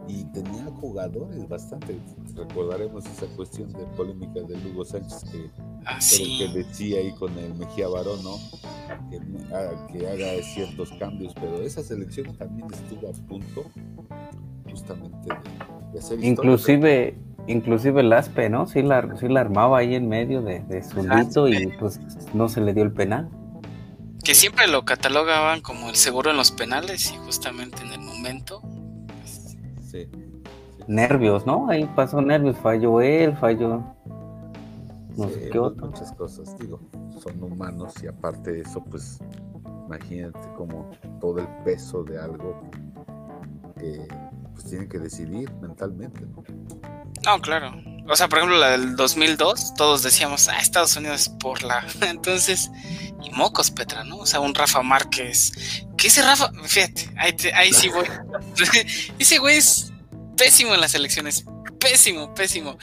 y 0.07 0.25
tenía 0.25 0.65
jugadores 0.79 1.47
bastante. 1.47 1.97
Recordaremos 2.35 3.05
esa 3.05 3.27
cuestión 3.35 3.71
de 3.71 3.85
polémica 3.95 4.41
de 4.41 4.57
Lugo 4.57 4.83
Sánchez 4.83 5.23
que, 5.31 5.49
ah, 5.85 5.99
que 5.99 6.47
decía 6.47 6.99
ahí 6.99 7.13
con 7.13 7.37
el 7.37 7.53
Mejía 7.53 7.87
Barón, 7.87 8.23
¿no? 8.23 8.37
Que, 9.09 9.21
ah, 9.53 9.87
que, 9.91 10.07
haga 10.07 10.41
ciertos 10.41 10.91
cambios, 10.93 11.33
pero 11.35 11.61
esa 11.61 11.83
selección 11.83 12.35
también 12.35 12.67
estuvo 12.73 13.07
a 13.07 13.13
punto 13.27 13.65
justamente 14.69 15.29
de, 15.93 15.99
hacer 15.99 16.23
Inclusive 16.23 17.15
inclusive 17.47 18.01
el 18.01 18.13
Aspe, 18.13 18.49
¿no? 18.49 18.67
Sí 18.67 18.81
la, 18.81 19.15
sí 19.17 19.27
la 19.27 19.41
armaba 19.41 19.79
ahí 19.79 19.95
en 19.95 20.07
medio 20.07 20.41
de, 20.41 20.59
de 20.61 20.83
Zundito 20.83 21.47
y 21.47 21.67
pues 21.79 21.99
no 22.33 22.49
se 22.49 22.61
le 22.61 22.73
dio 22.73 22.83
el 22.83 22.91
penal. 22.91 23.29
Que 24.23 24.35
siempre 24.35 24.67
lo 24.67 24.85
catalogaban 24.85 25.61
como 25.61 25.89
el 25.89 25.95
seguro 25.95 26.31
en 26.31 26.37
los 26.37 26.51
penales 26.51 27.11
y 27.11 27.17
justamente 27.17 27.81
en 27.81 27.93
el 27.93 28.01
momento. 28.01 28.61
Pues, 29.19 29.57
sí. 29.89 30.07
Nervios, 30.87 31.45
¿no? 31.45 31.69
Ahí 31.69 31.89
pasó 31.95 32.21
nervios, 32.21 32.57
falló 32.57 33.01
él, 33.01 33.35
falló 33.37 33.83
no 35.17 35.29
sé 35.29 35.49
qué 35.49 35.59
otro. 35.59 35.87
Muchas 35.87 36.11
cosas, 36.13 36.57
digo, 36.57 36.79
son 37.19 37.41
humanos 37.43 37.93
y 38.03 38.07
aparte 38.07 38.51
de 38.51 38.61
eso, 38.61 38.83
pues 38.83 39.19
imagínate 39.85 40.39
como 40.55 40.89
todo 41.19 41.39
el 41.39 41.47
peso 41.63 42.03
de 42.03 42.19
algo 42.19 42.61
que 43.77 44.07
pues 44.53 44.65
tienen 44.65 44.87
que 44.87 44.99
decidir 44.99 45.51
mentalmente, 45.61 46.21
¿no? 46.21 46.43
No, 47.25 47.39
claro. 47.41 47.73
O 48.07 48.15
sea, 48.15 48.27
por 48.27 48.39
ejemplo, 48.39 48.57
la 48.57 48.71
del 48.71 48.95
2002, 48.95 49.75
todos 49.75 50.03
decíamos, 50.03 50.47
ah, 50.47 50.59
Estados 50.59 50.95
Unidos 50.95 51.21
es 51.21 51.29
por 51.29 51.63
la. 51.63 51.85
Entonces, 52.01 52.71
y 53.23 53.29
mocos, 53.31 53.71
Petra, 53.71 54.03
¿no? 54.03 54.17
O 54.17 54.25
sea, 54.25 54.39
un 54.39 54.53
Rafa 54.55 54.81
Márquez. 54.81 55.53
¿Qué 55.97 56.07
ese 56.07 56.21
Rafa? 56.21 56.51
Fíjate, 56.65 57.13
ahí, 57.17 57.35
ahí 57.53 57.73
sí 57.73 57.89
voy. 57.89 58.05
ese 59.19 59.37
güey 59.37 59.57
es 59.57 59.91
pésimo 60.35 60.73
en 60.73 60.81
las 60.81 60.95
elecciones. 60.95 61.45
Pésimo, 61.79 62.33
pésimo. 62.33 62.77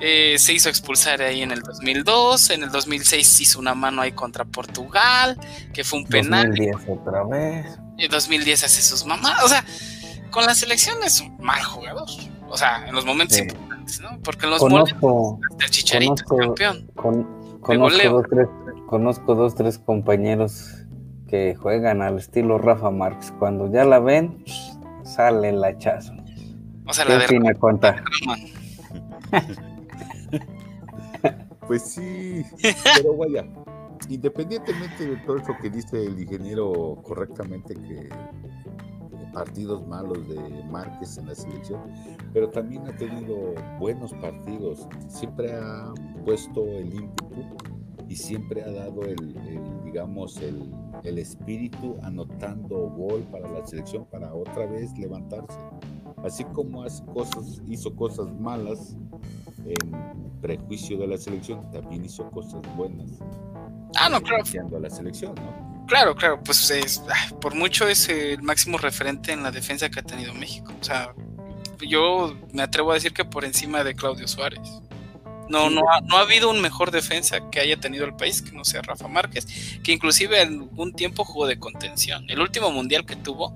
Eh, 0.00 0.36
se 0.38 0.52
hizo 0.52 0.68
expulsar 0.68 1.22
ahí 1.22 1.42
en 1.42 1.50
el 1.50 1.60
2002, 1.60 2.50
en 2.50 2.64
el 2.64 2.70
2006 2.70 3.40
hizo 3.40 3.58
una 3.58 3.74
mano 3.74 4.02
ahí 4.02 4.12
contra 4.12 4.44
Portugal, 4.44 5.38
que 5.72 5.84
fue 5.84 6.00
un 6.00 6.06
penal. 6.06 6.48
2010 6.48 6.76
otra 6.88 7.24
vez. 7.24 7.66
En 7.96 8.10
2010 8.10 8.64
hace 8.64 8.82
sus 8.82 9.04
mamás, 9.06 9.42
o 9.44 9.48
sea, 9.48 9.64
con 10.30 10.44
la 10.44 10.54
selección 10.54 11.02
es 11.04 11.20
un 11.20 11.36
mal 11.38 11.62
jugador, 11.62 12.08
o 12.48 12.56
sea, 12.56 12.84
en 12.88 12.94
los 12.94 13.04
momentos 13.04 13.38
importantes, 13.38 13.73
¿no? 14.00 14.18
Porque 14.22 14.46
en 14.46 14.50
los 14.50 14.60
conozco, 14.60 15.40
el 15.60 15.70
Chicharito 15.70 16.24
campeón. 16.24 16.88
conozco, 16.94 18.08
dos, 18.10 18.24
tres, 18.30 18.48
conozco 18.86 19.34
dos, 19.34 19.54
tres 19.54 19.78
compañeros 19.78 20.84
que 21.28 21.54
juegan 21.54 22.02
al 22.02 22.18
estilo 22.18 22.58
Rafa 22.58 22.90
Marx. 22.90 23.32
Cuando 23.38 23.70
ya 23.72 23.84
la 23.84 23.98
ven, 23.98 24.44
sale 25.04 25.50
el 25.50 25.64
hachazo. 25.64 26.14
O 26.86 26.92
sea, 26.92 27.04
la 27.06 27.18
de, 27.18 27.54
cuenta. 27.54 28.02
Pues 31.66 31.82
sí, 31.94 32.44
pero 32.96 33.16
vaya, 33.16 33.46
independientemente 34.10 35.06
de 35.06 35.16
todo 35.18 35.38
eso 35.38 35.56
que 35.60 35.70
dice 35.70 36.04
el 36.04 36.20
ingeniero 36.20 36.98
correctamente, 37.02 37.74
que 37.74 38.10
partidos 39.34 39.86
malos 39.86 40.26
de 40.28 40.64
Márquez 40.70 41.18
en 41.18 41.26
la 41.26 41.34
selección, 41.34 41.80
pero 42.32 42.48
también 42.48 42.86
ha 42.86 42.96
tenido 42.96 43.54
buenos 43.78 44.14
partidos, 44.14 44.88
siempre 45.08 45.52
ha 45.52 45.92
puesto 46.24 46.64
el 46.64 46.94
ímpetu 46.94 47.42
y 48.08 48.16
siempre 48.16 48.62
ha 48.62 48.70
dado 48.70 49.02
el, 49.02 49.34
digamos, 49.84 50.36
el, 50.38 50.72
el, 51.02 51.18
espíritu 51.18 51.96
anotando 52.02 52.90
gol 52.90 53.22
para 53.32 53.50
la 53.50 53.66
selección 53.66 54.06
para 54.06 54.32
otra 54.32 54.66
vez 54.66 54.96
levantarse. 54.98 55.58
Así 56.22 56.44
como 56.44 56.82
hace 56.82 57.04
cosas, 57.06 57.60
hizo 57.66 57.94
cosas 57.94 58.32
malas 58.40 58.96
en 59.64 60.40
prejuicio 60.40 60.98
de 60.98 61.06
la 61.06 61.18
selección, 61.18 61.70
también 61.70 62.04
hizo 62.04 62.30
cosas 62.30 62.62
buenas. 62.76 63.18
Ah, 63.98 64.08
no, 64.08 64.20
claro. 64.20 64.44
A 64.76 64.80
la 64.80 64.90
selección, 64.90 65.34
¿no? 65.34 65.73
Claro, 65.86 66.14
claro, 66.14 66.42
pues 66.42 66.70
es, 66.70 67.02
por 67.40 67.54
mucho 67.54 67.88
es 67.88 68.08
el 68.08 68.42
máximo 68.42 68.78
referente 68.78 69.32
en 69.32 69.42
la 69.42 69.50
defensa 69.50 69.90
que 69.90 70.00
ha 70.00 70.02
tenido 70.02 70.32
México. 70.34 70.72
O 70.80 70.84
sea, 70.84 71.12
yo 71.80 72.36
me 72.52 72.62
atrevo 72.62 72.92
a 72.92 72.94
decir 72.94 73.12
que 73.12 73.24
por 73.24 73.44
encima 73.44 73.84
de 73.84 73.94
Claudio 73.94 74.26
Suárez. 74.26 74.60
No, 75.48 75.68
no, 75.68 75.82
ha, 75.92 76.00
no 76.00 76.16
ha 76.16 76.20
habido 76.20 76.48
un 76.48 76.62
mejor 76.62 76.90
defensa 76.90 77.50
que 77.50 77.60
haya 77.60 77.78
tenido 77.78 78.06
el 78.06 78.14
país 78.14 78.40
que 78.40 78.52
no 78.52 78.64
sea 78.64 78.80
Rafa 78.80 79.08
Márquez, 79.08 79.46
que 79.82 79.92
inclusive 79.92 80.40
en 80.40 80.60
algún 80.60 80.94
tiempo 80.94 81.22
jugó 81.24 81.46
de 81.46 81.58
contención. 81.58 82.24
El 82.30 82.40
último 82.40 82.70
mundial 82.70 83.04
que 83.04 83.14
tuvo, 83.14 83.54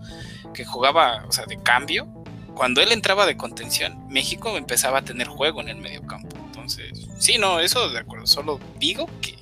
que 0.52 0.66
jugaba, 0.66 1.24
o 1.26 1.32
sea, 1.32 1.46
de 1.46 1.56
cambio, 1.62 2.06
cuando 2.54 2.82
él 2.82 2.92
entraba 2.92 3.24
de 3.24 3.36
contención, 3.36 4.06
México 4.08 4.56
empezaba 4.58 4.98
a 4.98 5.02
tener 5.02 5.28
juego 5.28 5.62
en 5.62 5.68
el 5.68 5.76
medio 5.76 6.02
campo. 6.06 6.36
Entonces, 6.44 7.08
sí, 7.18 7.38
no, 7.38 7.60
eso 7.60 7.88
de 7.88 8.00
acuerdo. 8.00 8.26
Solo 8.26 8.60
digo 8.78 9.08
que 9.22 9.37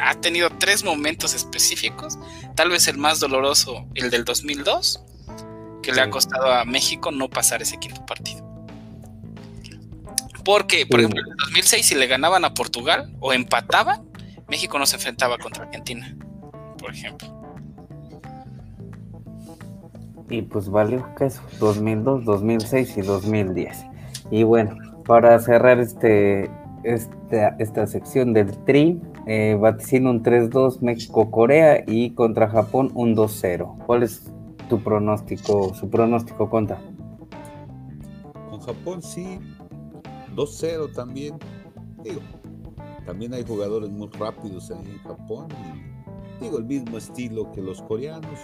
ha 0.00 0.14
tenido 0.14 0.50
tres 0.58 0.84
momentos 0.84 1.34
específicos, 1.34 2.18
tal 2.54 2.70
vez 2.70 2.88
el 2.88 2.98
más 2.98 3.20
doloroso, 3.20 3.86
el 3.94 4.10
del 4.10 4.24
2002, 4.24 5.02
que 5.82 5.92
le 5.92 6.00
ha 6.00 6.10
costado 6.10 6.52
a 6.52 6.64
México 6.64 7.10
no 7.10 7.28
pasar 7.28 7.62
ese 7.62 7.78
quinto 7.78 8.04
partido. 8.06 8.44
Porque, 10.44 10.86
por 10.86 11.00
ejemplo, 11.00 11.20
en 11.20 11.30
el 11.30 11.36
2006, 11.36 11.86
si 11.86 11.94
le 11.94 12.06
ganaban 12.06 12.44
a 12.44 12.52
Portugal 12.54 13.14
o 13.20 13.32
empataban, 13.32 14.02
México 14.48 14.78
no 14.78 14.86
se 14.86 14.96
enfrentaba 14.96 15.38
contra 15.38 15.64
Argentina, 15.64 16.14
por 16.78 16.92
ejemplo 16.92 17.34
y 20.30 20.42
pues 20.42 20.68
valió 20.68 21.06
eso 21.20 21.42
2002, 21.60 22.24
2006 22.24 22.96
y 22.96 23.02
2010. 23.02 23.86
Y 24.30 24.42
bueno, 24.42 24.76
para 25.06 25.38
cerrar 25.38 25.78
este, 25.80 26.50
esta, 26.82 27.56
esta 27.58 27.86
sección 27.86 28.32
del 28.32 28.56
tri, 28.64 29.00
eh, 29.26 29.56
vaticino 29.60 30.10
un 30.10 30.22
3-2 30.22 30.80
México-Corea 30.80 31.84
y 31.86 32.10
contra 32.10 32.48
Japón 32.48 32.90
un 32.94 33.16
2-0. 33.16 33.84
¿Cuál 33.86 34.02
es 34.02 34.30
tu 34.68 34.80
pronóstico, 34.80 35.74
su 35.74 35.88
pronóstico 35.88 36.50
contra? 36.50 36.80
Con 38.50 38.60
Japón 38.60 39.02
sí, 39.02 39.38
2-0 40.34 40.92
también. 40.94 41.36
Digo, 42.02 42.20
también 43.06 43.34
hay 43.34 43.44
jugadores 43.44 43.90
muy 43.90 44.08
rápidos 44.08 44.70
ahí 44.70 44.84
en 44.84 44.98
Japón. 44.98 45.48
Y, 46.40 46.44
digo, 46.44 46.58
el 46.58 46.64
mismo 46.64 46.98
estilo 46.98 47.50
que 47.52 47.62
los 47.62 47.80
coreanos, 47.82 48.38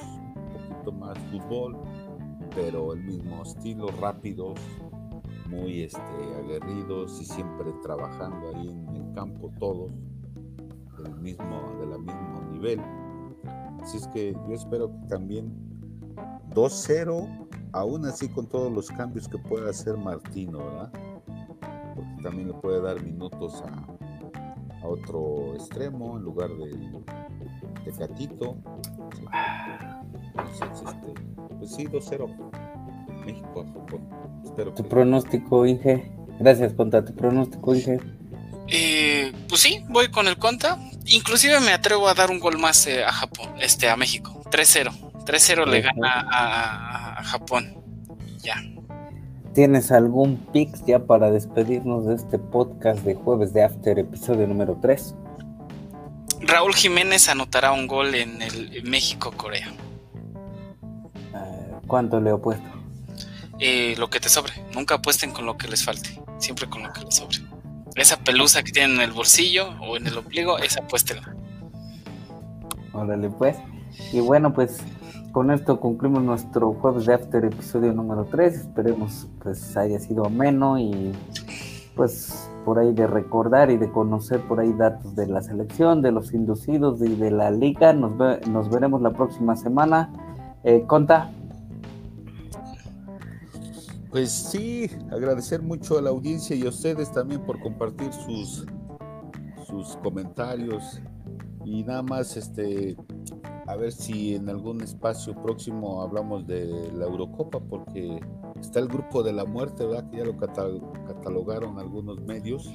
más 0.98 1.16
fútbol, 1.30 1.76
pero 2.54 2.94
el 2.94 3.04
mismo 3.04 3.42
estilo, 3.42 3.88
rápidos, 4.00 4.58
muy 5.48 5.82
este, 5.82 6.00
aguerridos 6.38 7.20
y 7.20 7.24
siempre 7.24 7.72
trabajando 7.82 8.48
ahí 8.54 8.68
en 8.68 8.96
el 8.96 9.12
campo 9.14 9.50
todos, 9.58 9.90
del 11.02 11.16
mismo, 11.16 11.76
de 11.80 11.86
la 11.86 11.98
mismo 11.98 12.42
nivel. 12.50 12.80
Así 13.82 13.96
es 13.96 14.06
que 14.08 14.32
yo 14.48 14.54
espero 14.54 14.90
que 14.90 15.06
también 15.08 15.52
2-0, 16.50 17.48
aún 17.72 18.04
así 18.06 18.28
con 18.28 18.46
todos 18.46 18.72
los 18.72 18.88
cambios 18.88 19.28
que 19.28 19.38
pueda 19.38 19.70
hacer 19.70 19.96
Martino, 19.96 20.58
¿verdad? 20.58 20.92
Porque 21.94 22.22
también 22.22 22.48
le 22.48 22.54
puede 22.54 22.80
dar 22.82 23.02
minutos 23.02 23.62
a, 23.62 24.82
a 24.82 24.86
otro 24.86 25.54
extremo 25.54 26.16
en 26.16 26.22
lugar 26.22 26.50
de, 26.50 26.68
de 27.84 27.92
Catito. 27.98 28.56
Este, 30.82 31.14
pues 31.58 31.72
sí, 31.72 31.86
2-0. 31.86 32.50
México 33.24 33.64
Espero 34.44 34.72
tu 34.72 34.82
pronóstico, 34.84 35.66
Inge. 35.66 36.10
Gracias, 36.38 36.72
Conta. 36.72 37.04
Tu 37.04 37.14
pronóstico, 37.14 37.74
Inge. 37.74 38.00
Eh, 38.68 39.32
pues 39.48 39.60
sí, 39.60 39.84
voy 39.88 40.10
con 40.10 40.26
el 40.26 40.38
Conta. 40.38 40.78
Inclusive 41.06 41.60
me 41.60 41.72
atrevo 41.72 42.08
a 42.08 42.14
dar 42.14 42.30
un 42.30 42.38
gol 42.38 42.58
más 42.58 42.86
eh, 42.86 43.04
a 43.04 43.12
Japón, 43.12 43.48
este, 43.60 43.88
a 43.88 43.96
México. 43.96 44.42
3-0. 44.50 44.92
3-0 45.24 45.66
le 45.66 45.80
gana 45.80 46.26
a, 46.30 47.22
Japón. 47.24 47.74
Ya. 48.42 48.62
¿Tienes 49.54 49.92
algún 49.92 50.36
pix 50.52 50.84
ya 50.86 51.00
para 51.00 51.30
despedirnos 51.30 52.06
de 52.06 52.14
este 52.14 52.38
podcast 52.38 53.04
de 53.04 53.14
jueves 53.14 53.52
de 53.52 53.64
After, 53.64 53.98
episodio 53.98 54.46
número 54.46 54.78
3? 54.80 55.14
Raúl 56.40 56.74
Jiménez 56.74 57.28
anotará 57.28 57.72
un 57.72 57.86
gol 57.86 58.14
en 58.14 58.40
el 58.42 58.82
México-Corea. 58.84 59.68
¿Cuánto 61.86 62.20
le 62.20 62.30
he 62.30 62.36
puesto? 62.36 62.68
Eh, 63.58 63.94
lo 63.98 64.08
que 64.08 64.20
te 64.20 64.28
sobre. 64.28 64.52
Nunca 64.72 64.94
apuesten 64.94 65.32
con 65.32 65.44
lo 65.44 65.58
que 65.58 65.66
les 65.66 65.84
falte. 65.84 66.20
Siempre 66.38 66.68
con 66.68 66.84
lo 66.84 66.92
que 66.92 67.00
les 67.02 67.16
sobre. 67.16 67.38
Esa 68.00 68.16
pelusa 68.16 68.62
que 68.62 68.72
tienen 68.72 68.96
en 68.96 69.02
el 69.02 69.12
bolsillo 69.12 69.74
o 69.82 69.94
en 69.94 70.06
el 70.06 70.16
ombligo, 70.16 70.56
esa 70.56 70.80
apuéstela. 70.80 71.36
Órale, 72.94 73.28
pues. 73.28 73.58
Y 74.10 74.20
bueno, 74.20 74.54
pues 74.54 74.78
con 75.32 75.50
esto 75.50 75.78
concluimos 75.78 76.22
nuestro 76.22 76.72
jueves 76.72 77.04
de 77.04 77.12
After, 77.12 77.44
episodio 77.44 77.92
número 77.92 78.24
3. 78.24 78.54
Esperemos 78.54 79.28
pues 79.42 79.76
haya 79.76 80.00
sido 80.00 80.24
ameno 80.24 80.78
y 80.78 81.12
pues 81.94 82.48
por 82.64 82.78
ahí 82.78 82.94
de 82.94 83.06
recordar 83.06 83.70
y 83.70 83.76
de 83.76 83.90
conocer 83.90 84.40
por 84.48 84.60
ahí 84.60 84.72
datos 84.72 85.14
de 85.14 85.26
la 85.26 85.42
selección, 85.42 86.00
de 86.00 86.12
los 86.12 86.32
inducidos 86.32 87.02
y 87.02 87.16
de 87.16 87.30
la 87.30 87.50
liga. 87.50 87.92
Nos, 87.92 88.12
nos 88.48 88.70
veremos 88.70 89.02
la 89.02 89.10
próxima 89.10 89.56
semana. 89.56 90.10
Eh, 90.64 90.84
Conta, 90.86 91.32
pues 94.10 94.30
sí, 94.30 94.90
agradecer 95.10 95.62
mucho 95.62 95.98
a 95.98 96.02
la 96.02 96.10
audiencia 96.10 96.56
y 96.56 96.66
a 96.66 96.70
ustedes 96.70 97.12
también 97.12 97.44
por 97.44 97.60
compartir 97.60 98.12
sus, 98.12 98.66
sus 99.66 99.96
comentarios 100.02 101.00
y 101.64 101.84
nada 101.84 102.02
más 102.02 102.36
este 102.36 102.96
a 103.66 103.76
ver 103.76 103.92
si 103.92 104.34
en 104.34 104.48
algún 104.48 104.82
espacio 104.82 105.32
próximo 105.40 106.02
hablamos 106.02 106.44
de 106.44 106.90
la 106.92 107.04
Eurocopa 107.04 107.60
porque 107.60 108.18
está 108.60 108.80
el 108.80 108.88
grupo 108.88 109.22
de 109.22 109.32
la 109.32 109.44
muerte, 109.44 109.86
¿verdad? 109.86 110.10
Que 110.10 110.18
ya 110.18 110.24
lo 110.24 110.36
catalogaron 110.36 111.78
algunos 111.78 112.20
medios. 112.22 112.68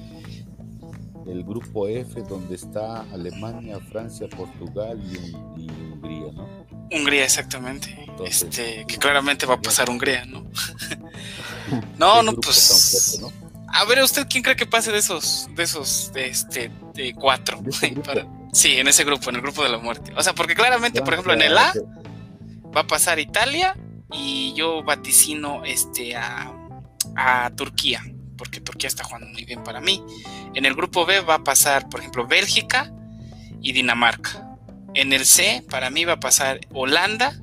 El 1.26 1.42
grupo 1.44 1.88
F, 1.88 2.22
donde 2.22 2.54
está 2.54 3.02
Alemania, 3.12 3.78
Francia, 3.90 4.28
Portugal 4.28 4.98
y, 5.56 5.68
Hungría, 5.92 6.32
¿no? 6.32 6.48
Hungría, 6.90 7.24
exactamente. 7.24 8.06
este, 8.24 8.86
que 8.86 8.96
claramente 8.96 9.44
va 9.44 9.54
a 9.54 9.60
pasar 9.60 9.90
Hungría, 9.90 10.24
¿no? 10.24 10.46
no, 11.98 12.22
no, 12.22 12.34
pues. 12.34 13.20
A 13.68 13.84
ver, 13.84 14.02
¿usted 14.02 14.26
quién 14.28 14.42
cree 14.42 14.56
que 14.56 14.66
pase 14.66 14.92
de 14.92 14.98
esos, 14.98 15.48
de 15.54 15.62
esos, 15.64 16.12
de 16.12 16.28
este, 16.28 16.70
de 16.94 17.12
cuatro? 17.14 17.62
sí, 18.52 18.76
en 18.78 18.88
ese 18.88 19.04
grupo, 19.04 19.30
en 19.30 19.36
el 19.36 19.42
grupo 19.42 19.62
de 19.62 19.68
la 19.68 19.78
muerte. 19.78 20.12
O 20.16 20.22
sea, 20.22 20.34
porque 20.34 20.54
claramente, 20.54 21.02
por 21.02 21.12
ejemplo, 21.12 21.34
en 21.34 21.42
el 21.42 21.58
A 21.58 21.72
va 22.74 22.82
a 22.82 22.86
pasar 22.86 23.18
Italia 23.18 23.76
y 24.12 24.54
yo 24.54 24.82
vaticino 24.82 25.64
este 25.64 26.16
a, 26.16 26.52
a 27.16 27.50
Turquía, 27.50 28.02
porque 28.38 28.60
Turquía 28.60 28.88
está 28.88 29.04
jugando 29.04 29.26
muy 29.28 29.44
bien 29.44 29.62
para 29.62 29.80
mí. 29.80 30.02
En 30.54 30.64
el 30.64 30.74
grupo 30.74 31.04
B 31.04 31.20
va 31.20 31.34
a 31.34 31.44
pasar, 31.44 31.88
por 31.88 32.00
ejemplo, 32.00 32.26
Bélgica 32.26 32.92
y 33.60 33.72
Dinamarca. 33.72 34.56
En 34.94 35.12
el 35.12 35.26
C, 35.26 35.62
para 35.68 35.90
mí 35.90 36.04
va 36.04 36.14
a 36.14 36.20
pasar 36.20 36.60
Holanda 36.72 37.38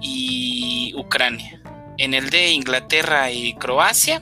y 0.00 0.92
Ucrania. 0.96 1.61
En 2.02 2.14
el 2.14 2.30
D, 2.30 2.50
Inglaterra 2.50 3.30
y 3.30 3.54
Croacia. 3.54 4.20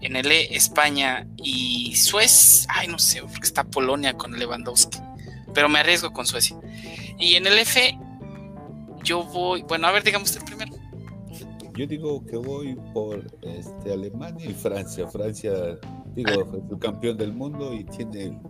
En 0.00 0.16
el 0.16 0.32
E, 0.32 0.56
España 0.56 1.26
y 1.36 1.94
Suecia. 1.94 2.72
Ay, 2.74 2.88
no 2.88 2.98
sé, 2.98 3.20
porque 3.20 3.42
está 3.42 3.64
Polonia 3.64 4.14
con 4.14 4.38
Lewandowski. 4.38 4.98
Pero 5.52 5.68
me 5.68 5.80
arriesgo 5.80 6.10
con 6.14 6.24
Suecia. 6.24 6.56
Y 7.18 7.34
en 7.34 7.46
el 7.46 7.58
F, 7.58 7.98
yo 9.04 9.24
voy. 9.24 9.60
Bueno, 9.60 9.88
a 9.88 9.92
ver, 9.92 10.04
digamos 10.04 10.30
usted 10.30 10.42
primero. 10.46 10.72
Yo 11.76 11.86
digo 11.86 12.24
que 12.24 12.38
voy 12.38 12.78
por 12.94 13.26
este, 13.42 13.92
Alemania 13.92 14.46
y 14.46 14.54
Francia. 14.54 15.06
Francia, 15.06 15.52
digo, 16.14 16.30
es 16.30 16.70
el 16.70 16.78
campeón 16.78 17.18
del 17.18 17.34
mundo 17.34 17.74
y 17.74 17.84
tiene, 17.84 18.40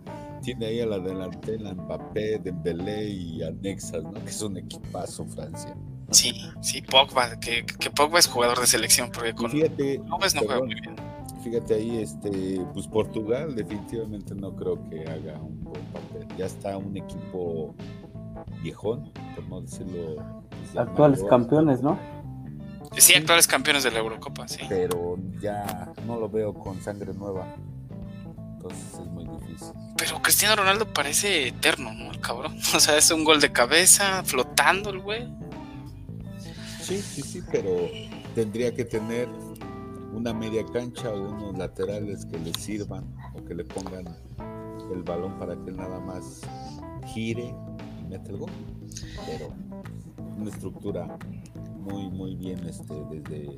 tiene 0.41 0.67
ahí 0.67 0.79
a 0.79 0.85
la 0.85 0.99
delantera 0.99 1.73
Mbappé, 1.73 2.39
Dembélé 2.39 3.09
y 3.09 3.43
Anexas, 3.43 4.03
¿no? 4.03 4.13
Que 4.13 4.29
es 4.29 4.41
un 4.41 4.55
equipazo 4.55 5.25
Francia. 5.25 5.75
Sí, 6.11 6.41
sí, 6.61 6.81
Pogba, 6.81 7.39
que, 7.39 7.65
que 7.65 7.89
Pogba 7.89 8.19
es 8.19 8.27
jugador 8.27 8.59
de 8.59 8.67
selección, 8.67 9.09
porque 9.11 9.33
con 9.33 9.49
fíjate, 9.49 9.99
no 9.99 10.17
juega 10.19 10.59
muy 10.59 10.75
bien 10.75 10.95
fíjate 11.43 11.75
ahí, 11.75 12.01
este, 12.01 12.61
pues 12.73 12.87
Portugal 12.87 13.53
definitivamente 13.53 14.33
no 14.33 14.55
creo 14.55 14.79
que 14.89 15.01
haga 15.01 15.39
un 15.41 15.63
buen 15.63 15.83
papel. 15.87 16.27
Ya 16.37 16.45
está 16.45 16.77
un 16.77 16.95
equipo 16.95 17.75
viejón, 18.61 19.11
por 19.35 19.43
no 19.47 19.61
decirlo. 19.61 20.15
Pues, 20.49 20.77
actuales 20.77 21.23
campeones, 21.29 21.81
¿no? 21.81 21.99
Sí, 22.97 23.13
actuales 23.15 23.47
campeones 23.47 23.83
de 23.83 23.91
la 23.91 23.99
Eurocopa, 23.99 24.47
sí. 24.47 24.61
Pero 24.69 25.17
ya 25.41 25.91
no 26.05 26.17
lo 26.19 26.29
veo 26.29 26.53
con 26.53 26.81
sangre 26.81 27.13
nueva. 27.13 27.55
Entonces 28.53 28.93
es 28.93 29.07
muy 29.07 29.25
difícil. 29.25 29.73
Pero 29.97 30.21
Cristiano 30.21 30.55
Ronaldo 30.55 30.85
parece 30.93 31.47
eterno, 31.47 31.93
¿no? 31.93 32.11
El 32.11 32.19
cabrón. 32.19 32.57
O 32.75 32.79
sea, 32.79 32.97
es 32.97 33.11
un 33.11 33.23
gol 33.23 33.41
de 33.41 33.51
cabeza, 33.51 34.23
flotando 34.23 34.91
el 34.91 34.99
güey. 34.99 35.27
Sí, 36.83 37.01
sí, 37.01 37.21
sí, 37.21 37.41
pero 37.51 37.69
tendría 38.35 38.73
que 38.73 38.83
tener 38.83 39.29
una 40.13 40.33
media 40.33 40.65
cancha 40.65 41.09
o 41.09 41.29
unos 41.29 41.57
laterales 41.57 42.25
que 42.25 42.37
le 42.37 42.53
sirvan 42.53 43.05
o 43.33 43.43
que 43.45 43.55
le 43.55 43.63
pongan 43.63 44.05
el 44.93 45.03
balón 45.03 45.39
para 45.39 45.55
que 45.55 45.71
nada 45.71 45.99
más 45.99 46.41
gire 47.13 47.55
y 47.99 48.03
mete 48.03 48.31
el 48.31 48.37
gol. 48.37 48.51
Pero 49.25 49.53
una 50.37 50.49
estructura 50.49 51.17
muy, 51.79 52.09
muy 52.09 52.35
bien 52.35 52.59
este, 52.67 52.93
desde 53.09 53.57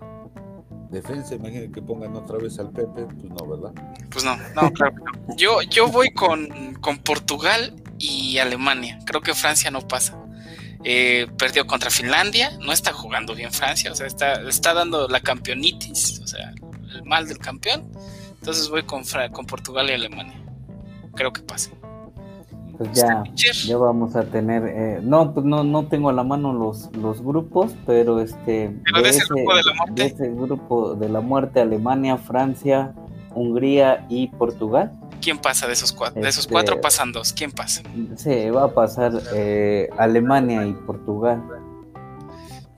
defensa. 0.92 1.36
Imaginen 1.36 1.72
que 1.72 1.82
pongan 1.82 2.16
otra 2.16 2.38
vez 2.38 2.60
al 2.60 2.72
Pepe, 2.72 3.06
pues 3.06 3.24
no, 3.24 3.48
¿verdad? 3.48 3.74
Pues 4.10 4.24
no, 4.24 4.38
no, 4.56 4.72
claro 4.72 4.96
Yo, 5.36 5.62
yo 5.64 5.88
voy 5.88 6.14
con, 6.14 6.76
con 6.76 6.98
Portugal 7.00 7.76
y 7.98 8.38
Alemania. 8.38 9.00
Creo 9.06 9.22
que 9.22 9.34
Francia 9.34 9.72
no 9.72 9.82
pasa. 9.82 10.25
Eh, 10.88 11.26
perdió 11.36 11.66
contra 11.66 11.90
Finlandia, 11.90 12.52
no 12.60 12.72
está 12.72 12.94
jugando 12.94 13.34
bien 13.34 13.52
Francia, 13.52 13.92
o 13.92 13.96
sea, 13.96 14.06
está, 14.06 14.34
está 14.48 14.76
dando 14.76 15.08
la 15.08 15.20
campeonitis, 15.20 16.22
o 16.24 16.28
sea, 16.28 16.54
el 16.94 17.04
mal 17.04 17.28
del 17.28 17.40
campeón. 17.40 17.92
Entonces 18.36 18.70
voy 18.70 18.84
con, 18.84 19.02
con 19.32 19.48
Portugal 19.48 19.90
y 19.90 19.94
Alemania. 19.94 20.40
Creo 21.16 21.34
que 21.34 21.42
pase. 21.42 21.72
Pues 22.78 22.92
ya, 22.94 23.24
ya 23.66 23.78
vamos 23.78 24.16
a 24.16 24.26
tener, 24.26 24.64
eh, 24.68 25.00
no, 25.02 25.34
pues 25.34 25.44
no, 25.44 25.64
no 25.64 25.88
tengo 25.88 26.10
a 26.10 26.14
la 26.14 26.24
mano 26.24 26.54
los, 26.54 26.96
los 26.96 27.24
grupos, 27.24 27.72
pero 27.88 28.20
este, 28.20 28.70
de, 28.70 29.10
ese, 29.10 29.24
grupo 29.26 29.56
de 29.56 29.64
la 29.64 29.74
muerte, 29.74 30.02
de 30.02 30.08
ese 30.08 30.30
grupo 30.30 30.96
de 30.96 31.10
la 31.10 31.22
muerte, 31.22 31.62
Alemania, 31.62 32.18
Francia, 32.18 32.94
Hungría 33.36 34.06
y 34.10 34.28
Portugal 34.28 34.92
¿Quién 35.22 35.40
pasa 35.40 35.68
de 35.68 35.74
esos 35.74 35.92
cuatro? 35.92 36.22
de 36.22 36.30
esos 36.30 36.48
cuatro 36.48 36.76
este, 36.76 36.84
pasan 36.84 37.12
dos. 37.12 37.34
¿Quién 37.34 37.52
pasa? 37.52 37.82
Sí, 38.16 38.50
va 38.50 38.66
a 38.66 38.74
pasar 38.74 39.12
eh, 39.34 39.90
Alemania 39.98 40.66
y 40.66 40.74
Portugal. 40.74 41.44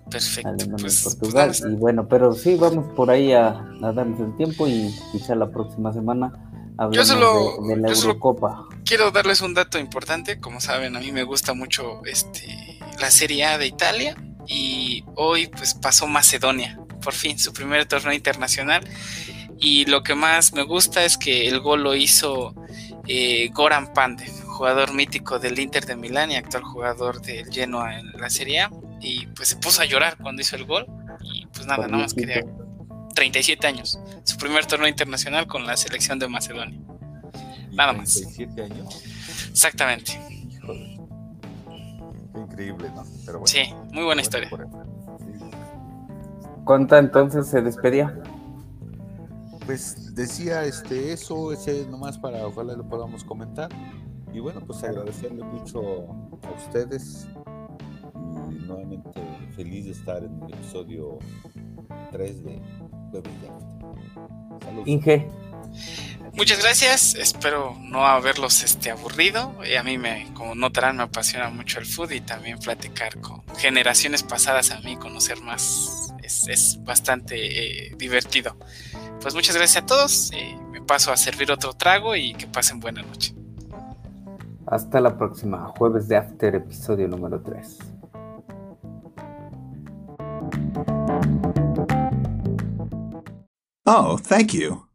Perfecto. 0.09 0.47
Alemania 0.49 0.75
y 0.77 0.81
pues, 0.81 1.03
pues, 1.03 1.15
Portugal. 1.15 1.51
y 1.69 1.75
bueno, 1.75 2.07
pero 2.07 2.33
sí, 2.33 2.55
vamos 2.55 2.85
por 2.95 3.09
ahí 3.11 3.33
a, 3.33 3.65
darnos 3.81 4.19
el 4.19 4.35
tiempo 4.37 4.67
y 4.67 4.93
quizá 5.11 5.35
la 5.35 5.49
próxima 5.49 5.91
semana 5.91 6.31
hablamos 6.77 7.67
de, 7.67 7.75
la 7.75 7.89
Eurocopa. 7.89 8.65
Quiero 8.85 9.11
darles 9.11 9.41
un 9.41 9.53
dato 9.53 9.77
importante. 9.77 10.39
Como 10.39 10.61
saben, 10.61 10.95
a 10.95 10.99
mí 10.99 11.11
me 11.11 11.23
gusta 11.23 11.53
mucho 11.53 12.01
este 12.05 12.79
la 13.01 13.11
Serie 13.11 13.45
A 13.45 13.57
de 13.57 13.67
Italia 13.67 14.15
y 14.47 15.03
hoy 15.15 15.47
pues 15.47 15.73
pasó 15.73 16.07
Macedonia, 16.07 16.79
por 17.03 17.13
fin, 17.13 17.37
su 17.37 17.51
primer 17.51 17.85
torneo 17.85 18.13
internacional 18.13 18.87
y 19.59 19.85
lo 19.85 20.03
que 20.03 20.15
más 20.15 20.53
me 20.53 20.63
gusta 20.63 21.03
es 21.03 21.17
que 21.17 21.47
el 21.47 21.59
gol 21.59 21.83
lo 21.83 21.95
hizo 21.95 22.53
eh, 23.07 23.49
Goran 23.53 23.93
Pandev, 23.93 24.29
jugador 24.45 24.93
mítico 24.93 25.39
del 25.39 25.57
Inter 25.59 25.85
de 25.85 25.95
Milán 25.95 26.31
y 26.31 26.35
actual 26.35 26.63
jugador 26.63 27.21
del 27.21 27.51
Genoa 27.51 27.99
en 27.99 28.11
la 28.13 28.29
Serie 28.29 28.61
A. 28.61 28.71
Y 28.99 29.27
pues 29.27 29.49
se 29.49 29.55
puso 29.55 29.81
a 29.81 29.85
llorar 29.85 30.17
cuando 30.17 30.41
hizo 30.41 30.55
el 30.55 30.65
gol. 30.65 30.85
Y 31.23 31.45
pues 31.47 31.65
nada, 31.65 31.87
nada 31.87 32.03
más 32.03 32.13
quería 32.13 32.43
37 33.15 33.65
años. 33.65 33.99
Su 34.23 34.37
primer 34.37 34.65
torneo 34.65 34.87
internacional 34.87 35.47
con 35.47 35.65
la 35.65 35.75
selección 35.75 36.19
de 36.19 36.27
Macedonia. 36.27 36.79
Nada 37.71 37.93
más. 37.93 38.13
37 38.13 38.61
años. 38.61 39.03
Exactamente. 39.49 40.19
increíble, 42.35 42.89
¿no? 42.93 43.45
Sí, 43.45 43.73
muy 43.91 44.03
buena 44.03 44.21
historia. 44.21 44.49
¿Cuánta 46.63 46.99
entonces 46.99 47.47
se 47.47 47.61
despedía? 47.61 48.13
Pues 49.67 50.15
decía 50.15 50.63
este 50.63 51.11
eso, 51.11 51.51
ese 51.51 51.85
nomás 51.87 52.17
para 52.17 52.47
ojalá 52.47 52.73
lo 52.73 52.87
podamos 52.87 53.23
comentar. 53.23 53.69
Y 54.33 54.39
bueno, 54.39 54.61
pues 54.65 54.81
agradecerle 54.83 55.43
mucho 55.43 56.07
a 56.43 56.51
ustedes 56.55 57.27
y 58.15 58.65
nuevamente 58.65 59.21
feliz 59.55 59.85
de 59.85 59.91
estar 59.91 60.23
en 60.23 60.41
el 60.41 60.53
episodio 60.53 61.19
3 62.11 62.43
de 62.45 62.61
Jueves 63.11 63.41
de 63.41 64.65
Saludos. 64.65 64.87
Inge. 64.87 65.27
Muchas 66.33 66.61
gracias, 66.61 67.15
espero 67.15 67.75
no 67.81 68.05
haberlos 68.05 68.63
este, 68.63 68.89
aburrido. 68.89 69.53
Y 69.69 69.75
a 69.75 69.83
mí, 69.83 69.97
me, 69.97 70.31
como 70.33 70.55
notarán, 70.55 70.97
me 70.97 71.03
apasiona 71.03 71.49
mucho 71.49 71.79
el 71.79 71.85
food 71.85 72.11
y 72.11 72.21
también 72.21 72.59
platicar 72.59 73.19
con 73.19 73.43
generaciones 73.57 74.23
pasadas 74.23 74.71
a 74.71 74.79
mí, 74.79 74.95
conocer 74.95 75.41
más, 75.41 76.13
es, 76.23 76.47
es 76.47 76.83
bastante 76.83 77.87
eh, 77.89 77.95
divertido. 77.97 78.55
Pues 79.21 79.33
muchas 79.33 79.55
gracias 79.55 79.83
a 79.83 79.85
todos. 79.85 80.31
me 80.71 80.81
paso 80.81 81.11
a 81.11 81.17
servir 81.17 81.51
otro 81.51 81.73
trago 81.73 82.15
y 82.15 82.33
que 82.33 82.47
pasen 82.47 82.79
buena 82.79 83.01
noche. 83.01 83.35
Hasta 84.65 84.99
la 84.99 85.17
próxima, 85.17 85.71
jueves 85.77 86.07
de 86.07 86.17
After, 86.17 86.55
episodio 86.55 87.07
número 87.07 87.41
3. 87.41 87.77
Oh, 93.85 94.17
thank 94.17 94.51
you. 94.53 94.86